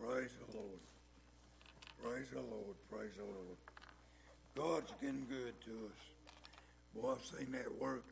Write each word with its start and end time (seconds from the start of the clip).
Praise 0.00 0.30
the 0.48 0.56
Lord. 0.56 0.80
Praise 2.02 2.30
the 2.32 2.40
Lord. 2.40 2.76
Praise 2.90 3.12
the 3.16 3.24
Lord. 3.24 3.58
God's 4.56 4.92
getting 5.00 5.26
good 5.28 5.60
to 5.64 5.70
us. 5.70 6.00
Boy, 6.94 7.12
I've 7.12 7.24
seen 7.24 7.52
that 7.52 7.80
work, 7.80 8.06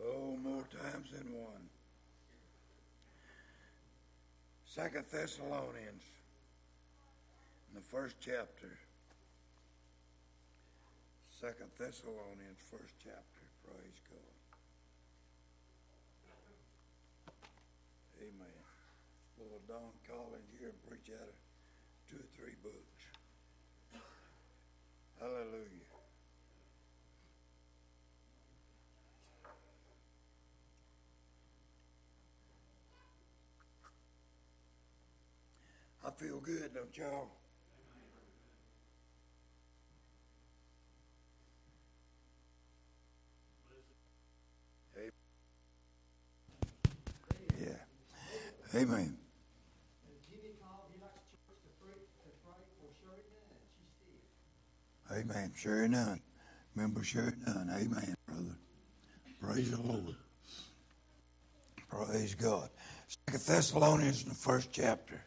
oh, 0.00 0.36
more 0.42 0.64
times 0.82 1.10
than 1.12 1.32
one. 1.32 1.68
Second 4.64 5.04
Thessalonians, 5.10 6.04
in 7.68 7.74
the 7.74 7.80
first 7.80 8.16
chapter. 8.20 8.78
Second 11.40 11.70
Thessalonians, 11.78 12.58
first 12.70 12.94
chapter. 13.02 13.42
Praise 13.66 14.00
God. 14.08 14.32
Amen. 18.22 18.51
Little 19.42 19.60
Don 19.66 19.90
Collins 20.06 20.50
here 20.56 20.68
and 20.68 20.82
preach 20.88 21.10
out 21.10 21.26
of 21.26 21.34
two 22.08 22.16
or 22.16 22.28
three 22.36 22.54
books. 22.62 22.76
Hallelujah. 25.18 25.82
I 36.04 36.10
feel 36.10 36.40
good, 36.40 36.74
don't 36.74 36.96
y'all? 36.96 37.28
Yeah. 47.60 48.80
Amen. 48.80 49.21
Amen. 55.12 55.52
Sherry 55.54 55.88
Nunn. 55.88 56.20
Remember 56.74 57.04
Sherry 57.04 57.32
Nunn. 57.46 57.68
Amen, 57.70 58.14
brother. 58.26 58.56
Praise 59.40 59.70
the 59.70 59.82
Lord. 59.82 60.16
Praise 61.88 62.34
God. 62.34 62.70
Second 63.26 63.42
Thessalonians 63.44 64.22
in 64.22 64.30
the 64.30 64.34
first 64.34 64.72
chapter. 64.72 65.22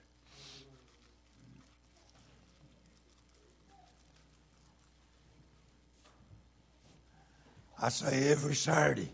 I 7.79 7.89
say 7.89 8.31
every 8.31 8.55
Saturday, 8.55 9.11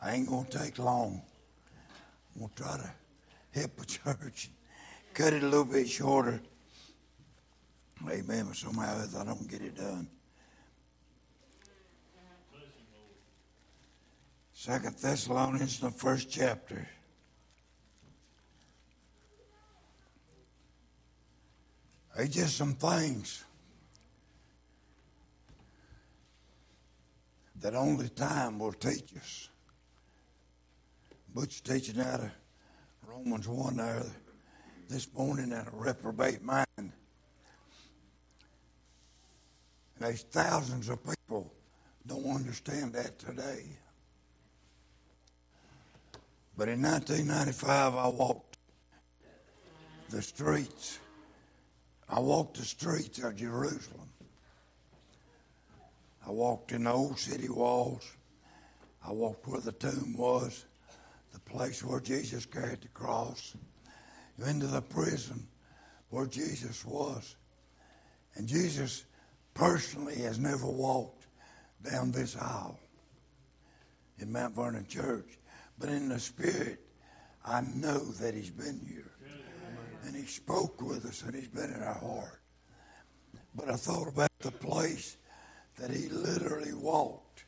I 0.00 0.14
ain't 0.14 0.28
to 0.28 0.58
take 0.58 0.78
long. 0.78 1.20
I'm 2.34 2.48
to 2.48 2.54
try 2.54 2.76
to 2.76 2.90
help 3.58 3.76
the 3.76 3.84
church, 3.86 4.50
cut 5.12 5.34
it 5.34 5.42
a 5.42 5.46
little 5.46 5.64
bit 5.64 5.88
shorter. 5.88 6.40
Amen. 8.06 8.46
But 8.46 8.56
somehow 8.56 9.02
I 9.18 9.24
don't 9.24 9.48
get 9.48 9.62
it 9.62 9.76
done. 9.76 10.08
Second 14.52 14.96
Thessalonians, 14.96 15.80
the 15.80 15.90
first 15.90 16.30
chapter. 16.30 16.86
There's 22.16 22.30
just 22.30 22.56
some 22.56 22.74
things 22.74 23.44
that 27.60 27.74
only 27.76 28.08
time 28.08 28.58
will 28.58 28.72
teach 28.72 29.14
us. 29.16 29.48
Butch 31.32 31.62
teaching 31.62 32.00
out 32.00 32.20
of 32.20 32.30
Romans 33.06 33.46
1 33.46 33.76
there 33.76 34.02
this 34.88 35.06
morning 35.14 35.52
at 35.52 35.68
a 35.68 35.70
reprobate 35.72 36.42
mind. 36.42 36.92
And 39.98 40.08
there's 40.08 40.22
thousands 40.22 40.88
of 40.88 41.00
people 41.04 41.52
don't 42.06 42.36
understand 42.36 42.92
that 42.92 43.18
today. 43.18 43.64
But 46.56 46.68
in 46.68 46.82
1995, 46.82 47.94
I 47.94 48.08
walked 48.08 48.58
the 50.10 50.22
streets. 50.22 50.98
I 52.08 52.20
walked 52.20 52.58
the 52.58 52.64
streets 52.64 53.22
of 53.22 53.36
Jerusalem. 53.36 54.08
I 56.26 56.30
walked 56.30 56.72
in 56.72 56.84
the 56.84 56.92
old 56.92 57.18
city 57.18 57.48
walls. 57.48 58.08
I 59.04 59.12
walked 59.12 59.46
where 59.48 59.60
the 59.60 59.72
tomb 59.72 60.14
was, 60.16 60.64
the 61.32 61.40
place 61.40 61.82
where 61.82 62.00
Jesus 62.00 62.46
carried 62.46 62.82
the 62.82 62.88
cross, 62.88 63.54
into 64.46 64.66
the 64.66 64.82
prison 64.82 65.46
where 66.10 66.26
Jesus 66.26 66.84
was. 66.84 67.34
And 68.36 68.46
Jesus 68.46 69.04
personally 69.58 70.14
has 70.14 70.38
never 70.38 70.66
walked 70.66 71.26
down 71.82 72.12
this 72.12 72.36
aisle 72.36 72.78
in 74.20 74.32
Mount 74.32 74.54
Vernon 74.54 74.86
Church, 74.88 75.38
but 75.78 75.88
in 75.88 76.08
the 76.08 76.18
Spirit, 76.18 76.78
I 77.44 77.62
know 77.74 77.98
that 77.98 78.34
He's 78.34 78.50
been 78.50 78.80
here. 78.88 79.10
And 80.04 80.14
He 80.14 80.24
spoke 80.24 80.80
with 80.80 81.04
us, 81.04 81.22
and 81.22 81.34
He's 81.34 81.48
been 81.48 81.72
in 81.72 81.82
our 81.82 81.94
heart. 81.94 82.40
But 83.54 83.68
I 83.68 83.74
thought 83.74 84.08
about 84.08 84.30
the 84.38 84.52
place 84.52 85.16
that 85.78 85.90
he 85.90 86.08
literally 86.08 86.72
walked 86.72 87.44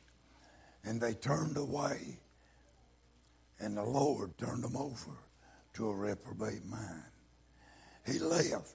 and 0.83 0.99
they 0.99 1.13
turned 1.13 1.57
away 1.57 2.19
and 3.59 3.77
the 3.77 3.83
Lord 3.83 4.37
turned 4.37 4.63
them 4.63 4.75
over 4.75 5.11
to 5.73 5.89
a 5.89 5.95
reprobate 5.95 6.65
mind. 6.65 7.03
He 8.05 8.19
left. 8.19 8.73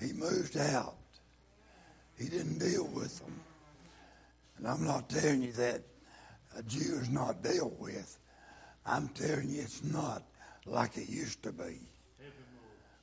He 0.00 0.12
moved 0.12 0.56
out. 0.56 0.96
He 2.18 2.28
didn't 2.28 2.58
deal 2.58 2.86
with 2.86 3.18
them. 3.20 3.40
And 4.58 4.68
I'm 4.68 4.84
not 4.84 5.08
telling 5.08 5.42
you 5.42 5.52
that 5.52 5.82
a 6.56 6.62
Jew 6.62 6.98
is 7.00 7.10
not 7.10 7.42
dealt 7.42 7.78
with. 7.78 8.18
I'm 8.86 9.08
telling 9.08 9.50
you 9.50 9.62
it's 9.62 9.82
not 9.82 10.22
like 10.66 10.96
it 10.96 11.08
used 11.08 11.42
to 11.42 11.52
be. 11.52 11.80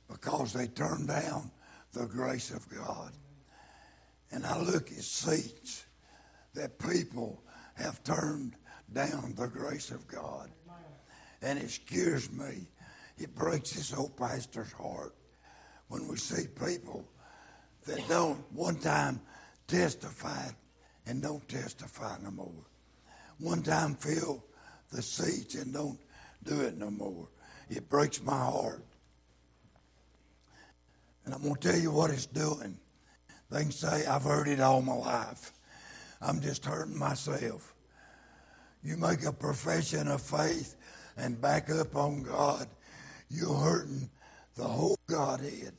Because 0.08 0.52
they 0.52 0.66
turned 0.66 1.08
down 1.08 1.50
the 1.92 2.06
grace 2.06 2.50
of 2.50 2.68
God 2.68 3.12
and 4.32 4.46
I 4.46 4.58
look 4.58 4.90
at 4.90 5.02
seats 5.02 5.84
that 6.54 6.78
people 6.78 7.42
have 7.74 8.02
turned 8.02 8.56
down 8.92 9.34
the 9.36 9.46
grace 9.46 9.90
of 9.90 10.06
God. 10.08 10.50
And 11.42 11.58
it 11.58 11.70
scares 11.70 12.32
me. 12.32 12.68
It 13.18 13.34
breaks 13.34 13.72
this 13.72 13.94
old 13.94 14.16
pastor's 14.16 14.72
heart 14.72 15.14
when 15.88 16.08
we 16.08 16.16
see 16.16 16.46
people 16.46 17.04
that 17.86 18.08
don't 18.08 18.38
one 18.52 18.76
time 18.76 19.20
testify 19.66 20.48
and 21.06 21.22
don't 21.22 21.46
testify 21.48 22.16
no 22.22 22.30
more. 22.30 22.64
One 23.38 23.62
time 23.62 23.94
fill 23.94 24.44
the 24.92 25.02
seats 25.02 25.54
and 25.54 25.72
don't 25.72 25.98
do 26.44 26.60
it 26.60 26.76
no 26.76 26.90
more. 26.90 27.28
It 27.68 27.88
breaks 27.88 28.22
my 28.22 28.38
heart. 28.38 28.84
And 31.24 31.34
I'm 31.34 31.42
going 31.42 31.54
to 31.54 31.72
tell 31.72 31.78
you 31.78 31.90
what 31.90 32.10
it's 32.10 32.26
doing. 32.26 32.76
They 33.50 33.62
can 33.62 33.70
say, 33.70 34.06
I've 34.06 34.22
heard 34.22 34.48
it 34.48 34.60
all 34.60 34.82
my 34.82 34.94
life. 34.94 35.52
I'm 36.20 36.40
just 36.40 36.64
hurting 36.64 36.98
myself. 36.98 37.74
You 38.82 38.96
make 38.96 39.24
a 39.24 39.32
profession 39.32 40.08
of 40.08 40.20
faith 40.20 40.76
and 41.16 41.40
back 41.40 41.70
up 41.70 41.94
on 41.94 42.22
God, 42.22 42.66
you're 43.30 43.54
hurting 43.54 44.08
the 44.56 44.64
whole 44.64 44.98
Godhead. 45.06 45.74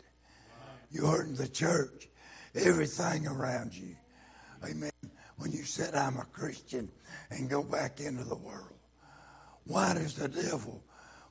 You're 0.93 1.07
hurting 1.07 1.35
the 1.35 1.49
church, 1.49 2.07
everything 2.55 3.27
around 3.27 3.75
you. 3.75 3.97
Amen. 4.63 4.91
When 5.37 5.51
you 5.51 5.63
said, 5.63 5.95
I'm 5.95 6.17
a 6.17 6.25
Christian 6.25 6.89
and 7.29 7.49
go 7.49 7.63
back 7.63 7.99
into 7.99 8.23
the 8.23 8.35
world. 8.35 8.77
Why 9.65 9.93
does 9.93 10.13
the 10.15 10.29
devil 10.29 10.81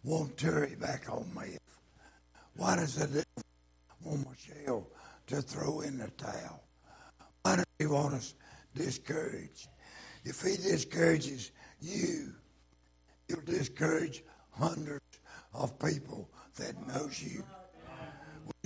want 0.04 0.36
Terry 0.36 0.74
back 0.74 1.10
on 1.10 1.32
me? 1.34 1.56
Why 2.56 2.76
does 2.76 2.96
the 2.96 3.06
devil 3.06 3.42
want 4.04 4.26
Michelle 4.28 4.86
to 5.28 5.42
throw 5.42 5.80
in 5.80 5.98
the 5.98 6.08
towel. 6.10 6.62
Why 7.42 7.56
does 7.56 7.66
he 7.78 7.86
want 7.86 8.14
us 8.14 8.34
discouraged? 8.74 9.68
If 10.24 10.42
he 10.42 10.56
discourages 10.56 11.50
you, 11.80 12.32
he'll 13.28 13.40
discourage 13.40 14.22
hundreds 14.50 15.20
of 15.54 15.78
people 15.78 16.28
that 16.56 16.86
knows 16.86 17.22
you. 17.22 17.44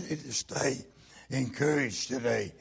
Need 0.09 0.21
to 0.21 0.33
stay 0.33 0.85
encouraged 1.31 2.09
today. 2.09 2.53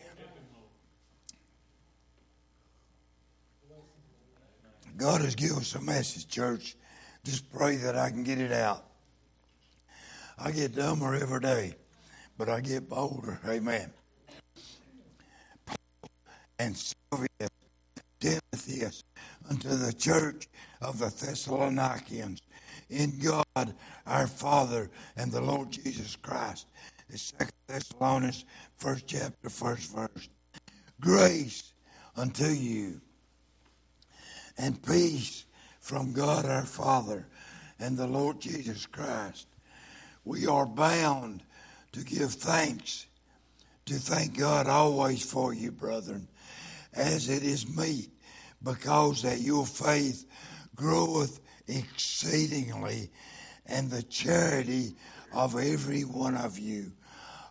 God 4.98 5.22
has 5.22 5.36
given 5.36 5.58
us 5.58 5.76
a 5.76 5.82
message, 5.82 6.28
church. 6.28 6.76
Just 7.24 7.52
pray 7.52 7.76
that 7.78 7.98
I 7.98 8.10
can 8.10 8.24
get 8.24 8.40
it 8.40 8.52
out. 8.52 8.86
I 10.38 10.52
get 10.52 10.76
dumber 10.76 11.16
every 11.16 11.40
day 11.40 11.76
but 12.38 12.50
I 12.50 12.62
get 12.62 12.90
bolder. 12.90 13.40
Amen. 13.48 13.92
Paul 15.66 15.76
and 16.60 16.76
Silvanus, 16.76 17.50
Timotheus, 18.20 19.04
unto 19.50 19.70
the 19.70 19.94
church 19.94 20.48
of 20.82 21.00
the 21.00 21.06
Thessalonians, 21.06 22.42
in 22.90 23.20
God 23.20 23.74
our 24.06 24.28
Father 24.28 24.90
and 25.16 25.32
the 25.32 25.42
Lord 25.42 25.72
Jesus 25.72 26.16
Christ. 26.16 26.68
It's 27.10 27.34
Second 27.38 27.52
Thessalonians, 27.68 28.46
first 28.78 29.06
chapter, 29.08 29.50
first 29.50 29.94
verse. 29.94 30.30
Grace 31.00 31.74
unto 32.18 32.48
you 32.48 33.00
and 34.58 34.82
peace 34.82 35.46
from 35.80 36.14
God 36.14 36.46
our 36.46 36.66
Father 36.66 37.28
and 37.80 37.98
the 37.98 38.08
Lord 38.08 38.40
Jesus 38.40 38.86
Christ. 38.88 39.48
We 40.24 40.48
are 40.48 40.66
bound 40.66 41.44
to 41.92 42.04
give 42.04 42.34
thanks, 42.34 43.06
to 43.86 43.96
thank 43.96 44.38
God 44.38 44.68
always 44.68 45.24
for 45.24 45.54
you, 45.54 45.72
brethren, 45.72 46.28
as 46.94 47.30
it 47.30 47.44
is 47.44 47.70
meet, 47.70 48.10
because 48.64 49.22
that 49.22 49.42
your 49.42 49.66
faith 49.66 50.26
groweth 50.76 51.40
exceedingly, 51.68 53.12
and 53.68 53.92
the 53.92 54.04
charity 54.04 54.96
of 55.36 55.56
every 55.56 56.02
one 56.02 56.36
of 56.36 56.58
you 56.58 56.92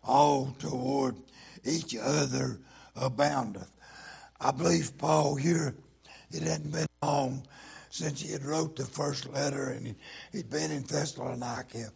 all 0.02 0.54
toward 0.58 1.16
each 1.64 1.94
other 1.96 2.58
aboundeth. 2.96 3.70
I 4.40 4.50
believe 4.50 4.96
Paul 4.98 5.36
here, 5.36 5.74
it 6.30 6.42
hadn't 6.42 6.72
been 6.72 6.86
long 7.02 7.46
since 7.90 8.20
he 8.20 8.32
had 8.32 8.44
wrote 8.44 8.74
the 8.76 8.84
first 8.84 9.32
letter 9.32 9.68
and 9.68 9.94
he'd 10.32 10.50
been 10.50 10.72
in 10.72 10.82
Thessalonica 10.82 11.90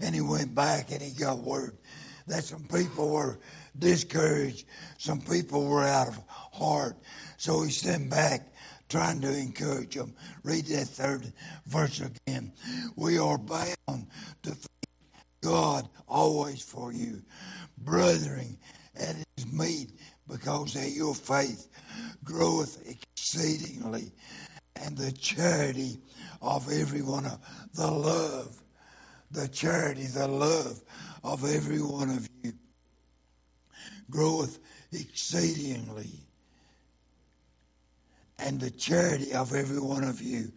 and 0.00 0.14
he 0.14 0.20
went 0.20 0.54
back 0.54 0.90
and 0.90 1.00
he 1.00 1.12
got 1.12 1.38
word 1.38 1.76
that 2.26 2.44
some 2.44 2.64
people 2.64 3.10
were 3.10 3.38
discouraged, 3.78 4.66
some 4.98 5.20
people 5.20 5.66
were 5.66 5.84
out 5.84 6.08
of 6.08 6.18
heart. 6.28 6.96
So 7.36 7.62
he 7.62 7.70
sent 7.70 8.10
back 8.10 8.48
trying 8.88 9.20
to 9.20 9.36
encourage 9.36 9.94
them. 9.94 10.14
Read 10.42 10.66
that 10.66 10.88
third 10.88 11.32
verse 11.66 12.00
again. 12.00 12.52
We 12.96 13.18
are 13.18 13.38
bound 13.38 14.06
to 14.42 14.56
God 15.44 15.90
always 16.08 16.62
for 16.62 16.90
you, 16.90 17.22
brethren, 17.76 18.56
and 18.96 19.18
it 19.18 19.26
is 19.36 19.52
meet 19.52 19.90
because 20.26 20.72
that 20.72 20.92
your 20.92 21.14
faith 21.14 21.68
groweth 22.24 22.82
exceedingly, 22.88 24.10
and 24.76 24.96
the 24.96 25.12
charity 25.12 25.98
of 26.40 26.72
every 26.72 27.02
one 27.02 27.26
of 27.26 27.38
the 27.74 27.90
love, 27.90 28.62
the 29.32 29.46
charity, 29.48 30.06
the 30.06 30.26
love 30.26 30.80
of 31.22 31.44
every 31.44 31.82
one 31.82 32.08
of 32.08 32.26
you 32.42 32.54
groweth 34.10 34.58
exceedingly, 34.92 36.20
and 38.38 38.58
the 38.58 38.70
charity 38.70 39.34
of 39.34 39.54
every 39.54 39.80
one 39.80 40.04
of 40.04 40.22
you 40.22 40.50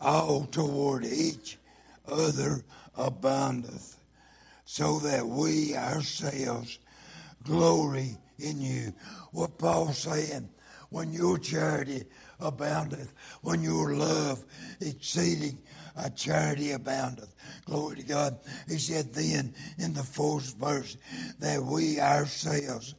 all 0.00 0.46
toward 0.46 1.04
each 1.04 1.58
other 2.08 2.64
aboundeth, 2.96 3.98
so 4.64 4.98
that 5.00 5.26
we 5.26 5.76
ourselves 5.76 6.78
glory 7.44 8.16
in 8.38 8.60
you. 8.60 8.92
What 9.32 9.58
Paul's 9.58 9.98
saying, 9.98 10.48
when 10.90 11.12
your 11.12 11.38
charity 11.38 12.04
aboundeth, 12.40 13.12
when 13.40 13.62
your 13.62 13.94
love 13.94 14.44
exceeding 14.80 15.58
a 15.96 16.10
charity 16.10 16.72
aboundeth. 16.72 17.34
Glory 17.64 17.96
to 17.96 18.02
God. 18.02 18.38
He 18.68 18.78
said 18.78 19.12
then 19.12 19.54
in 19.78 19.92
the 19.92 20.02
fourth 20.02 20.54
verse 20.56 20.96
that 21.38 21.62
we 21.62 22.00
ourselves 22.00 22.94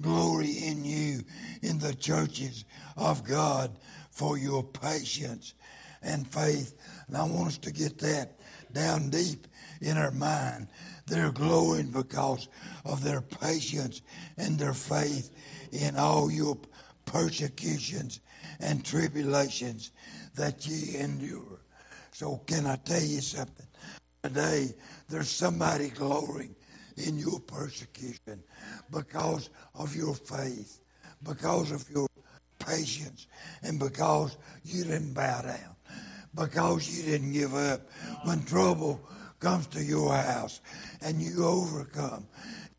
glory 0.00 0.50
in 0.50 0.84
you 0.84 1.20
in 1.62 1.78
the 1.78 1.94
churches 1.94 2.64
of 2.96 3.24
God 3.24 3.70
for 4.10 4.38
your 4.38 4.62
patience 4.62 5.54
and 6.02 6.26
faith. 6.26 6.74
And 7.08 7.16
I 7.16 7.24
want 7.24 7.48
us 7.48 7.58
to 7.58 7.72
get 7.72 7.98
that 7.98 8.38
down 8.74 9.08
deep 9.08 9.46
in 9.80 9.96
our 9.96 10.10
mind. 10.10 10.68
They're 11.06 11.32
glowing 11.32 11.90
because 11.90 12.48
of 12.84 13.02
their 13.02 13.20
patience 13.20 14.02
and 14.36 14.58
their 14.58 14.74
faith 14.74 15.30
in 15.72 15.96
all 15.96 16.30
your 16.30 16.58
persecutions 17.06 18.20
and 18.60 18.84
tribulations 18.84 19.92
that 20.34 20.66
ye 20.66 20.96
endure. 20.98 21.60
So, 22.12 22.38
can 22.46 22.66
I 22.66 22.76
tell 22.76 23.02
you 23.02 23.20
something? 23.20 23.66
Today, 24.22 24.74
there's 25.08 25.30
somebody 25.30 25.90
glorying 25.90 26.54
in 26.96 27.18
your 27.18 27.40
persecution 27.40 28.42
because 28.90 29.50
of 29.74 29.94
your 29.94 30.14
faith, 30.14 30.80
because 31.22 31.72
of 31.72 31.88
your 31.90 32.06
patience, 32.58 33.26
and 33.62 33.78
because 33.78 34.36
you 34.64 34.84
didn't 34.84 35.12
bow 35.12 35.42
down, 35.42 35.73
because 36.34 36.88
you 36.88 37.04
didn't 37.04 37.32
give 37.32 37.54
up 37.54 37.80
when 38.24 38.42
trouble 38.44 39.00
comes 39.40 39.66
to 39.68 39.82
your 39.82 40.14
house 40.14 40.60
and 41.02 41.20
you 41.20 41.44
overcome 41.44 42.26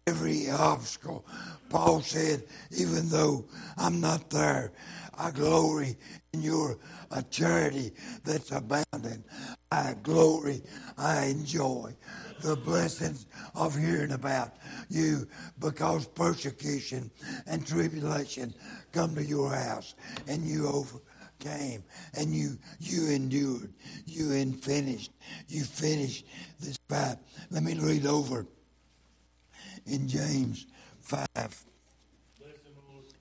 every 0.08 0.50
obstacle. 0.50 1.26
Paul 1.70 2.02
said, 2.02 2.44
even 2.78 3.10
though 3.10 3.46
I'm 3.78 4.00
not 4.02 4.30
there, 4.30 4.72
I 5.18 5.32
glory 5.32 5.98
in 6.34 6.42
your 6.42 6.78
a 7.12 7.24
charity 7.24 7.92
that's 8.24 8.52
abounding. 8.52 9.24
I 9.72 9.96
glory, 10.04 10.62
I 10.98 11.26
enjoy 11.26 11.96
the 12.42 12.56
blessings 12.56 13.26
of 13.56 13.76
hearing 13.78 14.12
about 14.12 14.56
you 14.90 15.28
because 15.60 16.08
persecution 16.08 17.10
and 17.48 17.66
tribulation 17.66 18.54
come 18.92 19.16
to 19.16 19.24
your 19.24 19.54
house 19.54 19.96
and 20.28 20.44
you 20.44 20.68
over 20.68 21.00
came 21.40 21.84
and 22.18 22.34
you 22.34 22.58
you 22.80 23.10
endured, 23.10 23.74
you 24.06 24.32
and 24.34 24.56
finished, 24.62 25.12
you 25.48 25.64
finished 25.64 26.26
this 26.60 26.78
fight. 26.90 27.18
Let 27.52 27.64
me 27.64 27.78
read 27.80 28.06
over 28.06 28.46
in 29.86 30.08
James 30.08 30.66
five. 31.02 31.64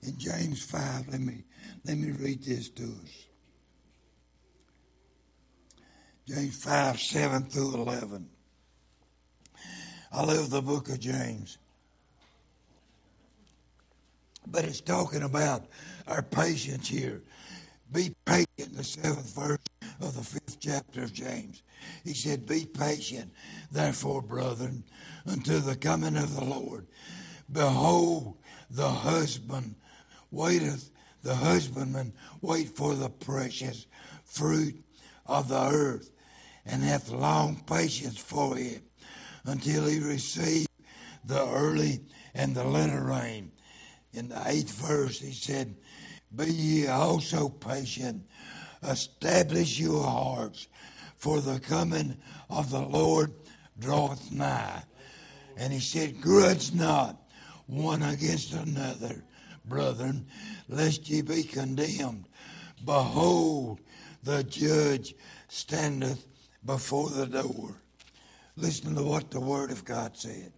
In 0.03 0.17
James 0.17 0.63
five, 0.63 1.07
let 1.09 1.19
me 1.19 1.43
let 1.85 1.97
me 1.97 2.11
read 2.11 2.43
this 2.43 2.69
to 2.69 2.83
us. 2.83 3.25
James 6.27 6.55
five, 6.55 6.99
seven 6.99 7.43
through 7.43 7.75
eleven. 7.75 8.29
I 10.11 10.23
love 10.23 10.49
the 10.49 10.61
book 10.61 10.89
of 10.89 10.99
James. 10.99 11.57
But 14.47 14.63
it's 14.63 14.79
talking 14.79 15.23
about 15.23 15.65
our 16.07 16.21
patience 16.21 16.87
here. 16.87 17.23
Be 17.91 18.15
patient, 18.25 18.75
the 18.75 18.83
seventh 18.83 19.35
verse 19.35 19.59
of 20.01 20.15
the 20.15 20.23
fifth 20.23 20.59
chapter 20.59 21.03
of 21.03 21.13
James. 21.13 21.61
He 22.03 22.13
said, 22.13 22.45
Be 22.45 22.65
patient, 22.65 23.31
therefore, 23.71 24.21
brethren, 24.21 24.83
until 25.25 25.59
the 25.59 25.75
coming 25.75 26.17
of 26.17 26.35
the 26.35 26.43
Lord. 26.43 26.87
Behold, 27.51 28.37
the 28.69 28.89
husband 28.89 29.75
waiteth, 30.31 30.91
the 31.21 31.35
husbandman 31.35 32.13
wait 32.41 32.69
for 32.69 32.95
the 32.95 33.09
precious 33.09 33.85
fruit 34.23 34.83
of 35.25 35.47
the 35.47 35.61
earth, 35.61 36.11
and 36.65 36.83
hath 36.83 37.11
long 37.11 37.63
patience 37.67 38.17
for 38.17 38.57
it, 38.57 38.81
until 39.45 39.85
he 39.85 39.99
receive 39.99 40.67
the 41.23 41.47
early 41.47 42.01
and 42.33 42.55
the 42.55 42.63
latter 42.63 43.03
rain. 43.03 43.51
In 44.13 44.29
the 44.29 44.41
eighth 44.47 44.71
verse, 44.71 45.19
he 45.19 45.33
said, 45.33 45.75
be 46.35 46.51
ye 46.51 46.87
also 46.87 47.49
patient. 47.49 48.23
Establish 48.83 49.79
your 49.79 50.03
hearts, 50.03 50.67
for 51.15 51.41
the 51.41 51.59
coming 51.59 52.17
of 52.49 52.69
the 52.69 52.81
Lord 52.81 53.33
draweth 53.79 54.31
nigh. 54.31 54.83
And 55.57 55.73
he 55.73 55.79
said, 55.79 56.21
Grudge 56.21 56.73
not 56.73 57.17
one 57.65 58.03
against 58.03 58.53
another, 58.53 59.23
brethren, 59.65 60.27
lest 60.67 61.09
ye 61.09 61.21
be 61.21 61.43
condemned. 61.43 62.27
Behold, 62.83 63.79
the 64.23 64.43
judge 64.43 65.15
standeth 65.47 66.25
before 66.65 67.09
the 67.09 67.25
door. 67.25 67.75
Listen 68.57 68.95
to 68.95 69.03
what 69.03 69.31
the 69.31 69.39
word 69.39 69.71
of 69.71 69.83
God 69.83 70.17
said. 70.17 70.51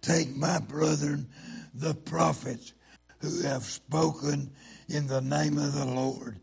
Take 0.00 0.34
my 0.34 0.58
brethren, 0.58 1.28
the 1.74 1.94
prophets, 1.94 2.72
who 3.20 3.42
have 3.42 3.64
spoken 3.64 4.50
in 4.88 5.06
the 5.06 5.20
name 5.20 5.58
of 5.58 5.74
the 5.74 5.84
Lord 5.84 6.38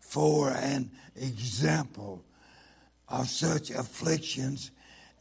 for 0.00 0.50
an 0.50 0.90
example 1.14 2.22
of 3.08 3.28
such 3.28 3.70
afflictions 3.70 4.70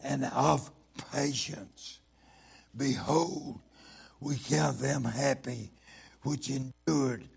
and 0.04 0.26
of 0.26 0.72
patience. 1.12 2.00
Behold, 2.76 3.60
we 4.20 4.38
count 4.38 4.80
them 4.80 5.04
happy 5.04 5.72
which 6.24 6.50
endured. 6.50 7.28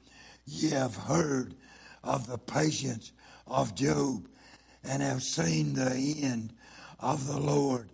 Ye 0.46 0.70
have 0.70 0.96
heard 0.96 1.54
of 2.02 2.26
the 2.26 2.38
patience 2.38 3.12
of 3.46 3.74
Job 3.74 4.26
and 4.82 5.02
have 5.02 5.22
seen 5.22 5.74
the 5.74 6.16
end 6.22 6.52
of 7.00 7.26
the 7.26 7.38
Lord, 7.38 7.90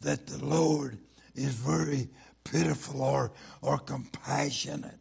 that 0.00 0.26
the 0.26 0.44
Lord 0.44 0.98
is 1.34 1.54
very 1.54 2.08
pitiful 2.44 3.02
or, 3.02 3.32
or 3.62 3.78
compassionate 3.78 4.98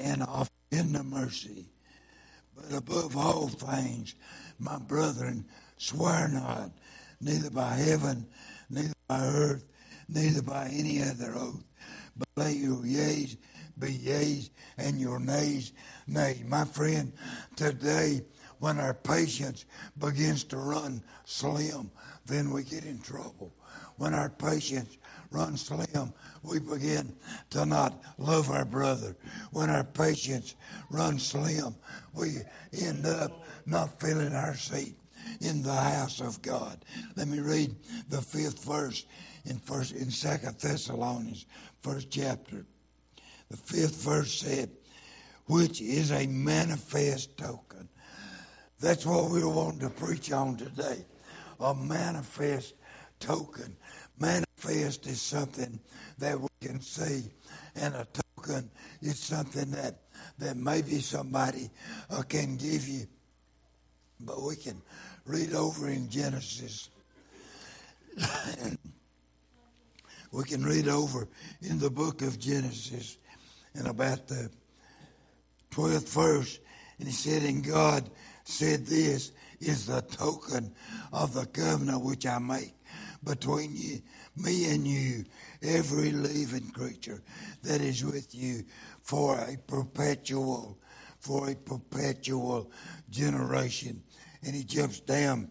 and 0.00 0.22
of 0.22 0.50
the 0.70 1.04
mercy. 1.04 1.66
But 2.54 2.76
above 2.76 3.16
all 3.16 3.48
things, 3.48 4.14
my 4.58 4.78
brethren, 4.78 5.44
swear 5.76 6.28
not, 6.28 6.70
neither 7.20 7.50
by 7.50 7.74
heaven, 7.74 8.26
neither 8.68 8.94
by 9.08 9.20
earth, 9.20 9.64
neither 10.08 10.42
by 10.42 10.68
any 10.72 11.02
other 11.02 11.34
oath. 11.36 11.64
But 12.16 12.28
let 12.36 12.56
your 12.56 12.84
yeas 12.84 13.36
be 13.78 13.92
yeas 13.92 14.50
and 14.76 15.00
your 15.00 15.18
nays 15.18 15.72
nays. 16.06 16.44
My 16.44 16.64
friend, 16.64 17.12
today 17.56 18.22
when 18.60 18.78
our 18.78 18.94
patience 18.94 19.64
begins 19.98 20.44
to 20.44 20.58
run 20.58 21.02
slim, 21.24 21.90
then 22.26 22.50
we 22.50 22.62
get 22.62 22.84
in 22.84 23.00
trouble. 23.00 23.54
When 23.96 24.12
our 24.14 24.28
patience 24.28 24.98
runs 25.30 25.62
slim, 25.62 26.12
we 26.42 26.58
begin 26.58 27.14
to 27.50 27.66
not 27.66 28.02
love 28.18 28.50
our 28.50 28.64
brother. 28.64 29.16
When 29.52 29.70
our 29.70 29.84
patience 29.84 30.54
runs 30.90 31.26
slim, 31.26 31.74
we 32.14 32.38
end 32.80 33.06
up 33.06 33.44
not 33.66 34.00
filling 34.00 34.34
our 34.34 34.54
seat 34.54 34.96
in 35.40 35.62
the 35.62 35.74
house 35.74 36.20
of 36.20 36.40
God. 36.42 36.84
Let 37.16 37.28
me 37.28 37.40
read 37.40 37.76
the 38.08 38.22
fifth 38.22 38.64
verse 38.64 39.04
in 39.44 39.58
first 39.58 39.94
in 39.94 40.10
Second 40.10 40.58
Thessalonians, 40.58 41.46
first 41.82 42.10
chapter. 42.10 42.64
The 43.50 43.56
fifth 43.56 44.02
verse 44.02 44.32
said, 44.32 44.70
which 45.46 45.80
is 45.80 46.12
a 46.12 46.26
manifest 46.26 47.36
token. 47.36 47.88
That's 48.78 49.04
what 49.04 49.30
we 49.30 49.44
want 49.44 49.80
to 49.80 49.90
preach 49.90 50.32
on 50.32 50.56
today. 50.56 51.04
A 51.58 51.74
manifest 51.74 52.74
token. 53.18 53.76
Manifest 54.64 55.06
is 55.06 55.20
something 55.20 55.80
that 56.18 56.40
we 56.40 56.48
can 56.60 56.80
see, 56.80 57.30
and 57.76 57.94
a 57.94 58.06
token 58.36 58.70
is 59.00 59.18
something 59.18 59.70
that, 59.70 60.00
that 60.38 60.56
maybe 60.56 61.00
somebody 61.00 61.70
uh, 62.10 62.22
can 62.22 62.56
give 62.56 62.86
you. 62.88 63.06
But 64.20 64.42
we 64.42 64.56
can 64.56 64.80
read 65.26 65.54
over 65.54 65.88
in 65.88 66.08
Genesis. 66.10 66.90
we 70.32 70.44
can 70.44 70.64
read 70.64 70.88
over 70.88 71.28
in 71.62 71.78
the 71.78 71.90
book 71.90 72.22
of 72.22 72.38
Genesis 72.38 73.18
and 73.74 73.86
about 73.86 74.28
the 74.28 74.50
12th 75.70 76.08
verse. 76.08 76.58
And 76.98 77.08
he 77.08 77.14
said, 77.14 77.42
And 77.42 77.64
God 77.66 78.10
said, 78.44 78.86
This 78.86 79.32
is 79.60 79.86
the 79.86 80.02
token 80.02 80.74
of 81.12 81.32
the 81.34 81.46
covenant 81.46 82.04
which 82.04 82.26
I 82.26 82.38
make 82.38 82.74
between 83.22 83.76
you, 83.76 84.00
me 84.36 84.72
and 84.72 84.86
you, 84.86 85.24
every 85.62 86.12
living 86.12 86.70
creature 86.70 87.22
that 87.62 87.80
is 87.80 88.04
with 88.04 88.34
you 88.34 88.64
for 89.02 89.38
a 89.38 89.56
perpetual, 89.66 90.78
for 91.18 91.50
a 91.50 91.54
perpetual 91.54 92.70
generation. 93.10 94.02
And 94.42 94.54
he 94.54 94.64
jumps 94.64 95.00
down. 95.00 95.50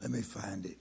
Let 0.00 0.10
me 0.10 0.22
find 0.22 0.66
it. 0.66 0.78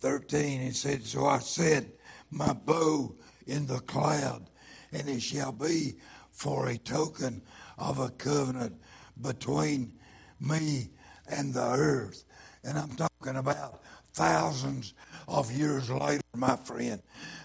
Thirteen, 0.00 0.62
it 0.62 0.74
said, 0.74 1.04
So 1.04 1.26
I 1.26 1.38
said, 1.38 1.92
My 2.30 2.52
bow 2.52 3.14
in 3.46 3.66
the 3.66 3.78
cloud, 3.80 4.48
and 4.92 5.08
it 5.08 5.20
shall 5.20 5.52
be 5.52 5.94
for 6.32 6.68
a 6.68 6.76
token 6.76 7.42
of 7.78 8.00
a 8.00 8.10
covenant 8.10 8.80
between 9.20 9.92
me 10.40 10.90
and 11.28 11.52
the 11.54 11.64
earth. 11.64 12.24
And 12.64 12.78
I'm 12.78 12.90
talking 12.96 13.36
about 13.36 13.82
thousands 14.14 14.94
of 15.28 15.50
years 15.50 15.90
later, 15.90 16.22
my 16.34 16.56
friend. 16.56 17.00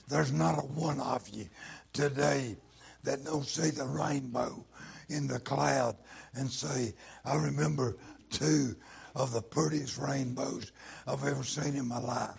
There's 0.07 0.31
not 0.31 0.59
a 0.59 0.61
one 0.61 0.99
of 0.99 1.27
you 1.29 1.47
today 1.93 2.55
that 3.03 3.23
don't 3.25 3.45
see 3.45 3.69
the 3.69 3.85
rainbow 3.85 4.65
in 5.09 5.27
the 5.27 5.39
cloud 5.39 5.95
and 6.35 6.49
say, 6.49 6.93
I 7.25 7.35
remember 7.35 7.97
two 8.29 8.75
of 9.15 9.33
the 9.33 9.41
prettiest 9.41 9.97
rainbows 9.97 10.71
I've 11.07 11.25
ever 11.25 11.43
seen 11.43 11.75
in 11.75 11.87
my 11.87 11.99
life 11.99 12.37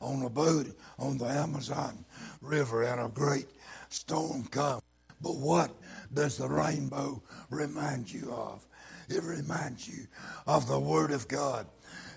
on 0.00 0.22
a 0.22 0.30
boat 0.30 0.76
on 0.98 1.18
the 1.18 1.26
Amazon 1.26 2.04
River 2.40 2.84
and 2.84 3.00
a 3.00 3.08
great 3.08 3.46
storm 3.88 4.44
come. 4.46 4.80
But 5.20 5.36
what 5.36 5.70
does 6.12 6.38
the 6.38 6.48
rainbow 6.48 7.22
remind 7.50 8.12
you 8.12 8.30
of? 8.32 8.67
It 9.08 9.22
reminds 9.22 9.88
you 9.88 10.06
of 10.46 10.68
the 10.68 10.78
Word 10.78 11.10
of 11.10 11.28
God. 11.28 11.66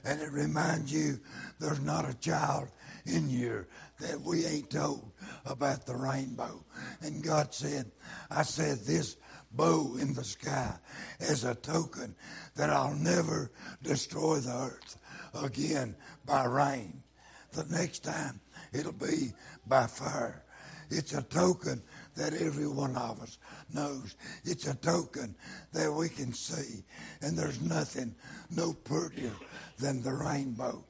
And 0.04 0.22
it 0.22 0.32
reminds 0.32 0.92
you 0.92 1.20
there's 1.60 1.80
not 1.80 2.10
a 2.10 2.14
child 2.16 2.70
in 3.06 3.30
here 3.30 3.68
that 4.00 4.20
we 4.22 4.46
ain't 4.46 4.70
told 4.70 5.12
about 5.46 5.86
the 5.86 5.96
rainbow. 5.96 6.64
And 7.02 7.24
God 7.24 7.54
said, 7.54 7.92
I 8.30 8.44
said 8.44 8.80
this 8.80 9.18
bow 9.52 9.98
in 10.00 10.14
the 10.14 10.24
sky 10.24 10.74
as 11.20 11.44
a 11.44 11.56
token 11.56 12.16
that 12.56 12.70
I'll 12.70 12.96
never 12.96 13.52
destroy 13.84 14.38
the 14.38 14.52
earth 14.52 14.98
again 15.44 15.96
by 16.26 16.46
rain. 16.46 17.04
The 17.52 17.66
next 17.66 18.04
time 18.04 18.40
it'll 18.74 18.92
be 18.94 19.34
by 19.68 19.88
fire. 19.88 20.44
It's 20.90 21.14
a 21.14 21.22
token 21.22 21.82
that 22.16 22.34
every 22.34 22.68
one 22.68 22.96
of 22.96 23.22
us 23.22 23.38
knows. 23.74 24.16
It's 24.44 24.68
a 24.68 24.76
token 24.76 25.36
that 25.74 25.92
we 25.92 26.10
can 26.10 26.34
see. 26.34 26.84
And 27.22 27.38
there's 27.38 27.62
nothing 27.62 28.16
no 28.50 28.74
prettier 28.74 29.32
than 29.80 30.02
the 30.02 30.14
rainbow. 30.14 30.84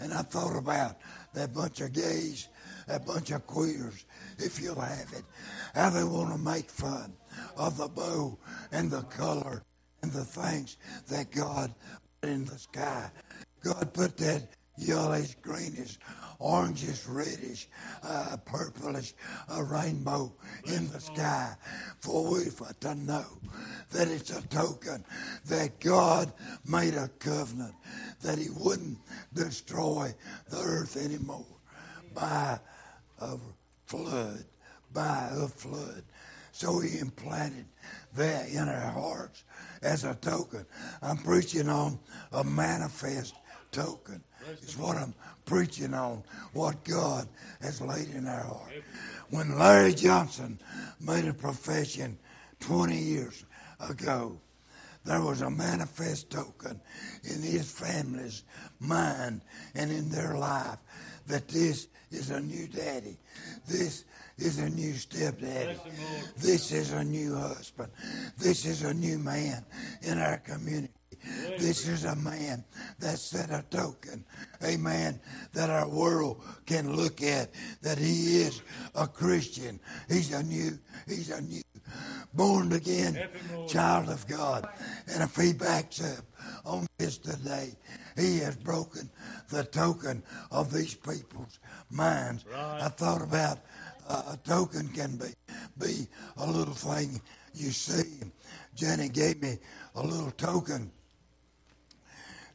And 0.00 0.12
I 0.12 0.22
thought 0.22 0.56
about 0.56 0.98
that 1.34 1.54
bunch 1.54 1.80
of 1.80 1.92
gays, 1.92 2.48
that 2.86 3.06
bunch 3.06 3.30
of 3.30 3.46
queers, 3.46 4.04
if 4.38 4.60
you'll 4.60 4.80
have 4.80 5.12
it, 5.12 5.24
how 5.74 5.90
they 5.90 6.04
want 6.04 6.32
to 6.32 6.38
make 6.38 6.70
fun 6.70 7.12
of 7.56 7.76
the 7.76 7.88
bow 7.88 8.38
and 8.72 8.90
the 8.90 9.02
color 9.02 9.62
and 10.02 10.12
the 10.12 10.24
things 10.24 10.76
that 11.08 11.30
God 11.30 11.74
put 12.20 12.30
in 12.30 12.44
the 12.44 12.58
sky. 12.58 13.10
God 13.62 13.92
put 13.92 14.16
that 14.18 14.48
yellowish, 14.76 15.34
greenish, 15.42 15.98
orangish, 16.40 17.04
reddish, 17.08 17.68
uh, 18.02 18.36
purplish 18.44 19.14
uh, 19.52 19.62
rainbow 19.62 20.32
in 20.66 20.88
the 20.90 21.00
sky 21.00 21.54
for 22.00 22.32
we 22.32 22.44
to 22.80 22.94
know 22.94 23.26
that 23.90 24.08
it's 24.08 24.30
a 24.30 24.46
token 24.48 25.04
that 25.46 25.80
God 25.80 26.32
made 26.66 26.94
a 26.94 27.08
covenant 27.18 27.74
that 28.22 28.38
He 28.38 28.48
wouldn't 28.50 28.98
destroy 29.34 30.14
the 30.48 30.58
earth 30.58 30.96
anymore 30.96 31.46
by 32.14 32.58
a 33.20 33.36
flood, 33.86 34.44
by 34.92 35.30
a 35.32 35.48
flood. 35.48 36.04
So 36.52 36.78
He 36.80 36.98
implanted 36.98 37.66
that 38.14 38.48
in 38.48 38.68
our 38.68 38.90
hearts 38.90 39.44
as 39.82 40.04
a 40.04 40.14
token. 40.14 40.66
I'm 41.02 41.18
preaching 41.18 41.68
on 41.68 41.98
a 42.32 42.44
manifest 42.44 43.34
token. 43.70 44.22
It's 44.50 44.76
what 44.76 44.96
I'm 44.96 45.14
preaching 45.44 45.94
on, 45.94 46.22
what 46.52 46.84
God 46.84 47.28
has 47.60 47.80
laid 47.80 48.10
in 48.10 48.26
our 48.26 48.42
heart. 48.42 48.72
When 49.30 49.58
Larry 49.58 49.94
Johnson 49.94 50.58
made 51.00 51.26
a 51.26 51.34
profession 51.34 52.18
20 52.60 52.96
years 52.96 53.44
ago, 53.88 54.40
there 55.04 55.22
was 55.22 55.40
a 55.40 55.50
manifest 55.50 56.30
token 56.30 56.80
in 57.24 57.42
his 57.42 57.70
family's 57.70 58.44
mind 58.80 59.42
and 59.74 59.90
in 59.90 60.10
their 60.10 60.36
life 60.36 60.78
that 61.26 61.48
this 61.48 61.88
is 62.10 62.30
a 62.30 62.40
new 62.40 62.66
daddy. 62.68 63.16
This 63.66 64.04
is 64.38 64.58
a 64.58 64.68
new 64.68 64.94
stepdaddy. 64.94 65.78
This 66.36 66.72
is 66.72 66.92
a 66.92 67.04
new 67.04 67.34
husband. 67.36 67.90
This 68.38 68.64
is 68.64 68.82
a 68.82 68.94
new 68.94 69.18
man 69.18 69.64
in 70.02 70.18
our 70.18 70.38
community. 70.38 70.92
This 71.58 71.88
is 71.88 72.04
a 72.04 72.16
man 72.16 72.64
that 73.00 73.18
set 73.18 73.50
a 73.50 73.64
token, 73.70 74.24
a 74.60 74.76
man 74.76 75.20
that 75.52 75.70
our 75.70 75.88
world 75.88 76.42
can 76.66 76.94
look 76.94 77.22
at, 77.22 77.50
that 77.82 77.98
he 77.98 78.42
is 78.42 78.62
a 78.94 79.06
Christian. 79.06 79.80
He's 80.08 80.32
a 80.32 80.42
new, 80.42 80.78
he's 81.06 81.30
a 81.30 81.40
new, 81.40 81.62
born 82.34 82.72
again 82.72 83.28
child 83.68 84.08
of 84.08 84.26
God. 84.26 84.68
And 85.08 85.22
if 85.22 85.36
he 85.36 85.52
backs 85.52 86.02
up 86.02 86.24
on 86.64 86.86
this 86.98 87.18
today, 87.18 87.74
he 88.16 88.38
has 88.38 88.56
broken 88.56 89.10
the 89.48 89.64
token 89.64 90.22
of 90.50 90.72
these 90.72 90.94
people's 90.94 91.58
minds. 91.90 92.44
Right. 92.46 92.82
I 92.82 92.88
thought 92.88 93.22
about 93.22 93.58
uh, 94.08 94.34
a 94.34 94.36
token 94.48 94.88
can 94.88 95.16
be, 95.16 95.34
be 95.78 96.06
a 96.36 96.46
little 96.46 96.74
thing 96.74 97.20
you 97.54 97.70
see. 97.70 98.20
Jenny 98.74 99.08
gave 99.08 99.42
me 99.42 99.58
a 99.94 100.02
little 100.02 100.30
token 100.32 100.90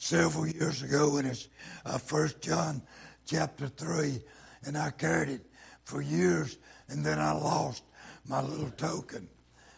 several 0.03 0.45
years 0.45 0.83
ago 0.83 1.15
in 1.15 1.23
his 1.23 1.47
uh, 1.85 1.97
First 1.97 2.41
John 2.41 2.81
chapter 3.25 3.69
three, 3.69 4.19
and 4.65 4.77
I 4.77 4.91
carried 4.91 5.29
it 5.29 5.45
for 5.85 6.01
years, 6.01 6.57
and 6.89 7.05
then 7.05 7.19
I 7.19 7.31
lost 7.31 7.83
my 8.27 8.41
little 8.41 8.69
token. 8.71 9.29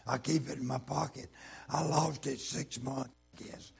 I 0.04 0.18
keep 0.18 0.48
it 0.48 0.58
in 0.58 0.66
my 0.66 0.78
pocket. 0.78 1.28
I 1.70 1.84
lost 1.84 2.26
it 2.26 2.40
six 2.40 2.82
months, 2.82 3.10
I 3.38 3.44
guess. 3.44 3.72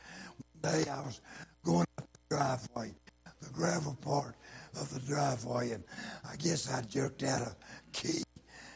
One 0.61 0.73
day 0.73 0.89
I 0.89 1.01
was 1.01 1.21
going 1.65 1.87
up 1.99 2.09
the 2.13 2.37
driveway, 2.37 2.95
the 3.43 3.51
gravel 3.51 3.97
part 4.01 4.37
of 4.81 4.95
the 4.95 5.01
driveway, 5.01 5.73
and 5.73 5.83
I 6.31 6.37
guess 6.37 6.73
I 6.73 6.81
jerked 6.83 7.25
out 7.25 7.43
a 7.43 7.57
key, 7.93 8.23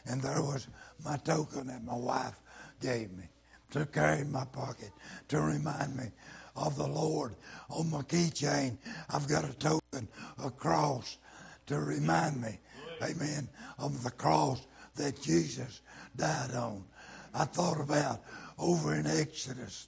and 0.05 0.21
there 0.21 0.41
was 0.41 0.67
my 1.05 1.15
token 1.17 1.67
that 1.67 1.85
my 1.85 1.95
wife 1.95 2.35
gave 2.81 3.13
me 3.13 3.23
to 3.71 3.85
carry 3.85 4.21
in 4.21 4.31
my 4.31 4.43
pocket 4.43 4.91
to 5.29 5.39
remind 5.39 5.95
me 5.95 6.11
of 6.55 6.75
the 6.77 6.87
Lord. 6.87 7.35
On 7.69 7.89
my 7.89 8.01
keychain, 8.01 8.77
I've 9.09 9.27
got 9.27 9.49
a 9.49 9.53
token, 9.53 10.07
a 10.43 10.49
cross 10.49 11.17
to 11.67 11.79
remind 11.79 12.41
me, 12.41 12.59
amen, 13.01 13.47
of 13.79 14.03
the 14.03 14.11
cross 14.11 14.65
that 14.95 15.21
Jesus 15.21 15.81
died 16.15 16.51
on. 16.51 16.83
I 17.33 17.45
thought 17.45 17.79
about 17.79 18.21
over 18.57 18.95
in 18.95 19.07
Exodus. 19.07 19.87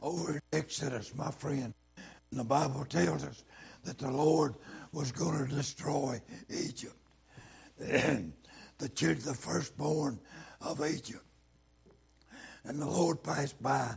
Over 0.00 0.32
in 0.32 0.40
Exodus, 0.52 1.14
my 1.14 1.30
friend, 1.30 1.72
the 2.32 2.44
Bible 2.44 2.84
tells 2.86 3.24
us 3.24 3.44
that 3.84 3.98
the 3.98 4.10
Lord 4.10 4.54
was 4.92 5.12
going 5.12 5.46
to 5.46 5.54
destroy 5.54 6.20
Egypt. 6.48 6.96
The 8.78 8.88
children, 8.88 9.24
the 9.24 9.34
firstborn 9.34 10.18
of 10.60 10.84
Egypt. 10.84 11.22
And 12.64 12.80
the 12.80 12.86
Lord 12.86 13.22
passed 13.22 13.62
by 13.62 13.96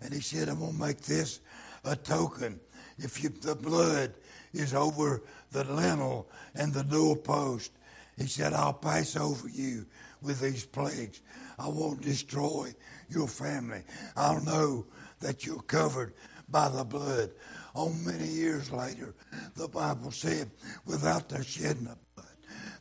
and 0.00 0.12
he 0.12 0.20
said, 0.20 0.48
I'm 0.48 0.60
going 0.60 0.72
to 0.72 0.80
make 0.80 1.00
this 1.02 1.40
a 1.84 1.96
token. 1.96 2.60
If 2.98 3.22
you, 3.22 3.28
the 3.28 3.54
blood 3.54 4.14
is 4.52 4.74
over 4.74 5.22
the 5.52 5.64
lintel 5.64 6.28
and 6.54 6.72
the 6.72 6.84
doorpost, 6.84 7.72
he 8.16 8.26
said, 8.26 8.52
I'll 8.52 8.72
pass 8.72 9.16
over 9.16 9.48
you 9.48 9.86
with 10.20 10.40
these 10.40 10.66
plagues. 10.66 11.20
I 11.58 11.68
won't 11.68 12.00
destroy 12.02 12.74
your 13.08 13.28
family. 13.28 13.82
I'll 14.16 14.42
know 14.42 14.86
that 15.20 15.46
you're 15.46 15.62
covered 15.62 16.14
by 16.48 16.68
the 16.68 16.84
blood. 16.84 17.30
Oh, 17.74 17.90
many 17.90 18.26
years 18.26 18.72
later, 18.72 19.14
the 19.54 19.68
Bible 19.68 20.10
said, 20.10 20.50
without 20.84 21.28
the 21.28 21.44
shedding 21.44 21.86
of 21.86 21.98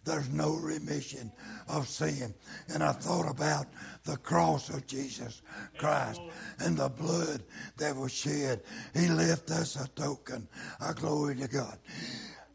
there's 0.07 0.29
no 0.29 0.53
remission 0.55 1.31
of 1.67 1.87
sin. 1.87 2.33
And 2.73 2.81
I 2.81 2.93
thought 2.93 3.29
about 3.29 3.67
the 4.03 4.17
cross 4.17 4.69
of 4.69 4.87
Jesus 4.87 5.41
Christ 5.77 6.21
and 6.59 6.77
the 6.77 6.89
blood 6.89 7.43
that 7.77 7.95
was 7.95 8.13
shed. 8.13 8.63
He 8.93 9.07
left 9.09 9.51
us 9.51 9.75
a 9.75 9.87
token. 9.89 10.47
I 10.79 10.93
glory 10.93 11.35
to 11.35 11.47
God. 11.47 11.77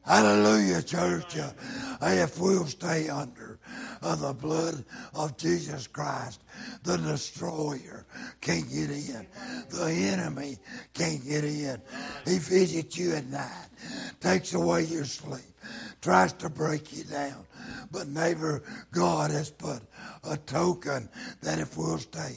Hallelujah, 0.05 0.83
church. 0.83 1.39
Uh, 1.39 1.53
if 2.03 2.41
we'll 2.41 2.67
stay 2.67 3.09
under 3.09 3.61
uh, 4.03 4.17
the 4.17 4.33
blood 4.33 4.85
of 5.15 5.37
Jesus 5.37 5.87
Christ, 5.87 6.43
the 6.83 6.97
destroyer 6.97 8.07
can't 8.41 8.69
get 8.69 8.91
in. 8.91 9.27
The 9.71 9.91
enemy 9.91 10.59
can't 10.95 11.25
get 11.25 11.45
in. 11.45 11.81
He 12.25 12.39
visits 12.39 12.97
you 12.97 13.15
at 13.15 13.27
night, 13.27 13.69
takes 14.21 14.55
away 14.55 14.85
your 14.85 15.05
sleep, 15.05 15.41
tries 16.01 16.33
to 16.35 16.49
break 16.49 16.97
you 16.97 17.05
down. 17.05 17.45
But 17.91 18.09
neighbor, 18.09 18.63
God 18.91 19.31
has 19.31 19.51
put 19.51 19.83
a 20.25 20.37
token 20.37 21.09
that 21.43 21.59
if 21.59 21.77
we'll 21.77 21.99
stay 21.99 22.37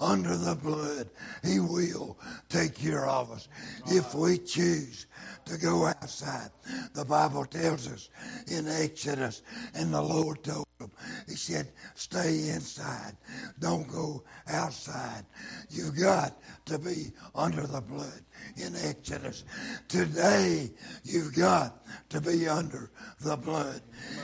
under 0.00 0.36
the 0.36 0.54
blood, 0.54 1.10
He 1.44 1.60
will 1.60 2.18
take 2.48 2.74
care 2.74 3.06
of 3.06 3.30
us. 3.32 3.48
If 3.86 4.14
we 4.14 4.38
choose 4.38 5.06
to 5.46 5.58
go 5.58 5.86
outside. 5.86 6.50
The 6.94 7.04
Bible 7.04 7.44
tells 7.44 7.90
us 7.90 8.10
in 8.46 8.68
Exodus, 8.68 9.42
and 9.74 9.92
the 9.92 10.02
Lord 10.02 10.42
told 10.42 10.66
them, 10.82 10.90
He 11.26 11.34
said, 11.34 11.72
stay 11.94 12.48
inside. 12.50 13.16
Don't 13.58 13.88
go 13.88 14.22
outside. 14.48 15.24
You've 15.70 15.98
got 15.98 16.36
to 16.66 16.78
be 16.78 17.12
under 17.34 17.66
the 17.66 17.80
blood 17.80 18.20
in 18.56 18.74
Exodus. 18.84 19.44
Today, 19.88 20.70
you've 21.04 21.34
got 21.34 21.84
to 22.10 22.20
be 22.20 22.48
under 22.48 22.90
the 23.20 23.36
blood. 23.36 23.80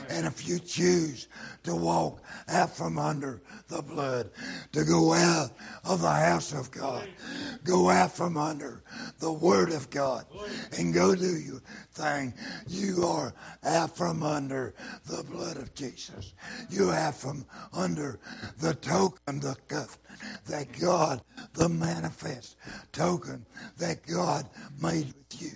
And 0.09 0.25
if 0.25 0.47
you 0.47 0.59
choose 0.59 1.27
to 1.63 1.75
walk 1.75 2.21
out 2.47 2.75
from 2.75 2.97
under 2.97 3.41
the 3.67 3.81
blood, 3.81 4.29
to 4.73 4.83
go 4.83 5.13
out 5.13 5.51
of 5.85 6.01
the 6.01 6.11
house 6.11 6.53
of 6.53 6.71
God, 6.71 7.07
go 7.63 7.89
out 7.89 8.11
from 8.11 8.37
under 8.37 8.83
the 9.19 9.31
Word 9.31 9.71
of 9.71 9.89
God, 9.89 10.25
and 10.77 10.93
go 10.93 11.15
do 11.15 11.37
your 11.37 11.61
thing, 11.93 12.33
you 12.67 13.05
are 13.05 13.33
out 13.63 13.95
from 13.95 14.23
under 14.23 14.73
the 15.05 15.23
blood 15.23 15.57
of 15.57 15.73
Jesus. 15.73 16.33
You 16.69 16.89
have 16.89 17.15
from 17.15 17.45
under 17.73 18.19
the 18.59 18.73
token, 18.75 19.39
the 19.39 19.55
covenant 19.67 19.97
that 20.47 20.67
God, 20.79 21.21
the 21.53 21.69
manifest 21.69 22.57
token 22.91 23.45
that 23.77 24.05
God 24.05 24.47
made 24.81 25.07
with 25.07 25.41
you 25.41 25.51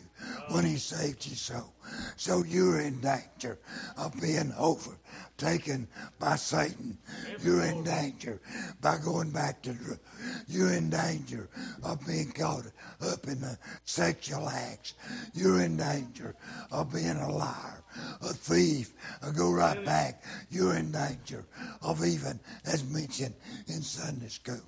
when 0.49 0.65
He 0.65 0.77
saved 0.77 1.25
you 1.25 1.35
so. 1.35 1.73
So 2.15 2.43
you're 2.43 2.79
in 2.79 2.99
danger 3.01 3.57
of 3.97 4.19
being 4.21 4.53
overtaken 4.57 5.87
by 6.19 6.35
Satan. 6.35 6.97
You're 7.43 7.63
in 7.63 7.83
danger 7.83 8.39
by 8.81 8.97
going 9.03 9.31
back 9.31 9.61
to 9.63 9.73
drugs. 9.73 9.99
You're 10.47 10.73
in 10.73 10.89
danger 10.89 11.49
of 11.83 12.05
being 12.05 12.31
caught 12.31 12.65
up 13.01 13.27
in 13.27 13.41
the 13.41 13.57
sexual 13.85 14.47
acts. 14.49 14.93
You're 15.33 15.61
in 15.61 15.77
danger 15.77 16.35
of 16.71 16.93
being 16.93 17.17
a 17.17 17.31
liar, 17.31 17.83
a 18.21 18.33
thief. 18.33 18.93
I 19.21 19.31
go 19.31 19.51
right 19.51 19.83
back. 19.83 20.23
You're 20.49 20.75
in 20.75 20.91
danger 20.91 21.45
of 21.81 22.05
even, 22.05 22.39
as 22.65 22.83
mentioned 22.89 23.35
in 23.67 23.81
Sunday 23.81 24.29
school, 24.29 24.61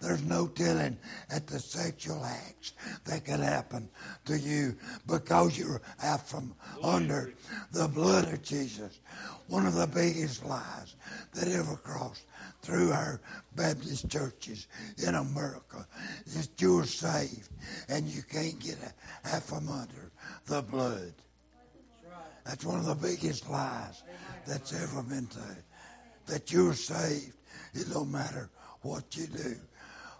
there's 0.00 0.22
no 0.22 0.46
telling 0.46 0.96
at 1.30 1.46
the 1.46 1.58
sexual 1.58 2.24
acts 2.24 2.72
that 3.04 3.24
could 3.24 3.40
happen 3.40 3.88
to 4.26 4.38
you 4.38 4.76
because 5.06 5.58
you're 5.58 5.82
out 6.02 6.28
from 6.28 6.51
under 6.82 7.32
the 7.72 7.88
blood 7.88 8.32
of 8.32 8.42
Jesus. 8.42 9.00
One 9.48 9.66
of 9.66 9.74
the 9.74 9.86
biggest 9.86 10.44
lies 10.44 10.96
that 11.34 11.48
ever 11.48 11.76
crossed 11.76 12.24
through 12.62 12.92
our 12.92 13.20
Baptist 13.56 14.08
churches 14.08 14.68
in 15.06 15.14
America 15.14 15.86
is 16.26 16.48
you're 16.58 16.84
saved 16.84 17.48
and 17.88 18.06
you 18.06 18.22
can't 18.22 18.58
get 18.60 18.78
out 19.24 19.42
from 19.42 19.68
under 19.68 20.10
the 20.46 20.62
blood. 20.62 21.12
That's 22.44 22.64
one 22.64 22.78
of 22.78 22.86
the 22.86 22.94
biggest 22.94 23.48
lies 23.48 24.02
that's 24.46 24.72
ever 24.72 25.02
been 25.02 25.26
told. 25.26 25.62
That 26.26 26.52
you're 26.52 26.74
saved. 26.74 27.34
It 27.74 27.90
don't 27.92 28.10
matter 28.10 28.48
what 28.82 29.16
you 29.16 29.26
do. 29.26 29.56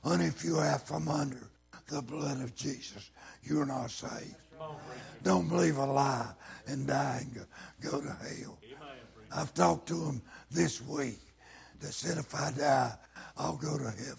And 0.04 0.22
if 0.22 0.44
you're 0.44 0.64
out 0.64 0.86
from 0.86 1.08
under 1.08 1.48
the 1.88 2.02
blood 2.02 2.40
of 2.40 2.54
Jesus, 2.54 3.10
you're 3.42 3.66
not 3.66 3.90
saved. 3.90 4.41
Don't 5.22 5.48
believe 5.48 5.76
a 5.76 5.86
lie 5.86 6.30
and 6.66 6.86
die 6.86 7.20
and 7.20 7.34
go, 7.34 7.90
go 7.90 8.00
to 8.00 8.08
hell. 8.08 8.58
I've 9.34 9.54
talked 9.54 9.88
to 9.88 9.94
them 9.94 10.22
this 10.50 10.82
week 10.82 11.20
that 11.80 11.92
said 11.92 12.18
if 12.18 12.34
I 12.34 12.50
die, 12.50 12.92
I'll 13.36 13.56
go 13.56 13.78
to 13.78 13.84
heaven. 13.84 14.18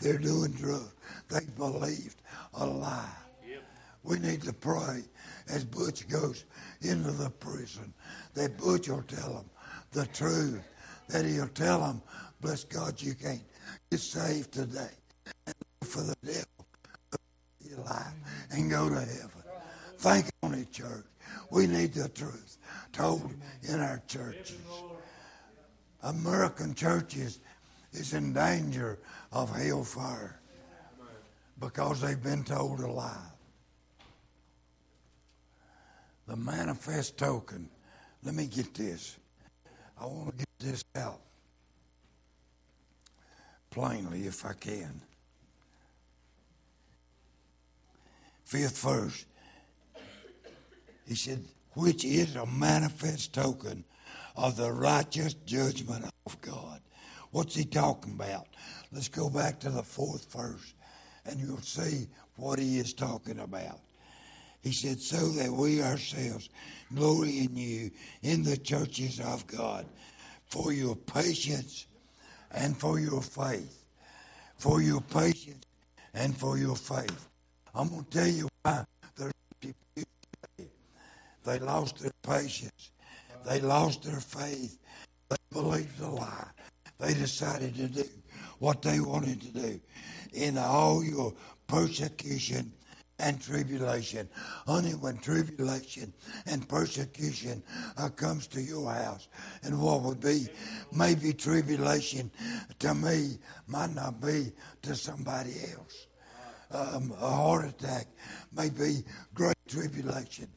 They're 0.00 0.18
doing 0.18 0.52
drugs. 0.52 0.94
They 1.28 1.44
believed 1.56 2.22
a 2.54 2.66
lie. 2.66 3.04
We 4.02 4.18
need 4.18 4.42
to 4.42 4.52
pray 4.52 5.02
as 5.48 5.64
Butch 5.64 6.08
goes 6.08 6.44
into 6.80 7.10
the 7.10 7.30
prison 7.30 7.92
that 8.34 8.56
Butch 8.56 8.88
will 8.88 9.02
tell 9.02 9.34
them 9.34 9.50
the 9.92 10.06
truth. 10.06 10.62
That 11.08 11.24
he'll 11.24 11.48
tell 11.48 11.80
them, 11.80 12.02
bless 12.40 12.64
God, 12.64 13.00
you 13.00 13.14
can't 13.14 13.42
get 13.90 14.00
saved 14.00 14.52
today. 14.52 14.90
And 15.46 15.54
for 15.82 16.02
the 16.02 16.14
devil 16.22 16.58
your 17.68 17.78
life 17.80 18.14
and 18.50 18.70
go 18.70 18.88
to 18.88 18.94
heaven. 18.94 19.37
Think 19.98 20.26
on 20.44 20.54
it, 20.54 20.72
church. 20.72 21.04
We 21.50 21.66
need 21.66 21.92
the 21.92 22.08
truth 22.08 22.58
told 22.92 23.32
in 23.68 23.80
our 23.80 24.00
churches. 24.06 24.60
American 26.02 26.74
churches 26.74 27.40
is 27.92 28.14
in 28.14 28.32
danger 28.32 28.98
of 29.32 29.54
hellfire 29.54 30.38
because 31.58 32.00
they've 32.00 32.22
been 32.22 32.44
told 32.44 32.80
a 32.80 32.86
lie. 32.86 33.16
The 36.28 36.36
manifest 36.36 37.18
token. 37.18 37.68
Let 38.22 38.34
me 38.34 38.46
get 38.46 38.74
this. 38.74 39.16
I 40.00 40.06
want 40.06 40.30
to 40.30 40.36
get 40.36 40.58
this 40.58 40.84
out 40.94 41.20
plainly 43.70 44.26
if 44.26 44.44
I 44.44 44.52
can. 44.52 45.00
Fifth 48.44 48.78
verse. 48.80 49.24
He 51.08 51.14
said, 51.14 51.42
which 51.72 52.04
is 52.04 52.36
a 52.36 52.44
manifest 52.44 53.32
token 53.32 53.84
of 54.36 54.56
the 54.56 54.70
righteous 54.70 55.32
judgment 55.32 56.04
of 56.26 56.40
God. 56.42 56.80
What's 57.30 57.54
he 57.54 57.64
talking 57.64 58.12
about? 58.12 58.46
Let's 58.92 59.08
go 59.08 59.30
back 59.30 59.58
to 59.60 59.70
the 59.70 59.82
fourth 59.82 60.30
verse 60.30 60.74
and 61.24 61.40
you'll 61.40 61.62
see 61.62 62.08
what 62.36 62.58
he 62.58 62.78
is 62.78 62.92
talking 62.92 63.40
about. 63.40 63.80
He 64.62 64.72
said, 64.72 65.00
So 65.00 65.16
that 65.16 65.50
we 65.50 65.82
ourselves 65.82 66.50
glory 66.94 67.38
in 67.38 67.56
you 67.56 67.90
in 68.22 68.42
the 68.42 68.56
churches 68.56 69.18
of 69.20 69.46
God 69.46 69.86
for 70.46 70.72
your 70.72 70.94
patience 70.94 71.86
and 72.50 72.76
for 72.76 73.00
your 73.00 73.22
faith. 73.22 73.84
For 74.56 74.82
your 74.82 75.00
patience 75.00 75.64
and 76.12 76.36
for 76.36 76.58
your 76.58 76.76
faith. 76.76 77.28
I'm 77.74 77.88
going 77.88 78.04
to 78.04 78.10
tell 78.10 78.26
you 78.26 78.48
why 78.62 78.84
there's 79.16 79.32
people 79.60 80.07
they 81.48 81.58
lost 81.58 81.98
their 81.98 82.12
patience. 82.22 82.90
They 83.46 83.60
lost 83.60 84.02
their 84.02 84.20
faith. 84.20 84.78
They 85.30 85.36
believed 85.50 86.00
a 86.00 86.08
lie. 86.08 86.48
They 86.98 87.14
decided 87.14 87.74
to 87.76 87.88
do 87.88 88.04
what 88.58 88.82
they 88.82 89.00
wanted 89.00 89.40
to 89.40 89.48
do. 89.48 89.80
In 90.34 90.58
all 90.58 91.02
your 91.02 91.32
persecution 91.66 92.72
and 93.18 93.40
tribulation. 93.40 94.28
Only 94.66 94.92
when 94.92 95.18
tribulation 95.18 96.12
and 96.46 96.68
persecution 96.68 97.62
uh, 97.96 98.10
comes 98.10 98.46
to 98.48 98.60
your 98.60 98.92
house, 98.92 99.28
and 99.64 99.80
what 99.80 100.02
would 100.02 100.20
be 100.20 100.46
maybe 100.92 101.32
tribulation 101.32 102.30
to 102.78 102.94
me 102.94 103.38
might 103.66 103.94
not 103.94 104.20
be 104.20 104.52
to 104.82 104.94
somebody 104.94 105.54
else. 105.76 106.06
Um, 106.70 107.12
a 107.18 107.30
heart 107.30 107.66
attack 107.66 108.06
may 108.54 108.68
be 108.68 109.02
great 109.34 109.56
tribulation 109.66 110.48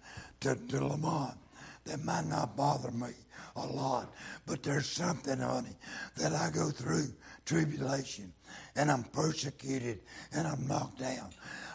to, 0.41 0.55
to 0.55 0.85
Lamont 0.85 1.37
that 1.85 2.03
might 2.03 2.25
not 2.25 2.55
bother 2.55 2.91
me 2.91 3.09
a 3.55 3.65
lot, 3.65 4.13
but 4.45 4.63
there's 4.63 4.87
something, 4.87 5.39
honey, 5.39 5.75
that 6.17 6.33
I 6.33 6.49
go 6.51 6.69
through 6.69 7.07
tribulation 7.45 8.31
and 8.75 8.91
I'm 8.91 9.03
persecuted 9.03 9.99
and 10.33 10.47
I'm 10.47 10.67
knocked 10.67 10.99
down. 10.99 11.29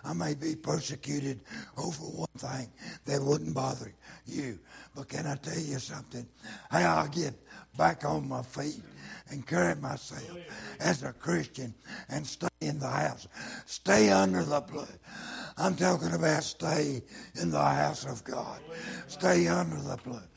I 0.04 0.12
may 0.12 0.34
be 0.34 0.54
persecuted 0.54 1.40
over 1.76 2.02
one 2.02 2.28
thing 2.38 2.68
that 3.06 3.20
wouldn't 3.20 3.54
bother 3.54 3.92
you. 4.26 4.58
But 4.94 5.08
can 5.08 5.26
I 5.26 5.34
tell 5.36 5.58
you 5.58 5.78
something? 5.78 6.26
How 6.70 7.02
I 7.02 7.08
get 7.08 7.34
back 7.76 8.04
on 8.04 8.28
my 8.28 8.42
feet 8.42 8.80
and 9.30 9.46
carry 9.46 9.74
myself 9.76 10.30
as 10.80 11.02
a 11.02 11.12
Christian 11.12 11.74
and 12.08 12.26
stay 12.26 12.48
in 12.60 12.78
the 12.78 12.88
house. 12.88 13.28
Stay 13.66 14.10
under 14.10 14.42
the 14.42 14.60
blood. 14.60 14.98
I'm 15.58 15.74
talking 15.74 16.12
about 16.12 16.44
stay 16.44 17.02
in 17.40 17.50
the 17.50 17.62
house 17.62 18.04
of 18.04 18.22
God. 18.24 18.60
Stay 19.08 19.48
under 19.48 19.76
the 19.76 19.98
blood. 20.04 20.28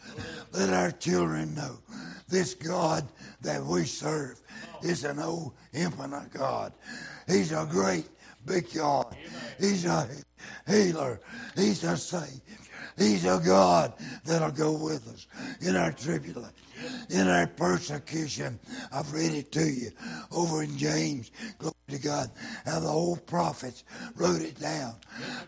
Let 0.53 0.73
our 0.73 0.91
children 0.91 1.53
know 1.55 1.79
this 2.27 2.53
God 2.53 3.07
that 3.41 3.63
we 3.63 3.85
serve 3.85 4.39
is 4.83 5.03
an 5.03 5.19
old 5.19 5.53
infinite 5.73 6.31
God. 6.31 6.73
He's 7.27 7.51
a 7.51 7.67
great 7.69 8.07
big 8.45 8.73
God. 8.73 9.15
He's 9.59 9.85
a 9.85 10.07
healer. 10.67 11.19
He's 11.55 11.83
a 11.83 11.97
savior. 11.97 12.39
He's 12.99 13.23
a 13.23 13.41
God 13.43 13.93
that'll 14.25 14.51
go 14.51 14.73
with 14.73 15.07
us 15.07 15.25
in 15.61 15.77
our 15.77 15.93
tribulation, 15.93 16.51
in 17.09 17.29
our 17.29 17.47
persecution. 17.47 18.59
I've 18.91 19.13
read 19.13 19.31
it 19.31 19.53
to 19.53 19.65
you 19.65 19.91
over 20.33 20.63
in 20.63 20.77
James. 20.77 21.31
Glory 21.59 21.73
to 21.87 21.97
God. 21.97 22.29
How 22.65 22.81
the 22.81 22.89
old 22.89 23.25
prophets 23.25 23.85
wrote 24.17 24.41
it 24.41 24.59
down. 24.59 24.95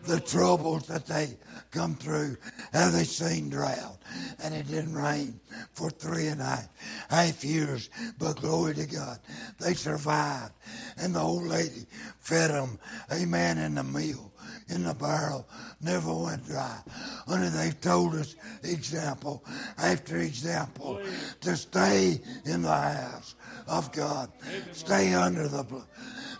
The 0.04 0.20
troubles 0.20 0.86
that 0.86 1.06
they 1.06 1.36
come 1.70 1.94
through, 1.94 2.38
how 2.72 2.88
they 2.88 3.04
seen 3.04 3.50
drought, 3.50 3.98
and 4.42 4.54
it 4.54 4.66
didn't 4.68 4.94
rain 4.94 5.38
for 5.74 5.90
three 5.90 6.28
and 6.28 6.40
a 6.40 6.44
half, 6.44 6.68
half 7.10 7.44
years. 7.44 7.90
But 8.18 8.40
glory 8.40 8.74
to 8.76 8.86
God, 8.86 9.18
they 9.60 9.74
survived. 9.74 10.54
And 10.96 11.14
the 11.14 11.20
old 11.20 11.44
lady 11.44 11.84
fed 12.18 12.50
them, 12.50 12.78
amen, 13.12 13.58
in 13.58 13.74
the 13.74 13.84
meal 13.84 14.32
in 14.68 14.84
the 14.84 14.94
barrel 14.94 15.46
never 15.80 16.14
went 16.14 16.46
dry. 16.46 16.78
Only 17.28 17.48
they've 17.48 17.80
told 17.80 18.14
us 18.14 18.36
example 18.62 19.44
after 19.78 20.18
example 20.18 21.00
to 21.40 21.56
stay 21.56 22.20
in 22.44 22.62
the 22.62 22.72
house 22.72 23.34
of 23.68 23.92
God. 23.92 24.30
Stay 24.72 25.14
under 25.14 25.48
the 25.48 25.62
blood. 25.62 25.86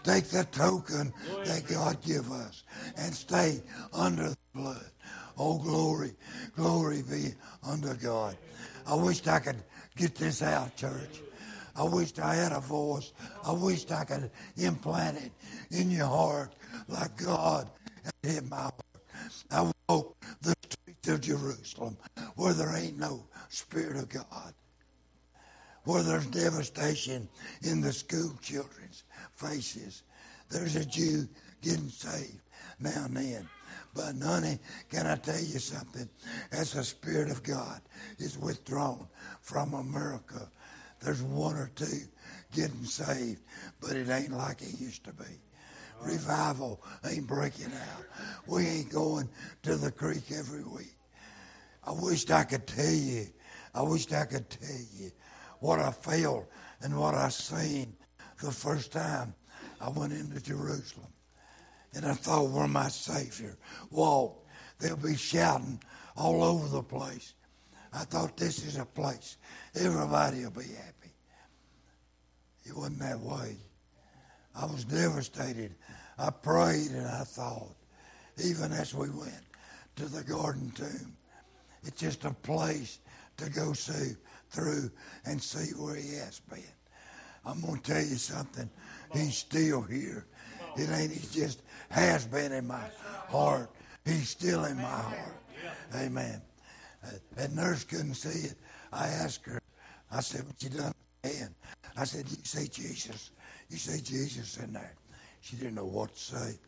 Take 0.02 0.24
the 0.24 0.44
token 0.44 1.12
that 1.44 1.66
God 1.68 2.02
give 2.02 2.30
us 2.32 2.64
and 2.96 3.14
stay 3.14 3.62
under 3.92 4.30
the 4.30 4.36
blood. 4.54 4.84
Oh, 5.38 5.58
glory, 5.58 6.14
glory 6.56 7.02
be 7.02 7.34
unto 7.62 7.94
God. 7.94 8.36
I 8.86 8.94
wished 8.94 9.28
I 9.28 9.38
could 9.38 9.62
get 9.96 10.14
this 10.16 10.42
out, 10.42 10.76
church. 10.76 11.20
I 11.74 11.84
wished 11.84 12.18
I 12.18 12.34
had 12.34 12.52
a 12.52 12.60
voice. 12.60 13.12
I 13.44 13.52
wished 13.52 13.92
I 13.92 14.04
could 14.04 14.30
implant 14.56 15.18
it 15.18 15.32
in 15.70 15.90
your 15.90 16.06
heart 16.06 16.52
like 16.88 17.16
God 17.16 17.70
in 18.22 18.48
my 18.48 18.56
heart. 18.56 18.74
I 19.50 19.70
walk 19.88 20.16
the 20.42 20.54
of 21.08 21.20
Jerusalem 21.20 21.96
where 22.36 22.52
there 22.52 22.76
ain't 22.76 22.98
no 22.98 23.24
Spirit 23.48 23.96
of 23.96 24.08
God, 24.08 24.54
where 25.84 26.02
there's 26.02 26.26
devastation 26.26 27.28
in 27.62 27.80
the 27.80 27.92
school 27.92 28.32
children's 28.40 29.04
faces. 29.34 30.04
There's 30.48 30.76
a 30.76 30.84
Jew 30.84 31.28
getting 31.60 31.88
saved 31.88 32.40
now 32.78 33.04
and 33.06 33.16
then. 33.16 33.48
But, 33.94 34.14
honey, 34.22 34.58
can 34.90 35.06
I 35.06 35.16
tell 35.16 35.40
you 35.40 35.58
something? 35.58 36.08
As 36.52 36.72
the 36.72 36.84
Spirit 36.84 37.30
of 37.30 37.42
God 37.42 37.80
is 38.18 38.38
withdrawn 38.38 39.08
from 39.40 39.74
America, 39.74 40.48
there's 41.00 41.22
one 41.22 41.56
or 41.56 41.70
two 41.74 42.06
getting 42.52 42.84
saved, 42.84 43.40
but 43.80 43.96
it 43.96 44.08
ain't 44.08 44.32
like 44.32 44.62
it 44.62 44.80
used 44.80 45.04
to 45.04 45.12
be 45.12 45.24
revival 46.02 46.82
ain't 47.04 47.26
breaking 47.26 47.72
out. 47.72 48.04
We 48.46 48.66
ain't 48.66 48.92
going 48.92 49.28
to 49.62 49.76
the 49.76 49.90
creek 49.90 50.24
every 50.36 50.64
week. 50.64 50.94
I 51.84 51.92
wished 51.92 52.30
I 52.30 52.44
could 52.44 52.66
tell 52.66 52.92
you. 52.92 53.26
I 53.74 53.82
wished 53.82 54.12
I 54.12 54.24
could 54.24 54.48
tell 54.50 54.80
you 54.94 55.10
what 55.60 55.78
I 55.78 55.90
felt 55.90 56.48
and 56.82 56.98
what 56.98 57.14
I 57.14 57.28
seen 57.28 57.94
the 58.42 58.50
first 58.50 58.92
time 58.92 59.34
I 59.80 59.88
went 59.88 60.12
into 60.12 60.40
Jerusalem. 60.40 61.06
And 61.94 62.06
I 62.06 62.14
thought 62.14 62.50
where 62.50 62.68
my 62.68 62.88
Savior 62.88 63.56
walked, 63.90 64.46
they'll 64.78 64.96
be 64.96 65.16
shouting 65.16 65.80
all 66.16 66.42
over 66.42 66.68
the 66.68 66.82
place. 66.82 67.34
I 67.92 68.04
thought 68.04 68.36
this 68.36 68.64
is 68.64 68.78
a 68.78 68.86
place 68.86 69.36
everybody 69.74 70.44
will 70.44 70.50
be 70.50 70.62
happy. 70.62 71.14
It 72.64 72.76
wasn't 72.76 73.00
that 73.00 73.20
way. 73.20 73.56
I 74.54 74.66
was 74.66 74.84
devastated. 74.84 75.74
I 76.18 76.31
prayed 76.31 76.90
and 76.90 77.07
I 77.07 77.25
thought, 77.25 77.75
even 78.42 78.72
as 78.72 78.94
we 78.94 79.11
went 79.11 79.44
to 79.96 80.07
the 80.07 80.22
garden 80.22 80.70
tomb, 80.75 81.16
it's 81.85 82.01
just 82.01 82.25
a 82.25 82.33
place 82.33 83.01
to 83.38 83.51
go 83.51 83.72
see 83.72 84.14
through 84.51 84.90
and 85.25 85.42
see 85.42 85.72
where 85.72 85.96
he 85.96 86.14
has 86.16 86.40
been. 86.40 86.62
I'm 87.44 87.61
going 87.61 87.81
to 87.81 87.92
tell 87.92 88.03
you 88.03 88.16
something. 88.16 88.70
He's 89.12 89.37
still 89.37 89.83
here. 89.83 90.27
It 90.77 90.88
ain't, 90.90 91.12
he 91.12 91.27
just 91.29 91.62
has 91.90 92.27
been 92.27 92.53
in 92.53 92.66
my 92.66 92.85
heart. 93.29 93.70
He's 94.05 94.29
still 94.29 94.64
in 94.64 94.77
my 94.77 94.83
heart. 94.83 95.37
Amen. 95.96 96.40
Uh, 97.05 97.11
that 97.37 97.53
nurse 97.53 97.85
couldn't 97.85 98.14
see 98.14 98.48
it. 98.48 98.55
I 98.92 99.07
asked 99.09 99.44
her, 99.46 99.61
I 100.11 100.20
said, 100.20 100.46
what 100.46 100.62
you 100.62 100.70
done? 100.70 100.92
And 101.25 101.55
I 101.96 102.05
said, 102.05 102.29
you 102.29 102.37
say 102.44 102.66
Jesus. 102.66 103.31
You 103.68 103.77
say 103.77 104.01
Jesus 104.01 104.57
in 104.59 104.72
there. 104.72 104.94
She 105.42 105.57
didn't 105.57 105.74
know 105.74 105.85
what 105.85 106.14
to 106.14 106.20
say. 106.20 106.59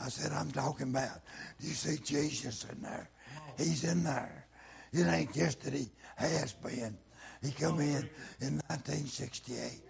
I 0.00 0.08
said, 0.08 0.32
I'm 0.32 0.50
talking 0.50 0.90
about, 0.90 1.20
do 1.60 1.68
you 1.68 1.72
see 1.72 1.96
Jesus 2.04 2.66
in 2.70 2.82
there? 2.82 3.08
He's 3.56 3.84
in 3.84 4.04
there. 4.04 4.46
It 4.92 5.06
ain't 5.06 5.32
just 5.32 5.62
that 5.62 5.72
he 5.72 5.88
has 6.16 6.52
been. 6.52 6.98
He 7.42 7.52
come 7.52 7.80
in 7.80 8.08
in 8.40 8.60
1968, 8.68 9.80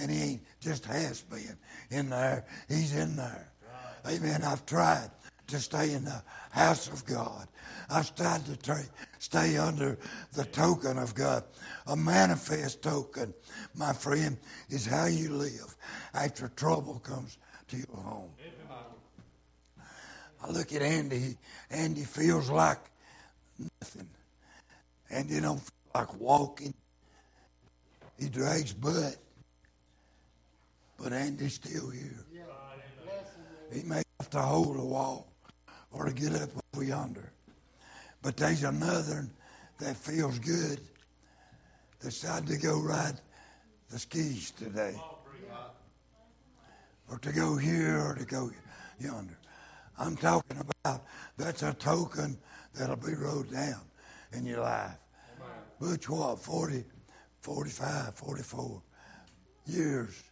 and 0.00 0.10
he 0.10 0.22
ain't 0.22 0.42
just 0.60 0.84
has 0.86 1.22
been 1.22 1.56
in 1.90 2.10
there. 2.10 2.44
He's 2.68 2.94
in 2.94 3.16
there. 3.16 3.52
Amen. 4.06 4.42
I've 4.42 4.66
tried 4.66 5.10
to 5.46 5.58
stay 5.58 5.92
in 5.92 6.04
the 6.04 6.22
house 6.50 6.88
of 6.88 7.06
God. 7.06 7.46
I've 7.88 8.14
tried 8.14 8.44
to 8.46 8.56
tra- 8.56 8.84
stay 9.18 9.56
under 9.56 9.98
the 10.32 10.44
token 10.44 10.98
of 10.98 11.14
God. 11.14 11.44
A 11.86 11.96
manifest 11.96 12.82
token, 12.82 13.32
my 13.74 13.92
friend, 13.92 14.36
is 14.68 14.86
how 14.86 15.06
you 15.06 15.30
live 15.30 15.76
after 16.14 16.48
trouble 16.48 16.98
comes 16.98 17.38
to 17.74 17.88
your 17.88 18.02
home. 18.02 18.30
I 20.42 20.50
look 20.50 20.72
at 20.72 20.82
Andy. 20.82 21.36
Andy 21.70 22.02
feels 22.02 22.50
like 22.50 22.78
nothing. 23.58 24.08
Andy 25.10 25.40
don't 25.40 25.60
feel 25.60 25.72
like 25.94 26.20
walking. 26.20 26.74
He 28.18 28.28
drags 28.28 28.72
butt. 28.72 29.16
But 30.98 31.12
Andy's 31.12 31.54
still 31.54 31.90
here. 31.90 32.24
He 33.72 33.82
may 33.82 34.02
have 34.20 34.30
to 34.30 34.40
hold 34.40 34.76
a 34.76 34.84
wall 34.84 35.26
or 35.90 36.06
to 36.06 36.12
get 36.12 36.34
up 36.34 36.50
over 36.74 36.84
yonder. 36.84 37.32
But 38.22 38.36
there's 38.36 38.62
another 38.62 39.26
that 39.78 39.96
feels 39.96 40.38
good. 40.38 40.80
Decided 42.00 42.48
to 42.48 42.58
go 42.58 42.80
ride 42.80 43.18
the 43.90 43.98
skis 43.98 44.50
today. 44.50 44.94
Or 47.14 47.18
to 47.18 47.32
go 47.32 47.56
here 47.56 48.00
or 48.00 48.16
to 48.16 48.24
go 48.24 48.50
yonder. 48.98 49.38
I'm 49.96 50.16
talking 50.16 50.58
about 50.58 51.04
that's 51.36 51.62
a 51.62 51.72
token 51.72 52.36
that'll 52.74 52.96
be 52.96 53.14
wrote 53.14 53.52
down 53.52 53.82
in 54.32 54.44
your 54.44 54.62
life. 54.62 54.98
Which 55.78 56.08
what, 56.08 56.40
40, 56.40 56.82
45, 57.40 58.14
44 58.16 58.82
years 59.66 60.24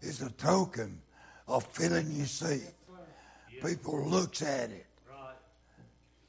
is 0.00 0.22
a 0.22 0.30
token 0.30 0.98
of 1.46 1.66
filling 1.66 2.10
your 2.12 2.24
seat. 2.24 2.72
People 3.62 4.08
looks 4.08 4.40
at 4.40 4.70
it. 4.70 4.86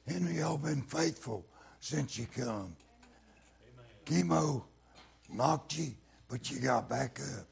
Henry, 0.06 0.40
y'all 0.40 0.58
been 0.58 0.82
faithful 0.82 1.42
since 1.80 2.18
you 2.18 2.26
come. 2.36 2.76
Chemo 4.04 4.62
knocked 5.32 5.78
you, 5.78 5.94
but 6.28 6.50
you 6.50 6.60
got 6.60 6.86
back 6.86 7.18
up. 7.38 7.46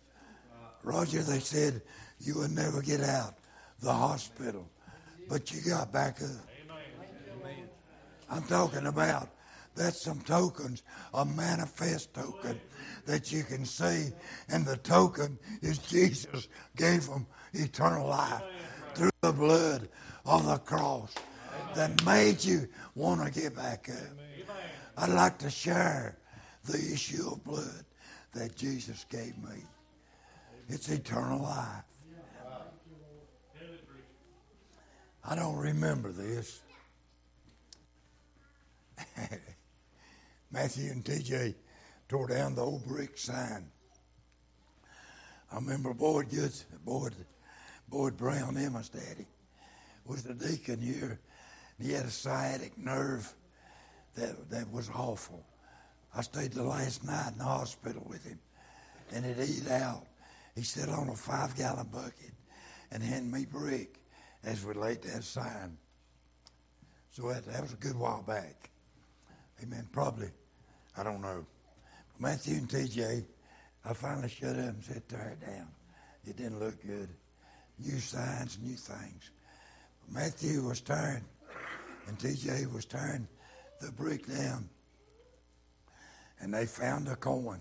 Roger, 0.82 1.22
they 1.22 1.40
said 1.40 1.82
you 2.20 2.38
would 2.38 2.50
never 2.50 2.82
get 2.82 3.00
out 3.00 3.34
the 3.80 3.92
hospital, 3.92 4.68
but 5.28 5.52
you 5.52 5.60
got 5.68 5.92
back 5.92 6.22
up. 6.22 6.48
I'm 8.30 8.42
talking 8.44 8.86
about 8.86 9.28
that's 9.74 10.02
some 10.02 10.20
tokens, 10.20 10.82
a 11.14 11.24
manifest 11.24 12.12
token 12.14 12.60
that 13.06 13.32
you 13.32 13.42
can 13.42 13.64
see, 13.64 14.10
and 14.48 14.66
the 14.66 14.76
token 14.78 15.38
is 15.62 15.78
Jesus 15.78 16.48
gave 16.76 17.06
them 17.06 17.26
eternal 17.52 18.08
life 18.08 18.42
through 18.94 19.10
the 19.22 19.32
blood 19.32 19.88
of 20.26 20.46
the 20.46 20.58
cross 20.58 21.14
that 21.74 22.04
made 22.04 22.44
you 22.44 22.68
want 22.94 23.24
to 23.24 23.40
get 23.40 23.56
back 23.56 23.88
up. 23.88 24.18
I'd 24.98 25.10
like 25.10 25.38
to 25.38 25.50
share 25.50 26.18
the 26.64 26.76
issue 26.78 27.30
of 27.30 27.42
blood 27.44 27.84
that 28.34 28.56
Jesus 28.56 29.06
gave 29.10 29.36
me. 29.38 29.62
It's 30.72 30.88
eternal 30.88 31.42
life. 31.42 31.84
I 35.22 35.34
don't 35.34 35.56
remember 35.56 36.10
this. 36.12 36.62
Matthew 40.50 40.90
and 40.90 41.04
TJ 41.04 41.54
tore 42.08 42.26
down 42.26 42.54
the 42.54 42.62
old 42.62 42.86
brick 42.86 43.18
sign. 43.18 43.66
I 45.52 45.56
remember 45.56 45.92
Boyd 45.92 46.30
Goods, 46.30 46.64
Boyd, 46.86 47.16
Boyd 47.90 48.16
Brown, 48.16 48.56
Emma's 48.56 48.88
daddy, 48.88 49.26
was 50.06 50.22
the 50.22 50.32
deacon 50.32 50.80
here. 50.80 51.20
He 51.78 51.92
had 51.92 52.06
a 52.06 52.10
sciatic 52.10 52.78
nerve 52.78 53.30
that, 54.14 54.48
that 54.48 54.72
was 54.72 54.88
awful. 54.88 55.44
I 56.16 56.22
stayed 56.22 56.54
the 56.54 56.62
last 56.62 57.04
night 57.04 57.32
in 57.32 57.38
the 57.38 57.44
hospital 57.44 58.06
with 58.08 58.24
him, 58.24 58.38
and 59.12 59.26
it 59.26 59.36
eat 59.38 59.70
out. 59.70 60.06
He 60.54 60.62
sat 60.62 60.88
on 60.88 61.08
a 61.08 61.14
five 61.14 61.56
gallon 61.56 61.88
bucket 61.92 62.32
and 62.90 63.02
handed 63.02 63.32
me 63.32 63.46
brick 63.46 63.98
as 64.44 64.64
we 64.64 64.74
laid 64.74 65.02
that 65.02 65.24
sign. 65.24 65.78
So 67.10 67.28
that, 67.28 67.46
that 67.46 67.62
was 67.62 67.72
a 67.72 67.76
good 67.76 67.96
while 67.96 68.22
back. 68.22 68.70
Amen. 69.62 69.86
Probably, 69.92 70.28
I 70.96 71.02
don't 71.02 71.20
know. 71.20 71.44
Matthew 72.18 72.56
and 72.56 72.68
TJ, 72.68 73.24
I 73.84 73.92
finally 73.94 74.28
shut 74.28 74.56
up 74.56 74.68
and 74.68 74.84
said, 74.84 75.08
tear 75.08 75.36
it 75.40 75.46
down. 75.46 75.68
It 76.24 76.36
didn't 76.36 76.60
look 76.60 76.80
good. 76.86 77.08
New 77.78 77.98
signs, 77.98 78.58
new 78.62 78.76
things. 78.76 79.30
Matthew 80.08 80.62
was 80.62 80.80
tearing, 80.80 81.24
and 82.06 82.18
TJ 82.18 82.72
was 82.72 82.84
tearing 82.84 83.26
the 83.80 83.90
brick 83.92 84.26
down. 84.26 84.68
And 86.40 86.52
they 86.52 86.66
found 86.66 87.08
a 87.08 87.16
coin. 87.16 87.60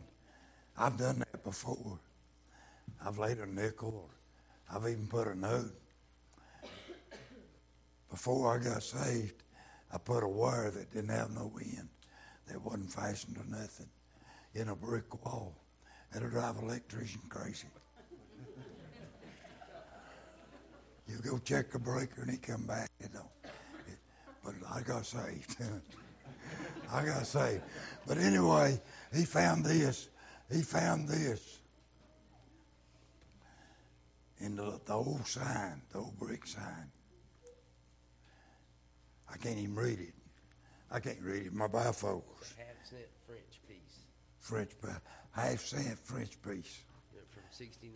I've 0.78 0.98
done 0.98 1.20
that 1.20 1.44
before. 1.44 2.00
I've 3.06 3.18
laid 3.18 3.40
a 3.40 3.46
nickel. 3.46 4.08
or 4.10 4.76
I've 4.76 4.90
even 4.90 5.08
put 5.08 5.28
a 5.28 5.36
note. 5.36 5.74
Before 8.10 8.54
I 8.54 8.64
got 8.64 8.84
saved, 8.84 9.44
I 9.92 9.98
put 9.98 10.24
a 10.24 10.28
wire 10.28 10.70
that 10.72 10.94
didn't 10.94 11.10
have 11.10 11.32
no 11.32 11.52
end, 11.62 11.90
that 12.48 12.62
wasn't 12.62 12.92
fastened 12.92 13.36
to 13.38 13.50
nothing, 13.50 13.90
in 14.54 14.70
a 14.70 14.76
brick 14.76 15.26
wall. 15.26 15.56
It'll 16.16 16.30
drive 16.30 16.58
an 16.58 16.66
electrician 16.66 17.22
crazy. 17.30 17.68
you 21.08 21.18
go 21.24 21.38
check 21.40 21.72
the 21.72 21.80
breaker 21.80 22.22
and 22.22 22.32
he 22.32 22.38
come 22.38 22.66
back, 22.66 22.90
you 23.00 23.08
know. 23.14 23.30
But 24.44 24.56
I 24.74 24.82
got 24.82 25.06
saved. 25.06 25.56
I 26.92 27.06
got 27.06 27.26
saved. 27.26 27.62
But 28.08 28.18
anyway, 28.18 28.82
he 29.14 29.24
found 29.24 29.66
this. 29.66 30.10
He 30.52 30.62
found 30.62 31.08
this 31.08 31.61
in 34.42 34.56
the, 34.56 34.80
the 34.86 34.94
old 34.94 35.26
sign, 35.28 35.82
the 35.92 36.00
old 36.00 36.18
brick 36.18 36.46
sign. 36.46 36.92
I 39.32 39.38
can't 39.38 39.58
even 39.58 39.76
read 39.76 40.00
it. 40.00 40.14
I 40.92 41.00
can't 41.00 41.22
read 41.22 41.46
it. 41.48 41.54
My 41.54 41.68
bifocals. 41.68 42.56
Half 42.58 42.86
cent 42.90 43.08
French 43.26 43.62
piece 43.68 43.82
French, 44.40 44.72
half 45.32 45.62
cent 45.62 46.00
French 46.00 46.42
piece. 46.42 46.82
From 47.30 47.44
69. 47.52 47.94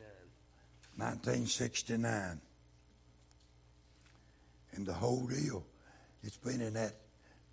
1969. 0.98 2.40
And 4.74 4.86
the 4.86 4.94
whole 4.94 5.28
deal, 5.28 5.66
it's 6.24 6.38
been 6.38 6.62
in 6.62 6.74
that 6.74 6.94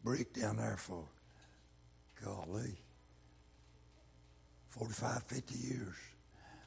brick 0.05 0.33
down 0.33 0.57
there 0.57 0.77
for, 0.77 1.05
golly, 2.25 2.77
45, 4.69 5.23
50 5.25 5.55
years. 5.55 5.95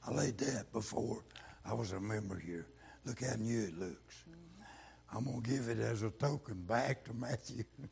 I 0.08 0.12
laid 0.12 0.38
that 0.40 0.72
before 0.72 1.24
I 1.68 1.74
was 1.74 1.92
a 1.92 2.00
member 2.00 2.38
here. 2.38 2.68
Look 3.06 3.24
how 3.24 3.36
new 3.36 3.64
it 3.64 3.78
looks. 3.80 4.24
I'm 5.14 5.26
going 5.26 5.42
to 5.42 5.50
give 5.50 5.70
it 5.70 5.80
as 5.80 6.04
a 6.04 6.10
token 6.12 6.62
back 6.68 7.04
to 7.06 7.14
Matthew. 7.14 7.64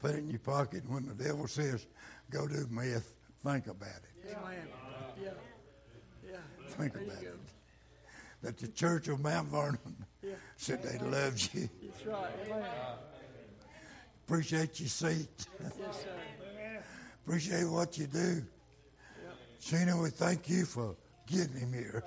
Put 0.00 0.12
it 0.12 0.18
in 0.18 0.30
your 0.30 0.40
pocket. 0.40 0.82
When 0.88 1.06
the 1.06 1.14
devil 1.14 1.46
says, 1.46 1.86
go 2.30 2.48
do 2.48 2.66
meth, 2.70 3.14
think 3.44 3.66
about 3.68 3.88
it. 3.88 4.36
Amen. 4.36 4.68
Yeah. 5.22 5.30
Yeah. 6.28 6.36
Think 6.68 6.94
about 6.94 7.22
it. 7.22 7.38
That 8.42 8.58
the 8.58 8.68
church 8.68 9.08
of 9.08 9.20
Mount 9.20 9.48
Vernon 9.48 9.78
Yeah. 10.22 10.30
said 10.56 10.82
they 10.82 10.98
loved 10.98 11.48
you. 11.54 11.68
That's 11.82 12.06
right. 12.06 12.32
Amen. 12.46 12.64
Appreciate 14.26 14.80
your 14.80 14.88
seat. 14.88 15.28
Yes, 15.60 16.02
sir. 16.02 16.08
Appreciate 17.26 17.68
what 17.68 17.96
you 17.98 18.06
do. 18.06 18.42
Sheena, 19.62 20.02
we 20.02 20.10
thank 20.10 20.48
you 20.48 20.64
for 20.64 20.96
getting 21.26 21.56
him 21.56 21.72
here. 21.72 22.02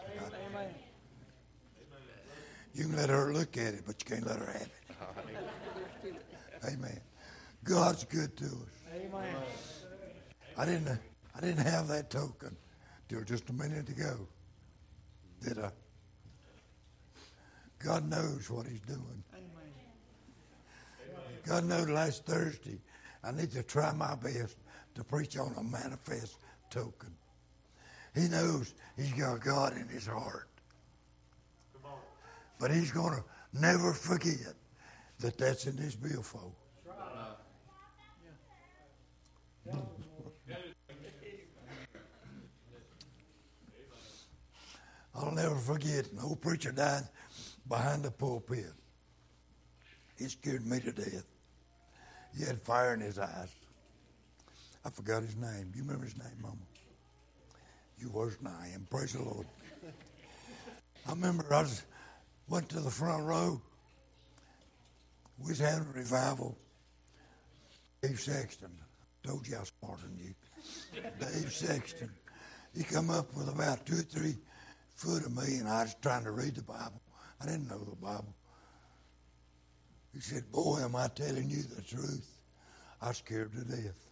Amen. 0.51 0.73
You 2.73 2.83
can 2.83 2.97
let 2.97 3.09
her 3.09 3.31
look 3.31 3.55
at 3.55 3.73
it, 3.73 3.83
but 3.87 3.95
you 4.03 4.15
can't 4.15 4.27
let 4.27 4.39
her 4.39 4.51
have 4.51 4.61
it. 4.63 6.15
Amen. 6.65 6.99
God's 7.63 8.03
good 8.03 8.35
to 8.37 8.45
us. 8.45 8.51
Amen. 8.93 9.35
I 10.57 10.65
didn't. 10.65 10.99
I 11.35 11.41
didn't 11.41 11.65
have 11.65 11.87
that 11.87 12.09
token 12.09 12.55
till 13.07 13.23
just 13.23 13.49
a 13.49 13.53
minute 13.53 13.87
ago. 13.89 14.27
Did 15.41 15.59
I? 15.59 15.71
God 17.79 18.09
knows 18.09 18.49
what 18.49 18.67
He's 18.67 18.81
doing. 18.81 19.23
Amen. 19.33 19.71
God 21.45 21.65
knows 21.65 21.89
last 21.89 22.25
Thursday 22.25 22.79
I 23.23 23.31
need 23.31 23.51
to 23.51 23.63
try 23.63 23.93
my 23.93 24.15
best 24.15 24.57
to 24.95 25.03
preach 25.03 25.37
on 25.37 25.53
a 25.57 25.63
manifest 25.63 26.37
token. 26.69 27.15
He 28.15 28.27
knows 28.27 28.73
He's 28.97 29.13
got 29.13 29.41
God 29.41 29.75
in 29.75 29.87
His 29.89 30.07
heart. 30.07 30.47
But 32.57 32.71
He's 32.71 32.91
going 32.91 33.13
to 33.13 33.23
never 33.59 33.93
forget 33.93 34.53
that 35.19 35.37
that's 35.37 35.67
in 35.67 35.77
His 35.77 35.95
billfold. 35.95 36.53
I'll 45.17 45.31
never 45.31 45.55
forget 45.55 46.11
an 46.11 46.19
old 46.21 46.41
preacher 46.41 46.71
died 46.71 47.03
behind 47.67 48.03
the 48.03 48.11
pulpit. 48.11 48.73
He 50.17 50.25
scared 50.25 50.65
me 50.65 50.79
to 50.81 50.91
death. 50.91 51.25
He 52.37 52.43
had 52.43 52.61
fire 52.61 52.93
in 52.93 52.99
his 52.99 53.17
eyes. 53.17 53.49
I 54.83 54.89
forgot 54.89 55.23
his 55.23 55.35
name. 55.35 55.71
You 55.73 55.83
remember 55.83 56.05
his 56.05 56.17
name, 56.17 56.35
Mama? 56.41 56.57
You 57.97 58.09
worse 58.09 58.35
than 58.37 58.47
I 58.47 58.69
am. 58.73 58.87
Praise 58.89 59.13
the 59.13 59.23
Lord. 59.23 59.47
I 61.07 61.11
remember 61.11 61.53
I 61.53 61.65
went 62.49 62.69
to 62.69 62.79
the 62.79 62.89
front 62.89 63.23
row. 63.23 63.61
We 65.39 65.49
was 65.49 65.59
having 65.59 65.87
a 65.87 65.97
revival. 65.97 66.57
Dave 68.01 68.19
Sexton. 68.19 68.71
Told 69.23 69.47
you 69.47 69.55
I 69.55 69.59
was 69.59 69.71
smarter 69.79 70.03
than 70.03 70.19
you. 70.19 71.01
Dave 71.19 71.51
Sexton. 71.51 72.09
He 72.75 72.83
come 72.83 73.09
up 73.09 73.35
with 73.35 73.49
about 73.49 73.85
two 73.85 73.95
or 73.95 74.01
three 74.01 74.35
foot 74.95 75.25
of 75.25 75.35
me, 75.35 75.57
and 75.57 75.67
I 75.67 75.83
was 75.83 75.95
trying 76.01 76.23
to 76.23 76.31
read 76.31 76.55
the 76.55 76.63
Bible. 76.63 77.01
I 77.41 77.45
didn't 77.45 77.67
know 77.67 77.79
the 77.79 77.95
Bible. 77.95 78.35
He 80.13 80.19
said, 80.19 80.51
Boy, 80.51 80.79
am 80.81 80.95
I 80.95 81.07
telling 81.09 81.49
you 81.49 81.63
the 81.63 81.81
truth? 81.81 82.27
I 83.01 83.09
was 83.09 83.17
scared 83.17 83.51
to 83.53 83.63
death. 83.63 84.09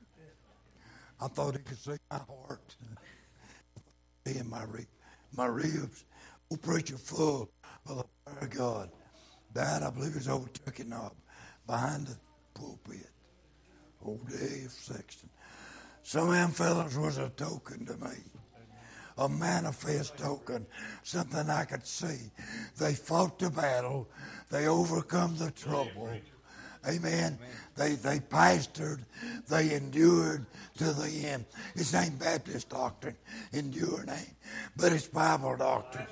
I 1.21 1.27
thought 1.27 1.55
he 1.55 1.63
could 1.63 1.77
see 1.77 1.91
my 2.11 2.17
heart. 2.17 2.75
in 4.25 4.49
my, 4.49 4.63
ri- 4.63 4.87
my 5.35 5.45
ribs. 5.45 6.05
Old 6.49 6.61
preacher 6.61 6.97
full 6.97 7.49
of 7.87 7.97
the 7.97 8.05
fire 8.25 8.43
of 8.43 8.49
God. 8.49 8.89
Died, 9.53 9.83
I 9.83 9.89
believe, 9.89 10.13
his 10.13 10.27
old 10.27 10.53
turkey 10.53 10.83
knob 10.83 11.13
behind 11.67 12.07
the 12.07 12.17
pulpit. 12.53 13.09
Old 14.03 14.27
Dave 14.29 14.71
Sexton. 14.71 15.29
Some 16.01 16.29
of 16.29 16.33
them 16.35 16.51
fellows 16.51 16.97
was 16.97 17.17
a 17.17 17.29
token 17.29 17.85
to 17.85 17.97
me. 17.97 18.15
A 19.17 19.29
manifest 19.29 20.17
token, 20.17 20.65
something 21.03 21.47
I 21.49 21.65
could 21.65 21.85
see. 21.85 22.31
They 22.77 22.95
fought 22.95 23.37
the 23.37 23.51
battle, 23.51 24.09
they 24.49 24.67
overcome 24.67 25.37
the 25.37 25.51
trouble, 25.51 26.09
Amen. 26.87 27.37
They 27.75 27.95
they 27.95 28.19
pastored, 28.19 28.99
they 29.49 29.73
endured 29.73 30.45
to 30.77 30.93
the 30.93 31.09
end. 31.25 31.45
This 31.75 31.93
ain't 31.95 32.19
Baptist 32.19 32.69
doctrine, 32.69 33.15
enduring 33.51 34.09
ain't, 34.09 34.35
but 34.75 34.91
it's 34.91 35.07
Bible 35.07 35.55
doctrine. 35.57 36.07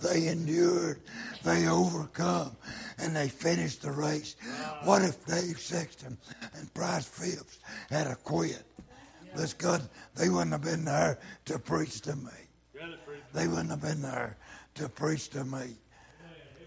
They 0.00 0.28
endured, 0.28 1.00
they 1.44 1.66
overcome, 1.66 2.56
and 2.98 3.16
they 3.16 3.28
finished 3.28 3.82
the 3.82 3.90
race. 3.90 4.36
What 4.84 5.02
if 5.02 5.24
Dave 5.26 5.58
Sexton 5.58 6.18
and 6.54 6.74
Bryce 6.74 7.06
Phillips 7.06 7.58
had 7.90 8.06
a 8.06 8.16
quit? 8.16 8.62
Bless 9.34 9.54
God, 9.54 9.88
they 10.14 10.28
wouldn't 10.28 10.52
have 10.52 10.62
been 10.62 10.84
there 10.84 11.18
to 11.46 11.58
preach 11.58 12.02
to 12.02 12.14
me. 12.16 12.30
They 13.32 13.48
wouldn't 13.48 13.70
have 13.70 13.80
been 13.80 14.02
there 14.02 14.36
to 14.74 14.88
preach 14.88 15.30
to 15.30 15.44
me. 15.44 15.76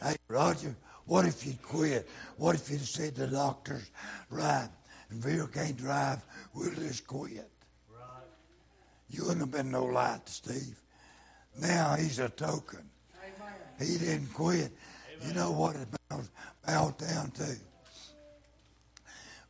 Hey, 0.01 0.15
Roger, 0.27 0.75
what 1.05 1.25
if 1.25 1.45
you'd 1.45 1.61
quit? 1.61 2.07
What 2.37 2.55
if 2.55 2.69
you'd 2.69 2.81
said 2.81 3.15
the 3.15 3.27
doctors, 3.27 3.89
right, 4.29 4.69
and 5.09 5.21
Vera 5.21 5.47
can't 5.47 5.77
drive, 5.77 6.25
we'll 6.53 6.73
just 6.73 7.05
quit. 7.05 7.49
You 9.09 9.23
wouldn't 9.23 9.41
have 9.41 9.51
been 9.51 9.71
no 9.71 9.85
light 9.85 10.25
to 10.25 10.31
Steve. 10.31 10.81
Now 11.61 11.95
he's 11.95 12.19
a 12.19 12.29
token. 12.29 12.89
He 13.79 13.97
didn't 13.97 14.33
quit. 14.33 14.71
You 15.25 15.33
know 15.33 15.51
what 15.51 15.75
it 15.75 15.87
boils, 16.09 16.29
boils 16.65 16.93
down 16.93 17.31
to? 17.31 17.55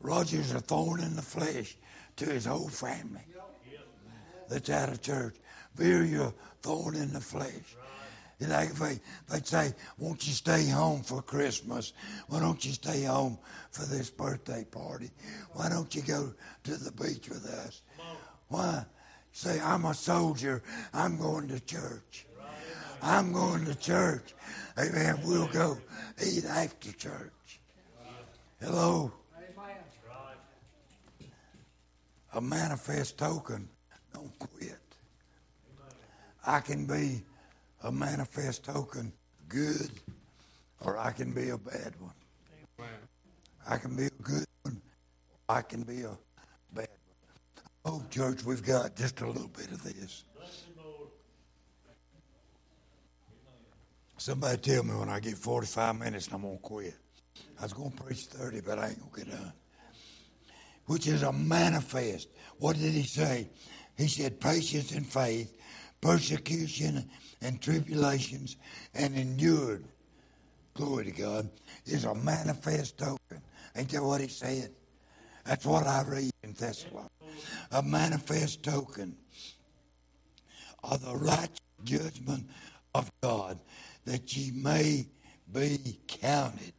Roger's 0.01 0.53
a 0.53 0.59
thorn 0.59 1.01
in 1.01 1.15
the 1.15 1.21
flesh 1.21 1.75
to 2.17 2.25
his 2.25 2.45
whole 2.45 2.69
family 2.69 3.21
that's 4.49 4.69
out 4.69 4.89
of 4.89 5.01
church. 5.01 5.35
Vera, 5.75 6.05
you're 6.05 6.27
a 6.27 6.33
thorn 6.61 6.95
in 6.95 7.11
the 7.11 7.19
flesh. 7.19 7.49
And 7.51 7.84
if 8.39 8.79
they, 8.79 8.99
they'd 9.29 9.47
say, 9.47 9.73
won't 9.97 10.27
you 10.27 10.33
stay 10.33 10.67
home 10.67 11.03
for 11.03 11.21
Christmas? 11.21 11.93
Why 12.27 12.39
don't 12.39 12.63
you 12.65 12.73
stay 12.73 13.03
home 13.03 13.37
for 13.71 13.85
this 13.85 14.09
birthday 14.09 14.65
party? 14.69 15.11
Why 15.53 15.69
don't 15.69 15.93
you 15.95 16.01
go 16.01 16.33
to 16.63 16.75
the 16.75 16.91
beach 16.91 17.29
with 17.29 17.45
us? 17.45 17.81
Why? 18.49 18.85
Say, 19.31 19.59
I'm 19.59 19.85
a 19.85 19.93
soldier. 19.93 20.63
I'm 20.93 21.17
going 21.17 21.47
to 21.49 21.59
church. 21.59 22.25
I'm 23.01 23.33
going 23.33 23.65
to 23.65 23.75
church. 23.75 24.33
Amen. 24.77 25.19
We'll 25.23 25.47
go 25.47 25.77
eat 26.25 26.45
after 26.45 26.91
church. 26.93 27.59
Hello. 28.61 29.11
A 32.33 32.41
manifest 32.41 33.17
token. 33.17 33.69
Don't 34.13 34.37
quit. 34.39 34.79
I 36.45 36.59
can 36.59 36.85
be 36.85 37.23
a 37.85 37.91
manifest 37.91 38.65
token 38.65 39.13
good, 39.47 39.91
or 40.81 40.97
I 40.97 41.11
can 41.11 41.31
be 41.31 41.49
a 41.49 41.57
bad 41.57 41.93
one. 41.99 42.89
I 43.69 43.77
can 43.77 43.95
be 43.95 44.05
a 44.05 44.23
good 44.23 44.45
one, 44.63 44.81
I 45.47 45.61
can 45.61 45.83
be 45.83 46.01
a 46.01 46.17
bad 46.73 46.87
one. 46.87 47.85
Oh, 47.85 48.03
church, 48.09 48.43
we've 48.43 48.65
got 48.65 48.95
just 48.95 49.21
a 49.21 49.27
little 49.27 49.47
bit 49.49 49.71
of 49.71 49.83
this. 49.83 50.23
Somebody 54.17 54.57
tell 54.57 54.83
me 54.83 54.95
when 54.95 55.09
I 55.09 55.19
get 55.19 55.37
45 55.37 55.99
minutes 55.99 56.25
and 56.25 56.35
I'm 56.35 56.41
going 56.41 56.57
to 56.57 56.61
quit. 56.63 56.95
I 57.59 57.63
was 57.63 57.73
going 57.73 57.91
to 57.91 58.03
preach 58.03 58.25
30, 58.25 58.61
but 58.61 58.79
I 58.79 58.87
ain't 58.89 58.99
going 58.99 59.25
to 59.25 59.31
get 59.31 59.39
done. 59.39 59.53
Which 60.87 61.05
is 61.07 61.21
a 61.21 61.31
manifest. 61.31 62.29
What 62.57 62.77
did 62.77 62.93
he 62.93 63.03
say? 63.03 63.49
He 63.95 64.07
said, 64.07 64.39
patience 64.39 64.91
and 64.91 65.05
faith, 65.05 65.53
persecution 66.05 67.09
and 67.41 67.59
tribulations, 67.59 68.57
and 68.93 69.17
endured. 69.17 69.83
Glory 70.75 71.05
to 71.05 71.11
God. 71.11 71.49
Is 71.87 72.05
a 72.05 72.13
manifest 72.13 72.99
token. 72.99 73.41
Ain't 73.75 73.89
that 73.89 74.03
what 74.03 74.21
he 74.21 74.27
said? 74.27 74.71
That's 75.45 75.65
what 75.65 75.87
I 75.87 76.03
read 76.03 76.31
in 76.43 76.53
Thessalonians. 76.53 77.09
A 77.71 77.81
manifest 77.81 78.61
token 78.61 79.17
of 80.83 81.03
the 81.03 81.15
righteous 81.15 81.59
judgment 81.83 82.49
of 82.93 83.11
God, 83.21 83.59
that 84.05 84.37
ye 84.37 84.51
may 84.51 85.07
be 85.51 85.99
counted 86.07 86.73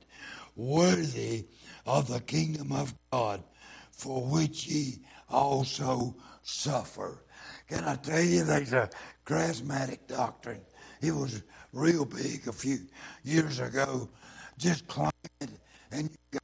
worthy 0.54 1.46
of 1.84 2.06
the 2.06 2.20
kingdom 2.20 2.70
of 2.70 2.94
God, 3.12 3.42
for 3.90 4.24
which 4.24 4.68
ye 4.68 5.00
also 5.28 6.14
suffer. 6.42 7.25
Can 7.68 7.84
I 7.84 7.96
tell 7.96 8.22
you, 8.22 8.44
there's 8.44 8.72
a 8.72 8.88
charismatic 9.24 10.06
doctrine. 10.06 10.60
It 11.00 11.12
was 11.12 11.42
real 11.72 12.04
big 12.04 12.46
a 12.46 12.52
few 12.52 12.78
years 13.24 13.58
ago. 13.58 14.08
Just 14.56 14.86
claim 14.86 15.10
it, 15.40 15.50
and 15.90 16.04
you 16.10 16.16
got. 16.30 16.42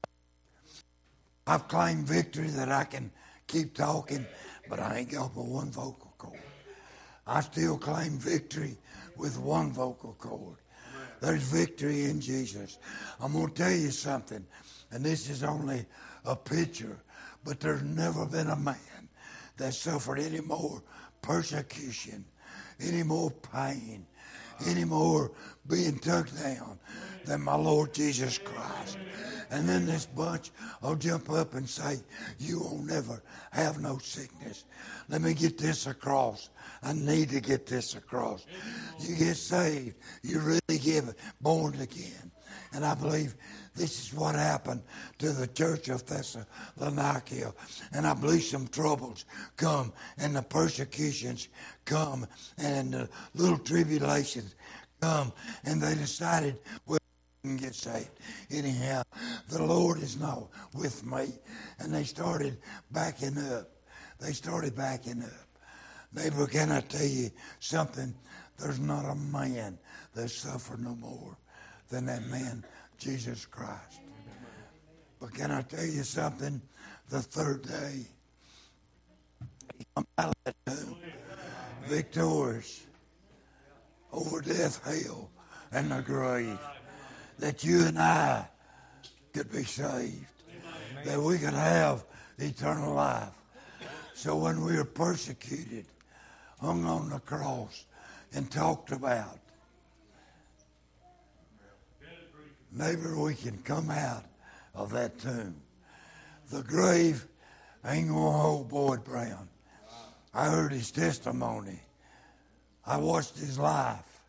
I've 1.46 1.68
claimed 1.68 2.06
victory 2.06 2.48
that 2.48 2.70
I 2.70 2.84
can 2.84 3.10
keep 3.46 3.74
talking, 3.74 4.26
but 4.68 4.80
I 4.80 4.98
ain't 4.98 5.10
got 5.10 5.34
but 5.34 5.44
one 5.44 5.70
vocal 5.70 6.12
cord. 6.18 6.38
I 7.26 7.40
still 7.40 7.78
claim 7.78 8.18
victory 8.18 8.76
with 9.16 9.38
one 9.38 9.72
vocal 9.72 10.14
cord. 10.18 10.56
There's 11.20 11.42
victory 11.42 12.04
in 12.04 12.20
Jesus. 12.20 12.78
I'm 13.20 13.32
going 13.32 13.48
to 13.48 13.54
tell 13.54 13.70
you 13.70 13.90
something, 13.90 14.44
and 14.90 15.04
this 15.04 15.30
is 15.30 15.44
only 15.44 15.86
a 16.24 16.34
picture, 16.34 16.98
but 17.44 17.60
there's 17.60 17.82
never 17.82 18.26
been 18.26 18.48
a 18.48 18.56
man 18.56 18.76
that 19.56 19.74
suffered 19.74 20.18
any 20.18 20.40
more 20.40 20.82
persecution, 21.22 22.24
any 22.80 23.02
more 23.02 23.30
pain, 23.30 24.06
any 24.66 24.84
more 24.84 25.32
being 25.66 25.98
tucked 25.98 26.40
down 26.42 26.78
than 27.24 27.40
my 27.40 27.54
Lord 27.54 27.94
Jesus 27.94 28.38
Christ. 28.38 28.98
And 29.50 29.68
then 29.68 29.86
this 29.86 30.06
bunch 30.06 30.50
will 30.80 30.96
jump 30.96 31.30
up 31.30 31.54
and 31.54 31.68
say, 31.68 31.98
You 32.38 32.60
will 32.60 32.78
never 32.78 33.22
have 33.52 33.80
no 33.80 33.98
sickness. 33.98 34.64
Let 35.08 35.20
me 35.20 35.34
get 35.34 35.58
this 35.58 35.86
across. 35.86 36.50
I 36.82 36.94
need 36.94 37.28
to 37.30 37.40
get 37.40 37.66
this 37.66 37.94
across. 37.94 38.46
You 38.98 39.14
get 39.14 39.36
saved, 39.36 39.96
you 40.22 40.40
really 40.40 40.78
get 40.80 41.04
born 41.40 41.78
again. 41.80 42.30
And 42.72 42.84
I 42.84 42.94
believe 42.94 43.34
this 43.74 44.06
is 44.06 44.14
what 44.14 44.34
happened 44.34 44.82
to 45.18 45.32
the 45.32 45.46
church 45.46 45.88
of 45.88 46.04
Thessalonica. 46.04 47.54
And 47.92 48.06
I 48.06 48.14
believe 48.14 48.42
some 48.42 48.68
troubles 48.68 49.24
come 49.56 49.92
and 50.18 50.36
the 50.36 50.42
persecutions 50.42 51.48
come 51.84 52.26
and 52.58 52.92
the 52.92 53.08
little 53.34 53.58
tribulations 53.58 54.54
come. 55.00 55.32
And 55.64 55.80
they 55.80 55.94
decided, 55.94 56.58
well, 56.86 56.98
can 57.42 57.56
get 57.56 57.74
saved. 57.74 58.10
Anyhow, 58.50 59.02
the 59.48 59.62
Lord 59.62 60.00
is 60.00 60.20
not 60.20 60.48
with 60.74 61.04
me. 61.04 61.32
And 61.80 61.92
they 61.92 62.04
started 62.04 62.58
backing 62.90 63.38
up. 63.38 63.68
They 64.20 64.32
started 64.32 64.76
backing 64.76 65.22
up. 65.22 65.58
Neighbor, 66.14 66.46
can 66.46 66.70
I 66.70 66.80
tell 66.80 67.06
you 67.06 67.30
something? 67.58 68.14
There's 68.58 68.78
not 68.78 69.06
a 69.06 69.14
man 69.14 69.78
that 70.14 70.28
suffered 70.28 70.80
no 70.80 70.94
more 70.94 71.36
than 71.88 72.06
that 72.06 72.24
man 72.26 72.64
Jesus 73.02 73.46
Christ. 73.46 74.00
But 75.20 75.34
can 75.34 75.50
I 75.50 75.62
tell 75.62 75.84
you 75.84 76.02
something? 76.02 76.60
The 77.08 77.20
third 77.20 77.62
day, 77.62 78.06
he 79.76 79.86
come 79.94 80.06
out 80.18 80.28
of 80.28 80.34
that 80.44 80.56
tomb 80.66 80.96
victorious 81.86 82.86
over 84.12 84.40
death, 84.40 84.80
hell, 84.84 85.30
and 85.72 85.90
the 85.90 86.00
grave. 86.02 86.58
That 87.38 87.64
you 87.64 87.86
and 87.86 87.98
I 87.98 88.46
could 89.32 89.50
be 89.50 89.64
saved. 89.64 90.26
That 91.04 91.20
we 91.20 91.38
could 91.38 91.54
have 91.54 92.04
eternal 92.38 92.94
life. 92.94 93.32
So 94.14 94.36
when 94.36 94.64
we 94.64 94.76
were 94.76 94.84
persecuted, 94.84 95.86
hung 96.60 96.84
on 96.84 97.10
the 97.10 97.18
cross, 97.18 97.86
and 98.34 98.50
talked 98.50 98.92
about, 98.92 99.38
maybe 102.72 103.06
we 103.16 103.34
can 103.34 103.58
come 103.58 103.90
out 103.90 104.24
of 104.74 104.92
that 104.92 105.18
tomb. 105.18 105.56
The 106.50 106.62
grave 106.62 107.26
ain't 107.84 108.08
going 108.08 108.32
to 108.32 108.38
hold 108.38 108.68
Boyd 108.68 109.04
Brown. 109.04 109.48
I 110.34 110.48
heard 110.48 110.72
his 110.72 110.90
testimony. 110.90 111.80
I 112.86 112.96
watched 112.96 113.38
his 113.38 113.58
life. 113.58 114.20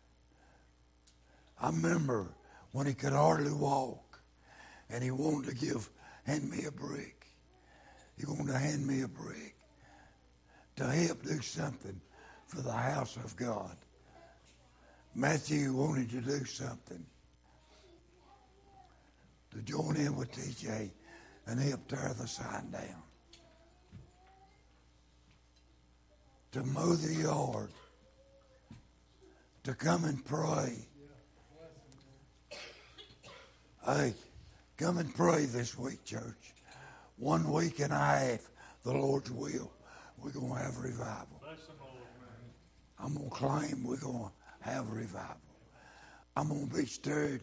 I 1.60 1.68
remember 1.68 2.28
when 2.72 2.86
he 2.86 2.94
could 2.94 3.12
hardly 3.12 3.52
walk 3.52 4.20
and 4.90 5.02
he 5.02 5.10
wanted 5.10 5.50
to 5.50 5.66
give, 5.66 5.88
hand 6.24 6.50
me 6.50 6.64
a 6.66 6.70
brick. 6.70 7.26
He 8.18 8.26
wanted 8.26 8.52
to 8.52 8.58
hand 8.58 8.86
me 8.86 9.02
a 9.02 9.08
brick 9.08 9.54
to 10.76 10.84
help 10.84 11.22
do 11.22 11.40
something 11.40 12.00
for 12.46 12.60
the 12.60 12.72
house 12.72 13.16
of 13.16 13.34
God. 13.36 13.76
Matthew 15.14 15.72
wanted 15.72 16.10
to 16.10 16.20
do 16.20 16.44
something 16.44 17.04
to 19.54 19.62
join 19.62 19.96
in 19.96 20.16
with 20.16 20.32
TJ 20.32 20.90
and 21.46 21.60
help 21.60 21.88
tear 21.88 22.14
the 22.18 22.26
sign 22.26 22.70
down. 22.70 23.02
To 26.52 26.62
mow 26.62 26.94
the 26.94 27.14
yard. 27.14 27.70
To 29.64 29.74
come 29.74 30.04
and 30.04 30.24
pray. 30.24 30.74
Hey, 33.84 34.14
Come 34.76 34.98
and 34.98 35.14
pray 35.14 35.44
this 35.44 35.78
week, 35.78 36.04
church. 36.04 36.52
One 37.16 37.48
week 37.52 37.78
and 37.78 37.92
a 37.92 37.96
half, 37.96 38.40
the 38.82 38.92
Lord's 38.92 39.30
will. 39.30 39.70
We're 40.18 40.32
going 40.32 40.48
to 40.48 40.58
have 40.58 40.78
revival. 40.78 41.40
I'm 42.98 43.14
going 43.14 43.30
to 43.30 43.34
claim 43.34 43.84
we're 43.84 43.98
going 43.98 44.24
to 44.24 44.68
have 44.68 44.90
revival. 44.90 45.36
I'm 46.36 46.48
going 46.48 46.68
to 46.68 46.74
be 46.74 46.86
stirred 46.86 47.42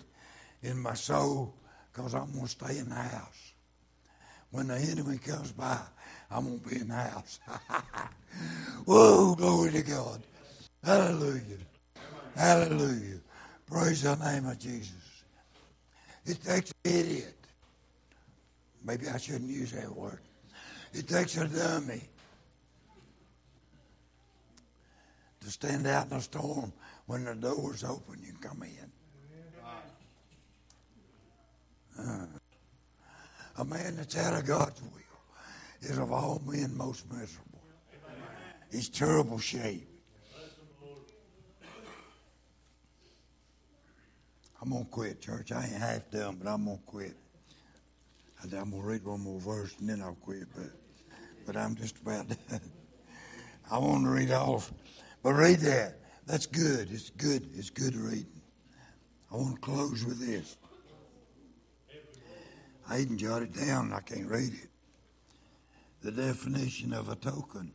in 0.62 0.78
my 0.78 0.94
soul 0.94 1.56
because 1.92 2.14
I'm 2.14 2.32
going 2.32 2.46
to 2.46 2.50
stay 2.50 2.78
in 2.78 2.90
the 2.90 2.96
house. 2.96 3.54
When 4.52 4.68
the 4.68 4.76
enemy 4.76 5.18
comes 5.18 5.52
by, 5.52 5.80
I'm 6.30 6.46
going 6.46 6.60
to 6.60 6.70
be 6.70 6.76
in 6.82 6.88
the 6.90 6.96
house. 6.96 7.40
Whoa, 8.86 9.36
glory 9.36 9.72
to 9.72 9.82
God. 9.82 10.22
Hallelujah. 10.84 11.58
Hallelujah. 12.36 13.20
Praise 13.70 14.02
the 14.02 14.16
name 14.16 14.46
of 14.48 14.60
Jesus. 14.60 15.24
It 16.26 16.42
takes 16.44 16.74
an 16.84 16.92
idiot. 16.92 17.36
Maybe 18.84 19.08
I 19.08 19.18
shouldn't 19.18 19.50
use 19.50 19.72
that 19.74 19.96
word. 19.96 20.20
It 20.94 21.08
takes 21.08 21.38
a 21.38 21.48
dummy 21.48 22.02
to 25.40 25.50
stand 25.50 25.88
out 25.88 26.08
in 26.08 26.18
a 26.18 26.22
storm 26.22 26.74
when 27.06 27.26
the 27.26 27.36
door's 27.36 27.84
open. 27.84 28.20
You 28.24 28.34
come 28.42 28.64
in. 28.64 28.92
Uh, 29.64 29.70
a 31.98 33.66
man 33.66 33.96
that's 33.96 34.18
out 34.18 34.38
of 34.38 34.46
God's 34.46 34.82
will 34.82 34.90
is 35.82 35.98
of 35.98 36.12
all 36.12 36.42
men 36.46 36.76
most 36.76 37.12
miserable. 37.12 37.62
He's 38.72 38.90
terrible 38.90 39.40
shape. 39.40 39.88
I'm 44.62 44.70
going 44.70 44.86
to 44.86 44.92
quit, 44.92 45.22
church. 45.22 45.52
I 45.52 45.64
ain't 45.64 45.74
half 45.74 46.10
done, 46.12 46.38
but 46.42 46.48
I'm 46.48 46.66
going 46.66 46.78
to 46.78 46.84
quit. 46.84 47.16
I'm 48.44 48.50
going 48.50 48.72
to 48.72 48.88
read 48.88 49.04
one 49.04 49.22
more 49.22 49.40
verse 49.40 49.76
and 49.80 49.90
then 49.90 50.02
I'll 50.02 50.16
quit, 50.16 50.44
but, 50.56 50.70
but 51.46 51.58
I'm 51.58 51.76
just 51.76 51.98
about 52.02 52.28
done. 52.30 52.62
I 53.72 53.78
want 53.78 54.04
to 54.04 54.10
read 54.10 54.32
all, 54.32 54.64
but 55.24 55.34
read 55.34 55.60
that. 55.60 56.00
That's 56.28 56.46
good. 56.46 56.90
It's 56.92 57.10
good. 57.10 57.50
It's 57.56 57.70
good 57.70 57.96
reading. 57.96 58.42
I 59.32 59.36
want 59.36 59.56
to 59.56 59.62
close 59.62 60.06
with 60.06 60.20
this. 60.20 60.58
I 62.92 63.00
even 63.00 63.18
jotted 63.18 63.56
it 63.56 63.66
down 63.68 63.94
I 63.94 64.02
can't 64.02 64.28
read 64.28 64.52
it. 64.52 64.70
The 66.02 66.12
definition 66.12 66.92
of 66.92 67.08
a 67.08 67.16
token 67.16 67.72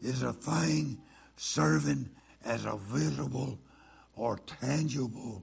is 0.00 0.22
a 0.22 0.32
thing 0.32 0.98
serving 1.36 2.08
as 2.44 2.64
a 2.64 2.76
visible 2.76 3.58
or 4.14 4.38
tangible 4.60 5.42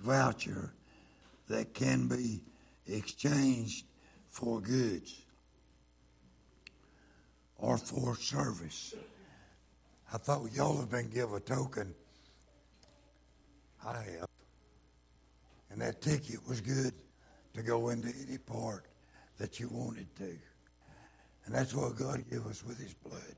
voucher 0.00 0.74
that 1.48 1.72
can 1.72 2.06
be 2.06 2.42
exchanged 2.86 3.86
for 4.28 4.60
goods 4.60 5.22
or 7.56 7.78
for 7.78 8.16
service. 8.16 8.94
I 10.12 10.18
thought 10.18 10.52
y'all 10.52 10.76
have 10.76 10.90
been 10.90 11.08
given 11.08 11.36
a 11.36 11.40
token. 11.40 11.94
I 13.82 13.96
have. 13.96 14.28
And 15.70 15.80
that 15.80 16.02
ticket 16.02 16.46
was 16.46 16.60
good 16.60 16.92
to 17.54 17.62
go 17.62 17.88
into 17.88 18.12
any 18.26 18.38
part 18.38 18.86
that 19.38 19.58
you 19.58 19.68
wanted 19.70 20.14
to. 20.16 20.36
And 21.46 21.54
that's 21.54 21.74
what 21.74 21.96
God 21.96 22.24
gave 22.30 22.46
us 22.46 22.64
with 22.64 22.78
his 22.78 22.94
blood. 22.94 23.36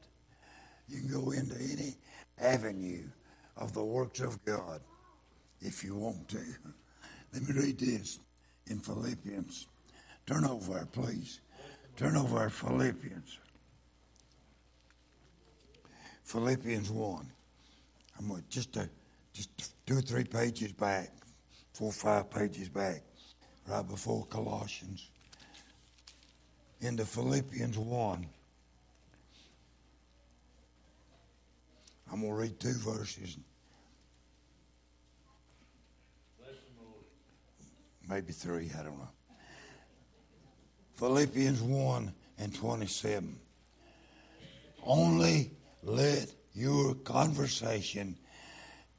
You 0.88 1.00
can 1.00 1.08
go 1.08 1.30
into 1.32 1.56
any 1.56 1.96
avenue 2.38 3.04
of 3.56 3.72
the 3.72 3.84
works 3.84 4.20
of 4.20 4.42
God 4.44 4.80
if 5.60 5.82
you 5.82 5.94
want 5.94 6.28
to. 6.28 6.44
Let 7.32 7.42
me 7.42 7.60
read 7.60 7.78
this 7.78 8.20
in 8.68 8.78
Philippians. 8.78 9.66
Turn 10.26 10.44
over, 10.44 10.86
please. 10.92 11.40
Turn 11.96 12.16
over 12.16 12.48
Philippians. 12.48 13.38
Philippians 16.24 16.90
1. 16.90 17.32
I'm 18.18 18.44
just 18.48 18.76
a, 18.76 18.88
just 19.32 19.74
two 19.86 19.98
or 19.98 20.00
three 20.00 20.24
pages 20.24 20.72
back, 20.72 21.10
four 21.72 21.88
or 21.88 21.92
five 21.92 22.30
pages 22.30 22.68
back, 22.68 23.02
right 23.66 23.88
before 23.88 24.26
Colossians. 24.26 25.08
Into 26.80 27.04
Philippians 27.04 27.78
1. 27.78 28.26
I'm 32.12 32.20
going 32.20 32.32
to 32.32 32.38
read 32.38 32.60
two 32.60 32.74
verses. 32.74 33.36
Maybe 38.08 38.32
three, 38.32 38.70
I 38.78 38.82
don't 38.84 38.98
know. 38.98 39.08
Philippians 40.94 41.60
1 41.60 42.12
and 42.38 42.54
27. 42.54 43.38
Only 44.84 45.50
let 45.82 46.32
your 46.54 46.94
conversation 46.94 48.16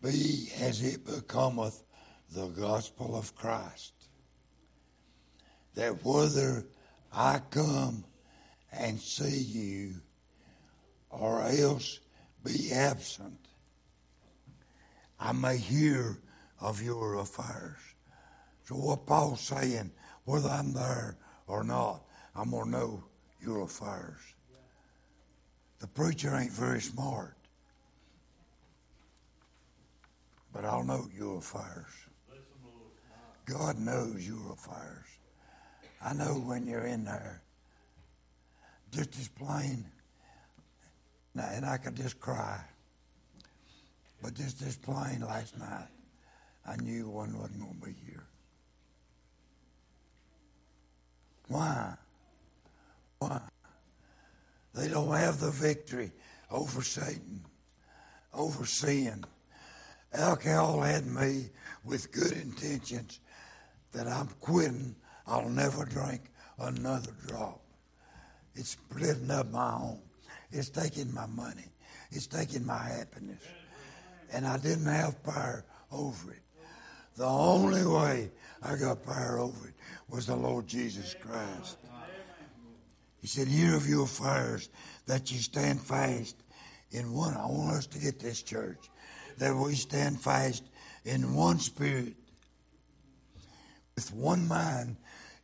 be 0.03 0.51
as 0.59 0.83
it 0.83 1.05
becometh 1.05 1.81
the 2.31 2.47
gospel 2.47 3.15
of 3.15 3.33
Christ. 3.35 3.96
That 5.77 6.03
whether 6.03 6.65
I 7.13 7.39
come 7.51 8.03
and 8.71 8.99
see 8.99 9.37
you 9.37 9.93
or 11.11 11.43
else 11.43 11.99
be 12.43 12.71
absent, 12.73 13.37
I 15.19 15.33
may 15.33 15.57
hear 15.57 16.17
of 16.59 16.81
your 16.81 17.19
affairs. 17.19 17.77
So 18.63 18.73
what 18.73 19.05
Paul's 19.05 19.41
saying, 19.41 19.91
whether 20.25 20.49
I'm 20.49 20.73
there 20.73 21.15
or 21.45 21.63
not, 21.63 22.01
I'm 22.35 22.49
going 22.49 22.65
to 22.65 22.71
know 22.71 23.03
your 23.39 23.61
affairs. 23.61 24.21
The 25.77 25.87
preacher 25.87 26.35
ain't 26.35 26.53
very 26.53 26.81
smart, 26.81 27.37
but 30.51 30.65
I'll 30.65 30.83
know 30.83 31.07
your 31.15 31.37
affairs. 31.37 31.85
God 33.45 33.77
knows 33.77 34.27
your 34.27 34.53
affairs. 34.53 35.05
I 36.03 36.13
know 36.13 36.33
when 36.33 36.67
you're 36.67 36.85
in 36.85 37.05
there, 37.05 37.41
just 38.91 39.17
as 39.19 39.27
plain, 39.27 39.85
and 41.35 41.65
I 41.65 41.77
could 41.77 41.95
just 41.95 42.19
cry. 42.19 42.61
But 44.21 44.33
just 44.33 44.61
as 44.61 44.75
plain 44.75 45.21
last 45.21 45.57
night, 45.57 45.87
I 46.65 46.75
knew 46.77 47.07
one 47.07 47.37
wasn't 47.37 47.59
going 47.59 47.79
to 47.79 47.85
be 47.87 47.95
here. 48.05 48.23
Why? 51.47 51.93
Why? 53.19 53.41
They 54.73 54.87
don't 54.89 55.13
have 55.15 55.39
the 55.39 55.51
victory 55.51 56.11
over 56.51 56.81
Satan, 56.81 57.45
over 58.33 58.65
sin. 58.65 59.23
Alcohol 60.13 60.81
had 60.81 61.05
me 61.05 61.49
with 61.83 62.11
good 62.11 62.33
intentions 62.33 63.19
that 63.91 64.07
I'm 64.07 64.27
quitting. 64.39 64.95
I'll 65.27 65.49
never 65.49 65.85
drink 65.85 66.21
another 66.59 67.11
drop. 67.27 67.61
It's 68.55 68.69
splitting 68.71 69.29
up 69.29 69.51
my 69.51 69.71
home. 69.71 69.99
It's 70.51 70.69
taking 70.69 71.13
my 71.13 71.25
money. 71.27 71.65
It's 72.11 72.27
taking 72.27 72.65
my 72.65 72.77
happiness. 72.77 73.43
And 74.31 74.47
I 74.47 74.57
didn't 74.57 74.85
have 74.85 75.21
power 75.23 75.65
over 75.91 76.31
it. 76.31 76.41
The 77.15 77.25
only 77.25 77.85
way 77.85 78.31
I 78.61 78.75
got 78.75 79.05
power 79.05 79.39
over 79.39 79.67
it 79.67 79.73
was 80.09 80.27
the 80.27 80.35
Lord 80.35 80.67
Jesus 80.67 81.15
Christ. 81.19 81.77
He 83.21 83.27
said, 83.27 83.47
Hear 83.47 83.75
of 83.75 83.87
your 83.87 84.03
affairs 84.05 84.69
that 85.05 85.31
you 85.31 85.39
stand 85.39 85.81
fast 85.81 86.35
in 86.91 87.11
one. 87.11 87.35
I 87.35 87.45
want 87.47 87.75
us 87.75 87.87
to 87.87 87.99
get 87.99 88.19
this 88.19 88.41
church. 88.41 88.89
That 89.37 89.55
we 89.55 89.75
stand 89.75 90.19
fast 90.21 90.63
in 91.05 91.35
one 91.35 91.59
spirit, 91.59 92.15
with 93.95 94.13
one 94.13 94.47
mind. 94.47 94.97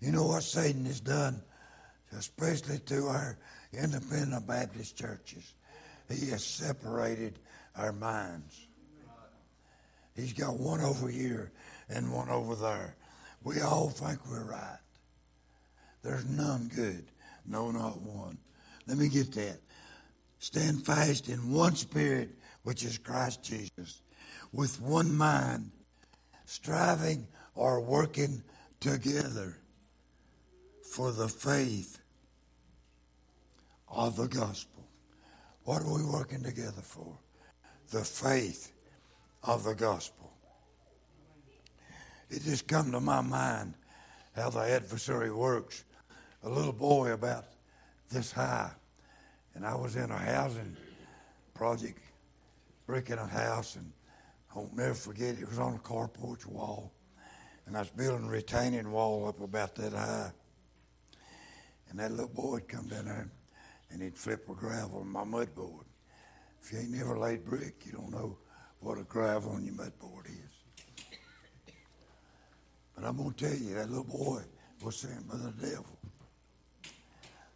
You 0.04 0.12
know 0.12 0.26
what 0.26 0.44
Satan 0.44 0.86
has 0.88 1.00
done, 1.00 1.42
especially 2.18 2.80
to 2.80 3.06
our 3.06 3.38
independent 3.72 4.46
Baptist 4.46 4.98
churches? 4.98 5.54
He 6.10 6.30
has 6.32 6.44
separated 6.44 7.40
our 7.78 7.94
minds. 7.94 8.68
He's 10.14 10.34
got 10.34 10.60
one 10.60 10.82
over 10.82 11.08
here 11.08 11.54
and 11.88 12.12
one 12.12 12.28
over 12.28 12.54
there. 12.54 12.98
We 13.46 13.62
all 13.62 13.90
think 13.92 14.20
we're 14.30 14.44
right. 14.44 14.80
There's 16.04 16.26
none 16.26 16.70
good. 16.76 17.06
No, 17.46 17.72
not 17.72 18.02
one. 18.02 18.38
Let 18.88 18.98
me 18.98 19.08
get 19.08 19.32
that. 19.36 19.60
Stand 20.40 20.86
fast 20.86 21.30
in 21.30 21.50
one 21.50 21.78
spirit, 21.78 22.32
which 22.64 22.84
is 22.84 22.98
Christ 22.98 23.42
Jesus, 23.42 24.02
with 24.52 24.82
one 24.82 25.16
mind, 25.16 25.72
striving 26.44 27.26
or 27.56 27.80
working 27.80 28.44
together 28.82 29.60
for 30.94 31.12
the 31.12 31.28
faith 31.28 32.00
of 33.88 34.16
the 34.16 34.28
gospel. 34.28 34.88
What 35.64 35.82
are 35.82 35.92
we 35.92 36.04
working 36.04 36.44
together 36.44 36.84
for? 36.84 37.18
The 37.90 38.04
faith 38.04 38.72
of 39.42 39.64
the 39.64 39.74
gospel. 39.74 40.32
It 42.30 42.44
just 42.44 42.68
come 42.68 42.92
to 42.92 43.00
my 43.00 43.22
mind 43.22 43.74
how 44.36 44.52
the 44.52 44.60
adversary 44.60 45.32
works. 45.32 45.84
A 46.44 46.50
little 46.50 46.72
boy 46.72 47.14
about 47.14 47.46
this 48.12 48.32
high, 48.32 48.70
and 49.56 49.66
I 49.66 49.74
was 49.74 49.96
in 49.96 50.12
a 50.12 50.18
housing 50.18 50.78
project, 51.56 52.02
bricking 52.86 53.18
a 53.18 53.26
house, 53.26 53.78
and 53.78 53.92
I 54.54 54.60
won't 54.60 54.78
never 54.78 54.94
forget 54.94 55.40
it 55.40 55.50
was 55.50 55.58
on 55.58 55.74
a 55.74 55.80
carport 55.80 56.46
wall, 56.46 56.94
and 57.66 57.76
I 57.76 57.80
was 57.80 57.90
building 57.90 58.28
a 58.28 58.30
retaining 58.30 58.92
wall 58.92 59.28
up 59.28 59.42
about 59.42 59.74
that 59.74 59.94
high. 59.94 60.32
And 61.90 62.00
that 62.00 62.12
little 62.12 62.28
boy 62.28 62.52
would 62.52 62.68
come 62.68 62.88
down 62.88 63.06
there 63.06 63.30
and 63.92 64.02
he'd 64.02 64.18
flip 64.18 64.50
a 64.50 64.54
gravel 64.54 65.00
on 65.00 65.08
my 65.08 65.24
mud 65.24 65.54
board. 65.54 65.86
If 66.62 66.74
you 66.74 66.80
ain't 66.80 66.92
never 66.92 67.18
laid 67.18 67.46
brick, 67.46 67.86
you 67.86 67.92
don't 67.92 68.12
know 68.12 68.38
what 68.80 68.98
a 68.98 69.04
gravel 69.04 69.52
on 69.52 69.66
your 69.66 69.76
mud 69.76 69.92
board 70.00 70.26
is. 70.28 71.06
But 72.96 73.06
I'm 73.06 73.18
going 73.18 73.34
to 73.34 73.50
tell 73.50 73.58
you, 73.58 73.76
that 73.76 73.90
little 73.90 74.04
boy 74.04 74.42
was 74.84 74.98
sent 74.98 75.28
by 75.28 75.38
the 75.38 75.52
devil. 75.52 75.98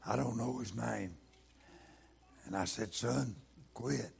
I 0.06 0.16
don't 0.16 0.38
know 0.38 0.60
his 0.60 0.76
name. 0.76 1.16
And 2.46 2.56
I 2.56 2.66
said, 2.66 2.94
son, 2.94 3.36
quit. 3.74 4.12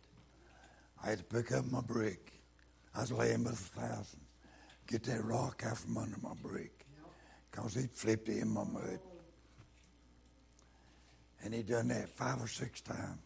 I 1.04 1.12
had 1.12 1.20
to 1.20 1.24
pick 1.24 1.52
up 1.52 1.66
my 1.72 1.82
brick. 1.82 2.34
I 2.94 3.02
was 3.02 3.12
laying 3.12 3.44
with 3.44 3.54
a 3.54 3.80
thousand. 3.80 4.20
Get 4.88 5.04
that 5.04 5.24
rock 5.24 5.64
out 5.66 5.78
from 5.78 5.98
under 5.98 6.18
my 6.22 6.34
brick. 6.42 6.86
Because 7.50 7.76
he'd 7.76 7.92
flipped 7.92 8.30
it 8.30 8.40
in 8.40 8.50
my 8.50 8.64
mud. 8.64 9.00
And 11.44 11.54
he 11.54 11.64
done 11.64 11.90
that 11.90 12.10
five 12.10 12.42
or 12.42 12.48
six 12.48 12.82
times. 12.82 13.20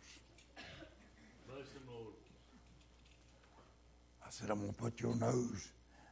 Bless 1.48 1.72
him, 1.72 1.84
Lord. 1.90 2.14
I 4.26 4.30
said, 4.30 4.50
I'm 4.50 4.60
going 4.60 4.74
to 4.74 4.76
put 4.76 5.00
your 5.00 5.16
nose 5.16 5.72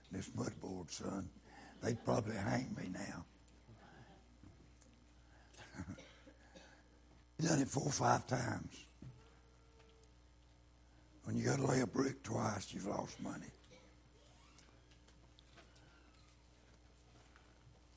in 0.09 0.17
this 0.17 0.29
mud 0.35 0.53
board, 0.61 0.89
son. 0.91 1.29
They'd 1.83 2.03
probably 2.03 2.35
hang 2.35 2.75
me 2.77 2.89
now. 2.93 3.25
he 7.39 7.47
done 7.47 7.61
it 7.61 7.67
four 7.67 7.85
or 7.85 7.91
five 7.91 8.27
times. 8.27 8.85
When 11.23 11.37
you 11.37 11.45
got 11.45 11.57
to 11.57 11.65
lay 11.67 11.81
a 11.81 11.87
brick 11.87 12.23
twice, 12.23 12.73
you've 12.73 12.87
lost 12.87 13.21
money. 13.21 13.51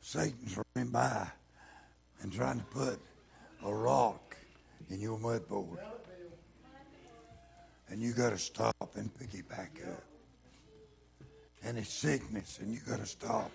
Satan's 0.03 0.59
running 0.75 0.91
by 0.91 1.27
and 2.21 2.31
trying 2.31 2.59
to 2.59 2.65
put 2.67 3.01
a 3.65 3.75
rock 3.75 4.37
in 4.91 5.01
your 5.01 5.19
mud. 5.19 5.43
And 7.89 8.01
you 8.01 8.13
got 8.13 8.31
to 8.31 8.39
stop 8.39 8.95
and 8.95 9.15
pick 9.19 9.35
it 9.35 9.49
back 9.49 9.79
up. 9.87 10.03
And 11.65 11.79
it's 11.79 11.93
sickness, 11.93 12.59
and 12.61 12.73
you 12.73 12.81
got 12.81 12.99
to 12.99 13.07
stop 13.07 13.51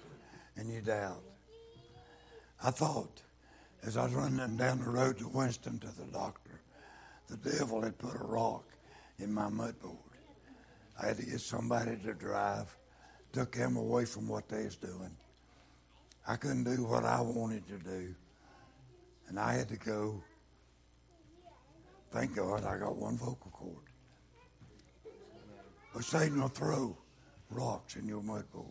and 0.57 0.71
you 0.71 0.81
doubt. 0.81 1.21
I 2.63 2.71
thought 2.71 3.21
as 3.83 3.95
I 3.95 4.05
was 4.05 4.13
running 4.13 4.57
down 4.57 4.79
the 4.79 4.89
road 4.89 5.19
to 5.19 5.27
Winston 5.27 5.79
to 5.79 5.87
the 5.87 6.11
doctor, 6.11 6.61
the 7.29 7.37
devil 7.37 7.81
had 7.81 7.97
put 7.97 8.15
a 8.15 8.23
rock 8.23 8.65
in 9.19 9.31
my 9.31 9.49
mud 9.49 9.79
board. 9.79 9.95
I 11.01 11.07
had 11.07 11.17
to 11.17 11.25
get 11.25 11.41
somebody 11.41 11.97
to 11.97 12.13
drive, 12.13 12.75
took 13.31 13.55
them 13.55 13.77
away 13.77 14.05
from 14.05 14.27
what 14.27 14.49
they 14.49 14.65
was 14.65 14.75
doing. 14.75 15.15
I 16.27 16.35
couldn't 16.35 16.63
do 16.63 16.83
what 16.83 17.05
I 17.05 17.21
wanted 17.21 17.67
to 17.67 17.77
do. 17.77 18.15
And 19.27 19.39
I 19.39 19.53
had 19.53 19.69
to 19.69 19.77
go. 19.77 20.23
Thank 22.11 22.35
God 22.35 22.63
I 22.63 22.77
got 22.77 22.95
one 22.95 23.17
vocal 23.17 23.51
cord. 23.51 23.83
But 25.93 26.03
Satan 26.03 26.41
will 26.41 26.47
throw 26.47 26.97
rocks 27.49 27.95
in 27.95 28.07
your 28.07 28.21
mud 28.21 28.49
board. 28.51 28.65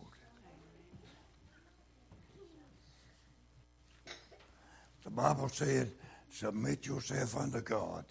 The 5.03 5.11
Bible 5.11 5.47
said, 5.47 5.91
submit 6.29 6.85
yourself 6.85 7.37
unto 7.37 7.61
God, 7.61 8.05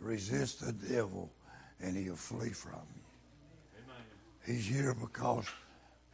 resist 0.00 0.64
the 0.64 0.72
devil, 0.72 1.30
and 1.80 1.96
he'll 1.96 2.16
flee 2.16 2.50
from 2.50 2.82
you. 2.94 3.02
Amen. 3.84 4.04
He's 4.44 4.66
here 4.66 4.94
because 4.94 5.46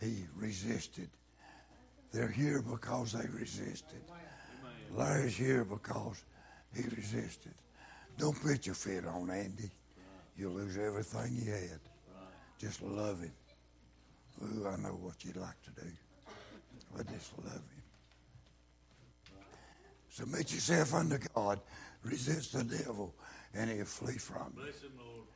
he 0.00 0.24
resisted. 0.36 1.08
They're 2.12 2.28
here 2.28 2.62
because 2.62 3.12
they 3.12 3.26
resisted. 3.28 4.02
Larry's 4.94 5.36
here 5.36 5.64
because 5.64 6.22
he 6.74 6.82
resisted. 6.82 7.54
Don't 8.16 8.40
put 8.40 8.66
your 8.66 8.74
feet 8.76 9.04
on 9.06 9.30
Andy. 9.30 9.70
You'll 10.36 10.52
lose 10.52 10.78
everything 10.78 11.36
you 11.36 11.52
had. 11.52 11.80
Just 12.58 12.82
love 12.82 13.20
him. 13.20 13.32
Ooh, 14.42 14.66
I 14.66 14.76
know 14.76 14.96
what 15.00 15.24
you'd 15.24 15.36
like 15.36 15.60
to 15.64 15.82
do. 15.82 15.88
But 16.96 17.06
just 17.12 17.36
love 17.38 17.54
him. 17.54 17.82
Submit 20.10 20.52
yourself 20.52 20.94
unto 20.94 21.18
God. 21.34 21.60
Resist 22.04 22.52
the 22.52 22.62
devil, 22.64 23.14
and 23.54 23.70
he'll 23.70 23.84
flee 23.84 24.18
from 24.18 24.52
you. 24.56 24.62
Bless 24.62 24.82
him, 24.82 24.92
Lord. 24.98 25.26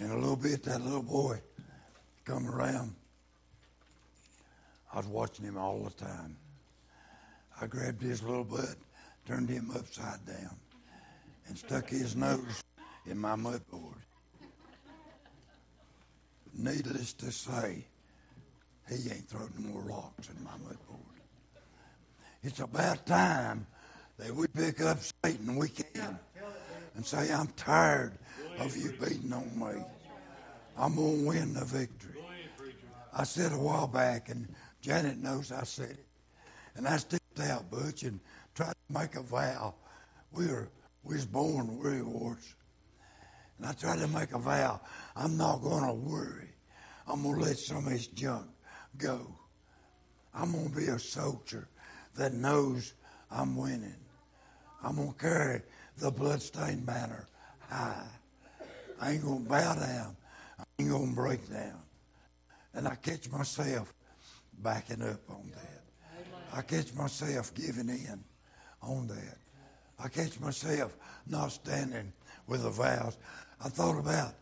In 0.00 0.10
a 0.10 0.20
little 0.20 0.36
bit, 0.36 0.62
that 0.64 0.82
little 0.82 1.02
boy 1.02 1.40
come 2.24 2.46
around. 2.46 2.94
I 4.92 4.98
was 4.98 5.06
watching 5.06 5.46
him 5.46 5.56
all 5.56 5.82
the 5.82 5.90
time. 5.90 6.36
I 7.60 7.66
grabbed 7.66 8.02
his 8.02 8.22
little 8.22 8.44
butt, 8.44 8.76
turned 9.26 9.48
him 9.48 9.70
upside 9.74 10.24
down, 10.26 10.56
and 11.48 11.56
stuck 11.56 11.88
his 11.88 12.14
nose 12.14 12.62
in 13.06 13.18
my 13.18 13.34
mud 13.34 13.62
board. 13.70 13.94
Needless 16.54 17.12
to 17.14 17.30
say, 17.30 17.86
he 18.88 19.10
ain't 19.10 19.28
throwing 19.28 19.52
more 19.58 19.82
rocks 19.82 20.28
in 20.28 20.44
my 20.44 20.52
mud 20.64 20.78
board. 20.86 21.00
It's 22.42 22.60
about 22.60 23.06
time 23.06 23.66
that 24.18 24.34
we 24.34 24.46
pick 24.46 24.80
up 24.80 24.98
Satan 25.24 25.56
we 25.56 25.68
can 25.68 26.18
and 26.94 27.04
say, 27.04 27.32
I'm 27.32 27.48
tired 27.48 28.12
of 28.58 28.76
you 28.76 28.92
beating 28.92 29.32
on 29.32 29.58
me. 29.58 29.82
I'm 30.78 30.94
going 30.94 31.22
to 31.22 31.28
win 31.28 31.54
the 31.54 31.64
victory. 31.64 32.22
I 33.12 33.24
said 33.24 33.52
a 33.52 33.58
while 33.58 33.86
back, 33.86 34.28
and 34.28 34.46
Janet 34.82 35.18
knows 35.18 35.50
I 35.52 35.64
said 35.64 35.90
it, 35.90 36.06
and 36.76 36.86
I 36.86 36.98
stepped 36.98 37.22
out, 37.40 37.70
Butch, 37.70 38.02
and 38.02 38.20
tried 38.54 38.72
to 38.72 39.00
make 39.00 39.16
a 39.16 39.22
vow. 39.22 39.74
We 40.32 40.46
were 40.46 40.68
we 41.06 41.14
was 41.14 41.24
born 41.24 41.78
warriors. 41.78 42.54
And 43.58 43.66
I 43.66 43.72
tried 43.72 44.00
to 44.00 44.08
make 44.08 44.32
a 44.32 44.38
vow. 44.38 44.80
I'm 45.14 45.36
not 45.36 45.62
to 45.62 45.94
worry. 45.94 46.48
I'm 47.06 47.22
to 47.22 47.28
let 47.28 47.56
some 47.56 47.86
of 47.86 47.92
this 47.92 48.08
junk 48.08 48.46
go. 48.98 49.20
I'm 50.34 50.52
to 50.52 50.76
be 50.76 50.86
a 50.86 50.98
soldier 50.98 51.68
that 52.16 52.34
knows 52.34 52.94
I'm 53.30 53.56
winning. 53.56 53.94
I'm 54.82 54.96
to 54.96 55.14
carry 55.18 55.62
the 55.98 56.10
bloodstained 56.10 56.84
banner 56.84 57.26
high. 57.70 58.06
I 59.00 59.12
ain't 59.12 59.22
to 59.22 59.38
bow 59.38 59.74
down. 59.74 60.16
I 60.58 60.64
ain't 60.80 60.90
to 60.90 61.14
break 61.14 61.48
down. 61.50 61.80
And 62.74 62.88
I 62.88 62.94
catch 62.96 63.30
myself 63.30 63.94
backing 64.62 65.02
up 65.02 65.20
on 65.30 65.50
that. 65.54 65.85
I 66.56 66.62
catch 66.62 66.94
myself 66.94 67.52
giving 67.54 67.90
in 67.90 68.24
on 68.80 69.08
that. 69.08 69.36
I 70.02 70.08
catch 70.08 70.40
myself 70.40 70.96
not 71.26 71.52
standing 71.52 72.14
with 72.46 72.62
the 72.62 72.70
vows. 72.70 73.18
I 73.62 73.68
thought 73.68 73.98
about 73.98 74.32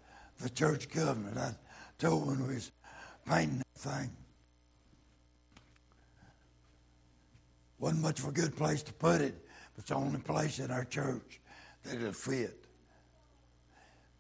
the 0.41 0.49
church 0.49 0.89
covenant. 0.89 1.37
I 1.37 1.55
told 1.99 2.29
when 2.29 2.47
we 2.47 2.55
was 2.55 2.71
painting 3.29 3.59
that 3.59 3.81
thing. 3.81 4.11
Wasn't 7.81 8.01
much 8.01 8.21
of 8.21 8.29
a 8.29 8.33
good 8.33 8.55
place 8.57 8.85
to 8.85 8.93
put 8.93 9.21
it, 9.21 9.35
but 9.75 9.81
it's 9.81 9.89
the 9.89 9.97
only 9.97 10.21
place 10.21 10.61
in 10.61 10.71
our 10.71 10.85
church 10.85 11.41
that 11.83 11.97
it'll 11.97 12.13
fit. 12.13 12.65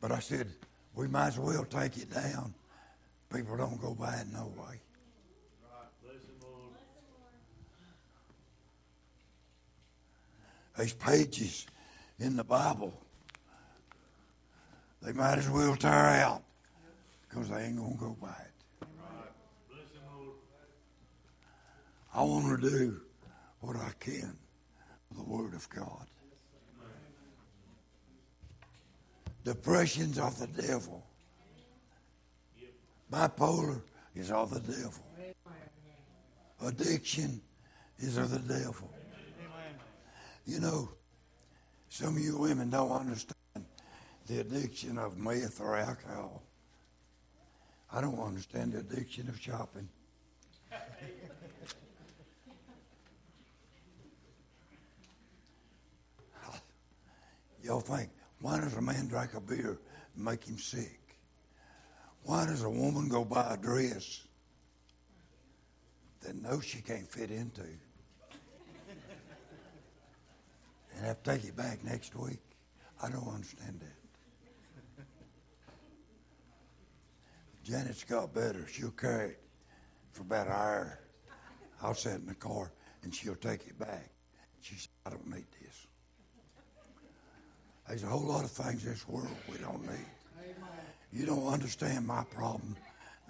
But 0.00 0.10
I 0.10 0.18
said, 0.18 0.48
we 0.96 1.06
might 1.06 1.28
as 1.28 1.38
well 1.38 1.64
take 1.64 1.96
it 1.96 2.12
down. 2.12 2.54
People 3.32 3.56
don't 3.56 3.80
go 3.80 3.94
by 3.94 4.16
it 4.16 4.26
no 4.32 4.52
way. 4.58 4.80
There's 10.76 10.92
pages 10.92 11.66
in 12.18 12.36
the 12.36 12.44
Bible. 12.44 12.92
They 15.02 15.12
might 15.12 15.38
as 15.38 15.48
well 15.48 15.76
tear 15.76 15.92
out 15.92 16.42
because 17.28 17.48
they 17.48 17.64
ain't 17.64 17.76
going 17.76 17.92
to 17.92 17.98
go 17.98 18.16
by 18.20 18.28
it. 18.28 18.86
I 22.14 22.22
want 22.22 22.60
to 22.60 22.70
do 22.70 23.00
what 23.60 23.76
I 23.76 23.90
can 23.98 24.36
with 25.08 25.18
the 25.18 25.24
Word 25.24 25.54
of 25.54 25.68
God. 25.68 26.06
Depression's 29.44 30.18
of 30.18 30.38
the 30.38 30.46
devil. 30.62 31.04
Bipolar 33.12 33.82
is 34.14 34.30
of 34.30 34.50
the 34.50 34.60
devil. 34.60 35.04
Addiction 36.62 37.40
is 37.98 38.16
of 38.16 38.30
the 38.30 38.54
devil. 38.54 38.90
You 40.46 40.60
know, 40.60 40.90
some 41.88 42.16
of 42.16 42.22
you 42.22 42.36
women 42.36 42.70
don't 42.70 42.90
understand 42.90 43.34
the 44.26 44.40
addiction 44.40 44.98
of 44.98 45.16
meth 45.16 45.60
or 45.60 45.76
alcohol. 45.76 46.42
I 47.92 48.00
don't 48.00 48.18
understand 48.18 48.72
the 48.72 48.80
addiction 48.80 49.28
of 49.28 49.40
shopping. 49.40 49.88
Y'all 57.62 57.80
think, 57.80 58.10
why 58.40 58.60
does 58.60 58.74
a 58.74 58.82
man 58.82 59.06
drink 59.08 59.32
a 59.34 59.40
beer 59.40 59.78
and 60.14 60.24
make 60.24 60.44
him 60.44 60.58
sick? 60.58 61.00
Why 62.24 62.44
does 62.46 62.62
a 62.62 62.70
woman 62.70 63.08
go 63.08 63.24
buy 63.24 63.54
a 63.54 63.56
dress 63.56 64.22
that 66.20 66.34
knows 66.34 66.64
she 66.64 66.82
can't 66.82 67.08
fit 67.10 67.30
into? 67.30 67.62
And 71.04 71.08
have 71.10 71.22
to 71.22 71.32
take 71.32 71.44
it 71.44 71.54
back 71.54 71.84
next 71.84 72.16
week? 72.16 72.40
I 73.02 73.10
don't 73.10 73.28
understand 73.28 73.78
that. 73.80 75.04
Janet's 77.62 78.04
got 78.04 78.32
better. 78.32 78.66
She'll 78.66 78.90
carry 78.90 79.32
it 79.32 79.42
for 80.12 80.22
about 80.22 80.46
an 80.46 80.52
hour. 80.54 80.98
I'll 81.82 81.94
sit 81.94 82.14
in 82.14 82.26
the 82.26 82.34
car 82.34 82.72
and 83.02 83.14
she'll 83.14 83.34
take 83.34 83.66
it 83.66 83.78
back. 83.78 84.08
She 84.62 84.76
said, 84.76 84.88
I 85.04 85.10
don't 85.10 85.26
need 85.26 85.44
this. 85.60 85.86
There's 87.86 88.02
a 88.02 88.06
whole 88.06 88.26
lot 88.26 88.44
of 88.44 88.50
things 88.50 88.84
in 88.84 88.92
this 88.92 89.06
world 89.06 89.28
we 89.52 89.58
don't 89.58 89.82
need. 89.82 90.06
You 91.12 91.26
don't 91.26 91.46
understand 91.46 92.06
my 92.06 92.24
problem. 92.34 92.76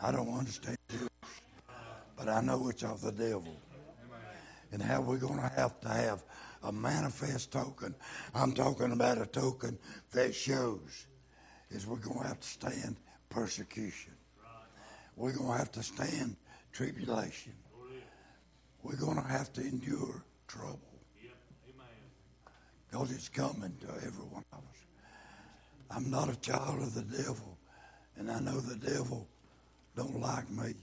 I 0.00 0.12
don't 0.12 0.32
understand 0.32 0.76
yours. 0.92 1.08
But 2.16 2.28
I 2.28 2.40
know 2.40 2.68
it's 2.68 2.84
of 2.84 3.00
the 3.00 3.10
devil. 3.10 3.56
And 4.74 4.82
how 4.82 5.00
we're 5.00 5.18
going 5.18 5.36
to 5.38 5.52
have 5.54 5.80
to 5.82 5.88
have 5.88 6.24
a 6.64 6.72
manifest 6.72 7.52
token. 7.52 7.94
I'm 8.34 8.52
talking 8.52 8.90
about 8.90 9.22
a 9.22 9.26
token 9.26 9.78
that 10.10 10.34
shows 10.34 11.06
is 11.70 11.86
we're 11.86 11.98
going 11.98 12.22
to 12.22 12.26
have 12.26 12.40
to 12.40 12.48
stand 12.48 12.96
persecution. 13.30 14.14
We're 15.14 15.32
going 15.32 15.52
to 15.52 15.58
have 15.58 15.70
to 15.72 15.82
stand 15.84 16.34
tribulation. 16.72 17.52
We're 18.82 18.96
going 18.96 19.16
to 19.16 19.28
have 19.28 19.52
to 19.52 19.60
endure 19.60 20.24
trouble. 20.48 20.80
Because 22.90 23.12
it's 23.12 23.28
coming 23.28 23.76
to 23.80 23.86
every 24.04 24.24
one 24.24 24.44
of 24.52 24.58
us. 24.58 24.84
I'm 25.88 26.10
not 26.10 26.28
a 26.30 26.36
child 26.40 26.82
of 26.82 26.94
the 26.94 27.02
devil, 27.16 27.56
and 28.16 28.28
I 28.28 28.40
know 28.40 28.58
the 28.58 28.74
devil 28.74 29.28
don't 29.94 30.20
like 30.20 30.50
me, 30.50 30.74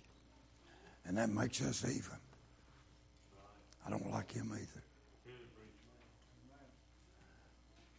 and 1.04 1.18
that 1.18 1.30
makes 1.30 1.62
us 1.62 1.84
even. 1.84 2.21
I 3.86 3.90
don't 3.90 4.12
like 4.12 4.32
him 4.32 4.52
either. 4.54 4.84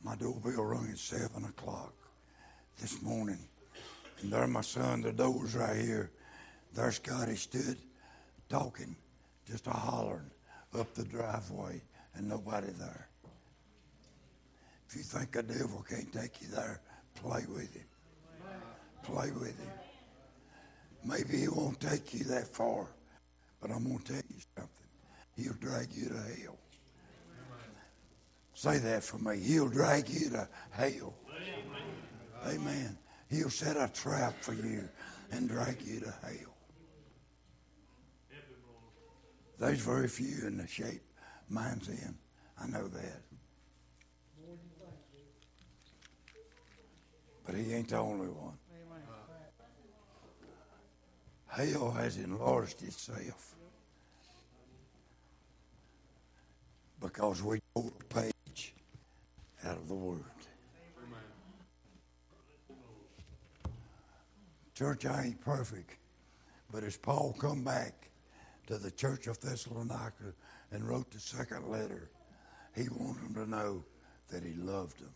My 0.03 0.17
doorbell 0.17 0.65
rung 0.65 0.89
at 0.91 0.99
seven 0.99 1.45
o'clock 1.45 1.95
this 2.81 3.03
morning, 3.03 3.39
and 4.21 4.33
there 4.33 4.47
my 4.47 4.61
son, 4.61 5.03
the 5.03 5.13
door's 5.13 5.55
right 5.55 5.77
here. 5.77 6.11
There 6.75 6.91
Scotty 6.91 7.37
stood 7.37 7.77
talking, 8.49 8.97
just 9.47 9.67
a 9.67 9.71
hollering 9.71 10.31
up 10.79 10.93
the 10.95 11.05
driveway, 11.05 11.81
and 12.15 12.29
nobody 12.29 12.69
there. 12.79 13.09
If 14.89 14.97
you 14.97 15.03
think 15.03 15.37
a 15.37 15.43
devil 15.43 15.85
can't 15.89 16.13
take 16.13 16.43
you 16.43 16.49
there, 16.49 16.81
play 17.15 17.45
with 17.49 17.75
him. 17.75 17.87
Play 19.03 19.31
with 19.31 19.59
him. 19.59 19.71
Maybe 21.05 21.39
he 21.41 21.49
won't 21.49 21.81
take 21.81 22.15
you 22.15 22.25
that 22.25 22.47
far, 22.49 22.87
but 23.61 23.71
I'm 23.71 23.85
going 23.85 23.99
to 23.99 24.13
tell 24.13 24.17
you. 24.17 24.37
He'll 25.43 25.55
drag 25.55 25.93
you 25.93 26.09
to 26.09 26.15
hell. 26.15 26.57
Say 28.55 28.79
that 28.79 29.03
for 29.03 29.19
me. 29.19 29.41
He'll 29.41 29.69
drag 29.69 30.09
you 30.09 30.31
to 30.31 30.49
hell. 30.71 31.15
Amen. 32.47 32.97
He'll 33.29 33.51
set 33.51 33.77
a 33.77 33.91
trap 33.93 34.35
for 34.41 34.53
you 34.53 34.89
and 35.33 35.49
drag 35.49 35.83
you 35.83 36.01
to 36.01 36.15
hell. 36.23 36.55
There's 39.59 39.81
very 39.81 40.09
few 40.09 40.47
in 40.47 40.59
the 40.59 40.67
shape 40.67 41.03
mine's 41.49 41.89
in. 41.89 42.15
I 42.61 42.67
know 42.69 42.87
that. 42.87 43.23
But 47.45 47.57
he 47.57 47.73
ain't 47.73 47.89
the 47.89 47.99
only 47.99 48.29
one. 48.29 48.59
Hell 51.49 51.91
has 51.91 52.17
enlarged 52.17 52.83
itself 52.83 53.57
because 57.03 57.43
we 57.43 57.61
tore 57.75 57.93
a 58.01 58.15
page 58.15 58.75
out 59.65 59.77
of 59.77 59.89
the 59.89 59.95
Word. 59.95 60.23
Church, 64.75 65.05
I 65.05 65.25
ain't 65.25 65.41
perfect, 65.41 65.97
but 66.73 66.83
as 66.83 66.97
Paul 66.97 67.37
come 67.39 67.63
back 67.63 68.09
to 68.69 68.79
the 68.79 68.91
church 68.91 69.27
of 69.27 69.39
Thessalonica 69.41 70.33
and 70.71 70.89
wrote 70.89 71.11
the 71.11 71.21
second 71.21 71.69
letter, 71.69 72.09
he 72.75 72.89
wanted 72.89 73.23
them 73.23 73.35
to 73.35 73.51
know 73.51 73.85
that 74.31 74.43
he 74.43 74.55
loved 74.55 74.99
them. 75.01 75.13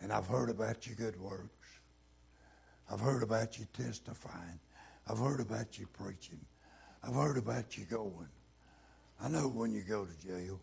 And 0.00 0.12
I've 0.12 0.26
heard 0.26 0.50
about 0.50 0.86
your 0.86 0.96
good 0.96 1.18
works. 1.18 1.68
I've 2.92 3.00
heard 3.00 3.22
about 3.22 3.58
you 3.58 3.66
testifying. 3.72 4.60
I've 5.08 5.18
heard 5.18 5.40
about 5.40 5.78
you 5.78 5.86
preaching. 5.86 6.40
I've 7.02 7.14
heard 7.14 7.38
about 7.38 7.78
you 7.78 7.84
going. 7.84 8.28
I 9.22 9.28
know 9.28 9.48
when 9.48 9.72
you 9.72 9.82
go 9.82 10.04
to 10.04 10.26
jail. 10.26 10.60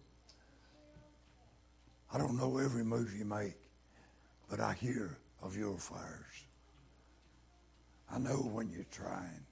I 2.13 2.17
don't 2.17 2.37
know 2.37 2.57
every 2.57 2.83
move 2.83 3.13
you 3.17 3.25
make, 3.25 3.55
but 4.49 4.59
I 4.59 4.73
hear 4.73 5.17
of 5.41 5.57
your 5.57 5.77
fires. 5.77 6.45
I 8.13 8.19
know 8.19 8.35
when 8.35 8.69
you're 8.69 8.85
trying. 8.91 9.45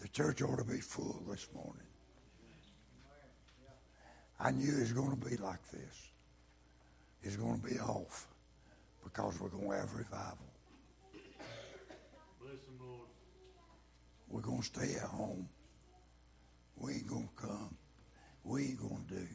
The 0.00 0.08
church 0.08 0.42
ought 0.42 0.56
to 0.56 0.64
be 0.64 0.80
full 0.80 1.22
this 1.28 1.48
morning. 1.54 1.82
I 4.40 4.52
knew 4.52 4.76
it 4.76 4.80
was 4.80 4.92
going 4.92 5.10
to 5.10 5.28
be 5.28 5.36
like 5.36 5.62
this. 5.70 6.10
It's 7.22 7.36
going 7.36 7.60
to 7.60 7.66
be 7.66 7.78
off 7.80 8.28
because 9.02 9.40
we're 9.40 9.48
going 9.48 9.68
to 9.70 9.76
have 9.76 9.92
revival. 9.94 10.38
Bless 12.40 12.52
him, 12.52 12.78
Lord. 12.80 13.08
We're 14.28 14.40
going 14.40 14.60
to 14.60 14.64
stay 14.64 14.94
at 14.94 15.08
home. 15.08 15.48
We 16.80 16.94
ain't 16.94 17.06
going 17.06 17.28
to 17.28 17.46
come. 17.46 17.76
We 18.44 18.66
ain't 18.66 18.80
going 18.80 19.04
to 19.08 19.14
do. 19.14 19.26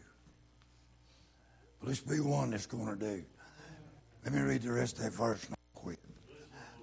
But 1.80 1.89
let's 1.89 2.00
be 2.00 2.20
one 2.20 2.52
that's 2.52 2.66
going 2.66 2.88
to 2.88 2.96
do. 2.96 3.24
Let 4.24 4.34
me 4.34 4.41
read 4.41 4.62
the 4.62 4.72
rest 4.72 4.98
of 4.98 5.04
that 5.04 5.14
verse 5.14 5.44
and 5.46 5.54
I'll 5.54 5.82
quit. 5.82 6.00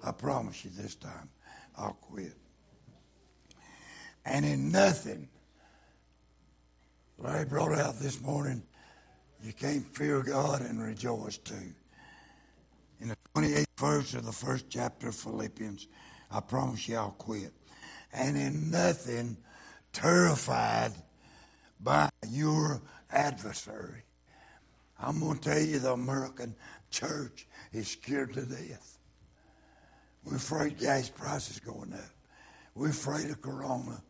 I 0.03 0.11
promise 0.11 0.63
you 0.63 0.71
this 0.73 0.95
time, 0.95 1.29
I'll 1.75 1.97
quit. 2.01 2.33
And 4.25 4.45
in 4.45 4.71
nothing, 4.71 5.27
Larry 7.17 7.45
brought 7.45 7.73
out 7.73 7.99
this 7.99 8.21
morning, 8.21 8.63
you 9.43 9.53
can't 9.53 9.85
fear 9.85 10.21
God 10.21 10.61
and 10.61 10.81
rejoice 10.81 11.37
too. 11.37 11.73
In 12.99 13.07
the 13.07 13.17
28th 13.35 13.65
verse 13.79 14.13
of 14.13 14.25
the 14.25 14.31
first 14.31 14.69
chapter 14.69 15.09
of 15.09 15.15
Philippians, 15.15 15.87
I 16.29 16.39
promise 16.39 16.87
you 16.87 16.97
I'll 16.97 17.11
quit. 17.11 17.51
And 18.13 18.37
in 18.37 18.69
nothing 18.69 19.37
terrified 19.93 20.93
by 21.79 22.09
your 22.29 22.81
adversary. 23.11 24.03
I'm 24.99 25.19
going 25.19 25.39
to 25.39 25.49
tell 25.49 25.59
you 25.59 25.79
the 25.79 25.93
American 25.93 26.55
church 26.91 27.47
is 27.73 27.87
scared 27.87 28.33
to 28.33 28.41
death. 28.41 28.97
We're 30.23 30.35
afraid 30.35 30.77
gas 30.77 31.09
prices 31.09 31.59
going 31.59 31.93
up. 31.93 31.99
We're 32.75 32.89
afraid 32.89 33.29
of 33.31 33.41
corona. 33.41 34.01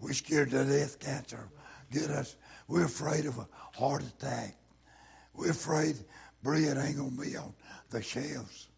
We're 0.00 0.12
scared 0.12 0.50
to 0.50 0.64
death 0.64 0.98
cancer 0.98 1.48
get 1.94 2.10
us. 2.10 2.36
We're 2.68 2.84
afraid 2.84 3.26
of 3.26 3.38
a 3.38 3.46
heart 3.72 4.02
attack. 4.02 4.56
We're 5.34 5.50
afraid 5.50 5.96
bread 6.42 6.76
ain't 6.76 6.96
going 6.96 7.16
to 7.16 7.20
be 7.20 7.36
on 7.36 7.54
the 7.90 8.02
shelves. 8.02 8.68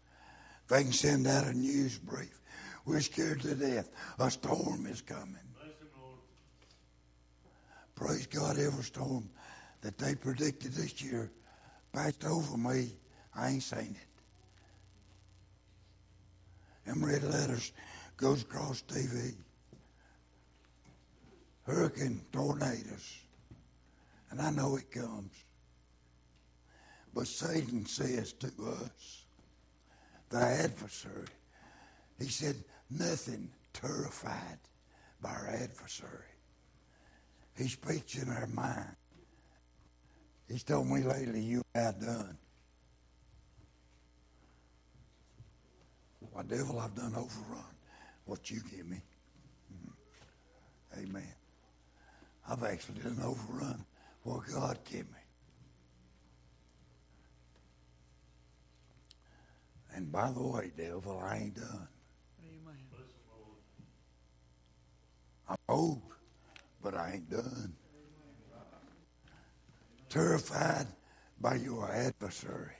They 0.69 0.83
can 0.83 0.91
send 0.91 1.27
out 1.27 1.47
a 1.47 1.53
news 1.53 1.97
brief. 1.97 2.39
We're 2.85 3.01
scared 3.01 3.41
to 3.41 3.55
death. 3.55 3.89
A 4.19 4.29
storm 4.29 4.85
is 4.85 5.01
coming. 5.01 5.35
Praise 7.97 8.27
God, 8.27 8.59
every 8.59 8.83
storm 8.83 9.27
that 9.81 9.97
they 9.97 10.13
predicted 10.13 10.71
this 10.73 11.01
year 11.01 11.31
passed 11.91 12.23
over 12.25 12.55
me. 12.55 12.91
I 13.35 13.49
ain't 13.49 13.63
seen 13.63 13.95
it. 13.99 14.07
Them 16.85 17.03
red 17.03 17.23
letters 17.23 17.71
goes 18.15 18.43
across 18.43 18.83
TV. 18.83 19.33
Hurricane, 21.63 22.21
tornadoes. 22.31 23.17
And 24.29 24.41
I 24.41 24.51
know 24.51 24.75
it 24.75 24.91
comes. 24.91 25.33
But 27.15 27.25
Satan 27.25 27.87
says 27.87 28.33
to 28.33 28.47
us, 28.47 29.25
the 30.29 30.37
adversary, 30.37 31.25
he 32.19 32.27
said, 32.27 32.57
nothing 32.91 33.49
terrified 33.73 34.59
by 35.19 35.29
our 35.29 35.47
adversary. 35.47 36.26
He 37.57 37.67
speaks 37.67 38.21
in 38.21 38.29
our 38.29 38.45
mind. 38.47 38.95
He's 40.47 40.63
told 40.63 40.87
me 40.87 41.01
lately, 41.01 41.41
you 41.41 41.63
have 41.73 41.99
done. 41.99 42.37
Why, 46.31 46.43
devil, 46.43 46.79
I've 46.79 46.93
done 46.95 47.15
overrun 47.15 47.75
what 48.25 48.51
you 48.51 48.61
give 48.61 48.85
me. 48.85 49.01
Mhm. 49.73 49.93
Amen. 50.99 51.33
I've 52.47 52.63
actually 52.63 53.01
done 53.01 53.19
overrun 53.23 53.83
what 54.21 54.45
God 54.47 54.83
gave 54.85 55.09
me. 55.09 55.19
And 59.93 60.11
by 60.11 60.31
the 60.31 60.43
way, 60.43 60.71
devil, 60.77 61.19
I 61.19 61.37
ain't 61.37 61.55
done. 61.55 61.87
Amen. 62.45 62.77
I'm 65.49 65.57
old, 65.69 66.01
but 66.81 66.95
I 66.95 67.13
ain't 67.15 67.29
done. 67.29 67.73
Terrified 70.09 70.87
by 71.39 71.55
your 71.55 71.91
adversary. 71.91 72.73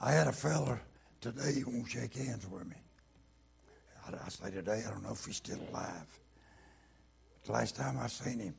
I 0.00 0.12
had 0.12 0.26
a 0.28 0.32
feller 0.32 0.80
today 1.20 1.60
who 1.60 1.70
won't 1.70 1.90
shake 1.90 2.14
hands 2.14 2.46
with 2.48 2.66
me. 2.66 2.76
I, 4.06 4.12
I 4.24 4.28
say 4.28 4.50
today, 4.50 4.82
I 4.86 4.90
don't 4.90 5.02
know 5.02 5.12
if 5.12 5.24
he's 5.24 5.36
still 5.36 5.58
alive. 5.70 6.20
The 7.44 7.52
last 7.52 7.76
time 7.76 7.98
I 8.00 8.08
seen 8.08 8.40
him, 8.40 8.54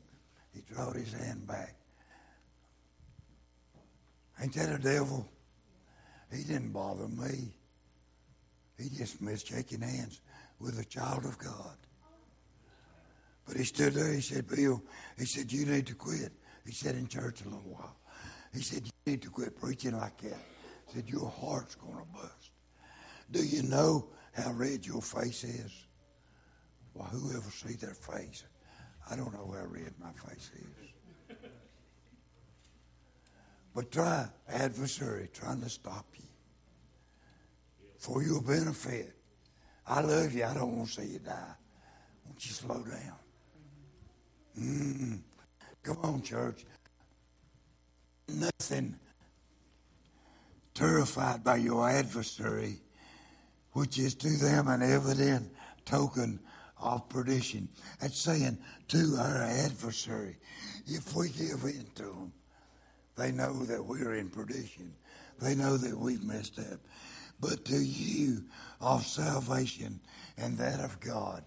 he 0.54 0.62
drawed 0.72 0.96
his 0.96 1.12
hand 1.12 1.46
back. 1.46 1.74
Ain't 4.40 4.54
that 4.54 4.74
a 4.74 4.78
devil? 4.78 5.28
He 6.32 6.44
didn't 6.44 6.72
bother 6.72 7.08
me. 7.08 7.54
He 8.78 8.88
just 8.90 9.20
missed 9.20 9.48
shaking 9.48 9.80
hands 9.80 10.20
with 10.60 10.78
a 10.78 10.84
child 10.84 11.24
of 11.24 11.38
God. 11.38 11.76
But 13.48 13.56
he 13.56 13.64
stood 13.64 13.94
there. 13.94 14.12
He 14.12 14.20
said, 14.20 14.46
Bill, 14.46 14.82
he 15.18 15.24
said, 15.24 15.50
you 15.50 15.64
need 15.64 15.86
to 15.86 15.94
quit. 15.94 16.32
He 16.66 16.72
said 16.72 16.96
in 16.96 17.08
church 17.08 17.40
a 17.40 17.44
little 17.44 17.60
while. 17.60 17.96
He 18.52 18.60
said, 18.60 18.84
you 18.84 18.92
need 19.06 19.22
to 19.22 19.30
quit 19.30 19.58
preaching 19.58 19.96
like 19.96 20.18
that. 20.18 20.36
He 20.86 20.96
said, 20.96 21.08
your 21.08 21.30
heart's 21.30 21.74
going 21.74 21.96
to 21.96 22.04
bust. 22.12 22.50
Do 23.30 23.42
you 23.42 23.62
know 23.62 24.10
how 24.34 24.52
red 24.52 24.84
your 24.86 25.00
face 25.00 25.44
is? 25.44 25.72
Well, 26.92 27.06
whoever 27.06 27.50
see 27.50 27.74
their 27.74 27.94
face, 27.94 28.44
I 29.10 29.16
don't 29.16 29.32
know 29.32 29.54
how 29.56 29.64
red 29.66 29.94
my 29.98 30.12
face 30.12 30.50
is. 30.54 31.36
But 33.74 33.90
try, 33.90 34.28
adversary, 34.48 35.30
trying 35.32 35.62
to 35.62 35.70
stop 35.70 36.06
you. 36.16 36.24
For 37.98 38.22
your 38.22 38.42
benefit. 38.42 39.14
I 39.86 40.00
love 40.02 40.34
you. 40.34 40.44
I 40.44 40.52
don't 40.52 40.76
want 40.76 40.88
to 40.90 41.00
see 41.00 41.12
you 41.12 41.18
die. 41.18 41.54
Won't 42.26 42.44
you 42.44 42.52
slow 42.52 42.82
down? 42.82 43.14
Mm. 44.58 45.20
Come 45.82 45.98
on, 46.02 46.22
church. 46.22 46.64
Nothing 48.28 48.96
terrified 50.74 51.44
by 51.44 51.56
your 51.56 51.88
adversary, 51.88 52.76
which 53.72 53.98
is 53.98 54.14
to 54.16 54.28
them 54.28 54.68
an 54.68 54.82
evident 54.82 55.52
token 55.84 56.40
of 56.80 57.08
perdition. 57.08 57.68
That's 58.00 58.18
saying 58.18 58.58
to 58.88 59.16
our 59.18 59.42
adversary, 59.42 60.36
if 60.86 61.14
we 61.14 61.30
give 61.30 61.64
in 61.64 61.86
to 61.96 62.02
them, 62.02 62.32
they 63.16 63.32
know 63.32 63.64
that 63.64 63.84
we're 63.84 64.14
in 64.14 64.28
perdition. 64.28 64.94
They 65.40 65.54
know 65.54 65.76
that 65.76 65.96
we've 65.96 66.22
messed 66.22 66.58
up. 66.58 66.80
But 67.40 67.64
to 67.66 67.76
you 67.76 68.44
of 68.80 69.06
salvation 69.06 70.00
and 70.36 70.56
that 70.58 70.80
of 70.80 70.98
God, 71.00 71.44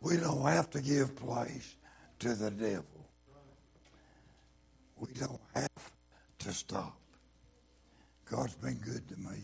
we 0.00 0.16
don't 0.16 0.42
have 0.42 0.70
to 0.70 0.80
give 0.80 1.16
place 1.16 1.76
to 2.20 2.34
the 2.34 2.50
devil. 2.50 2.84
We 4.96 5.08
don't 5.12 5.40
have 5.54 5.92
to 6.38 6.52
stop. 6.52 6.98
God's 8.30 8.54
been 8.54 8.78
good 8.78 9.06
to 9.08 9.16
me. 9.18 9.42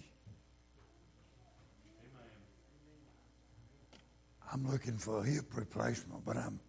I'm 4.53 4.70
looking 4.70 4.99
for 4.99 5.20
a 5.20 5.25
hip 5.25 5.47
replacement, 5.55 6.25
but 6.25 6.37
I'm 6.37 6.61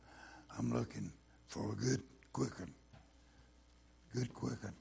I'm 0.57 0.71
looking 0.71 1.11
for 1.47 1.71
a 1.71 1.75
good 1.75 2.01
quicken. 2.31 2.73
Good 4.15 4.33
quicken. 4.33 4.73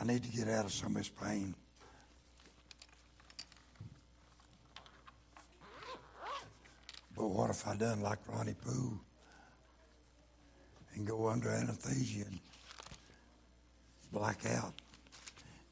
I 0.00 0.04
need 0.04 0.22
to 0.22 0.30
get 0.30 0.48
out 0.48 0.64
of 0.64 0.72
some 0.72 0.92
of 0.92 0.98
this 0.98 1.08
pain. 1.08 1.54
But 7.16 7.28
what 7.28 7.50
if 7.50 7.66
I 7.66 7.76
done 7.76 8.00
like 8.00 8.18
Ronnie 8.28 8.54
Pooh 8.54 8.98
and 10.94 11.06
go 11.06 11.28
under 11.28 11.50
anesthesia 11.50 12.24
and 12.24 12.38
black 14.12 14.46
out, 14.46 14.74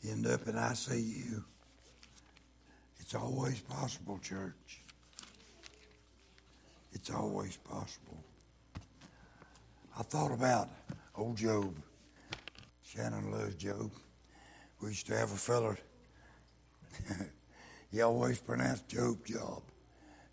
end 0.08 0.26
up 0.26 0.46
in 0.46 0.54
ICU? 0.54 1.42
It's 2.98 3.14
always 3.14 3.60
possible, 3.60 4.18
church. 4.18 4.82
It's 6.92 7.10
always 7.10 7.56
possible. 7.56 8.22
I 9.98 10.02
thought 10.02 10.32
about 10.32 10.68
old 11.16 11.36
Job. 11.36 11.74
Shannon 12.82 13.30
loves 13.30 13.54
Job. 13.54 13.90
We 14.80 14.88
used 14.90 15.06
to 15.06 15.16
have 15.16 15.32
a 15.32 15.36
feller. 15.36 15.78
he 17.90 18.00
always 18.00 18.38
pronounced 18.38 18.88
Job 18.88 19.24
Job. 19.26 19.62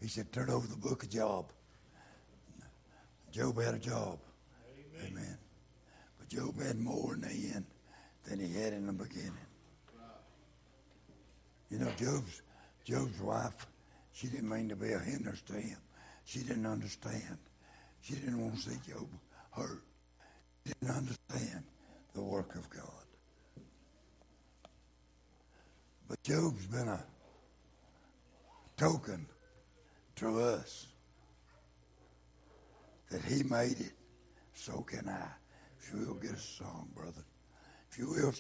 He 0.02 0.08
said, 0.08 0.32
"Turn 0.32 0.50
over 0.50 0.68
the 0.68 0.78
book 0.78 1.04
of 1.04 1.10
Job." 1.10 1.52
Job 3.32 3.62
had 3.62 3.76
a 3.76 3.80
job. 3.80 4.20
Amen. 5.06 5.38
But 6.18 6.30
Job 6.30 6.62
had 6.62 6.78
more 6.80 7.14
in 7.14 7.22
the 7.22 7.28
end 7.28 7.66
than 8.26 8.40
he 8.40 8.54
had 8.54 8.74
in 8.74 8.88
the 8.88 8.94
beginning. 8.94 9.34
You 11.70 11.80
know, 11.80 11.92
Job's 11.98 12.42
Job's 12.84 13.22
wife, 13.22 13.68
she 14.14 14.28
didn't 14.28 14.50
mean 14.50 14.70
to 14.70 14.76
be 14.76 14.92
a 14.94 15.00
hindrance 15.00 15.42
to 15.44 15.54
him. 15.54 15.78
She 16.26 16.40
didn't 16.40 16.66
understand. 16.66 17.38
She 18.02 18.16
didn't 18.16 18.42
want 18.42 18.56
to 18.56 18.62
see 18.70 18.78
Job 18.88 19.08
hurt. 19.52 19.84
She 20.66 20.74
didn't 20.74 20.96
understand 20.96 21.64
the 22.14 22.22
work 22.22 22.56
of 22.56 22.70
God. 22.70 22.84
But 26.08 26.24
Job's 26.24 26.66
been 26.66 26.88
a 26.88 27.04
token 28.78 29.28
to 30.16 30.40
us 30.40 30.88
that 33.12 33.22
he 33.24 33.44
made 33.44 33.80
it. 33.80 33.99
So 34.60 34.82
can 34.82 35.08
I. 35.08 35.26
If 35.80 35.94
you 35.94 36.06
will 36.06 36.16
get 36.16 36.32
a 36.32 36.38
song, 36.38 36.90
brother. 36.94 37.24
If 37.90 37.98
you 37.98 38.10
will 38.10 38.34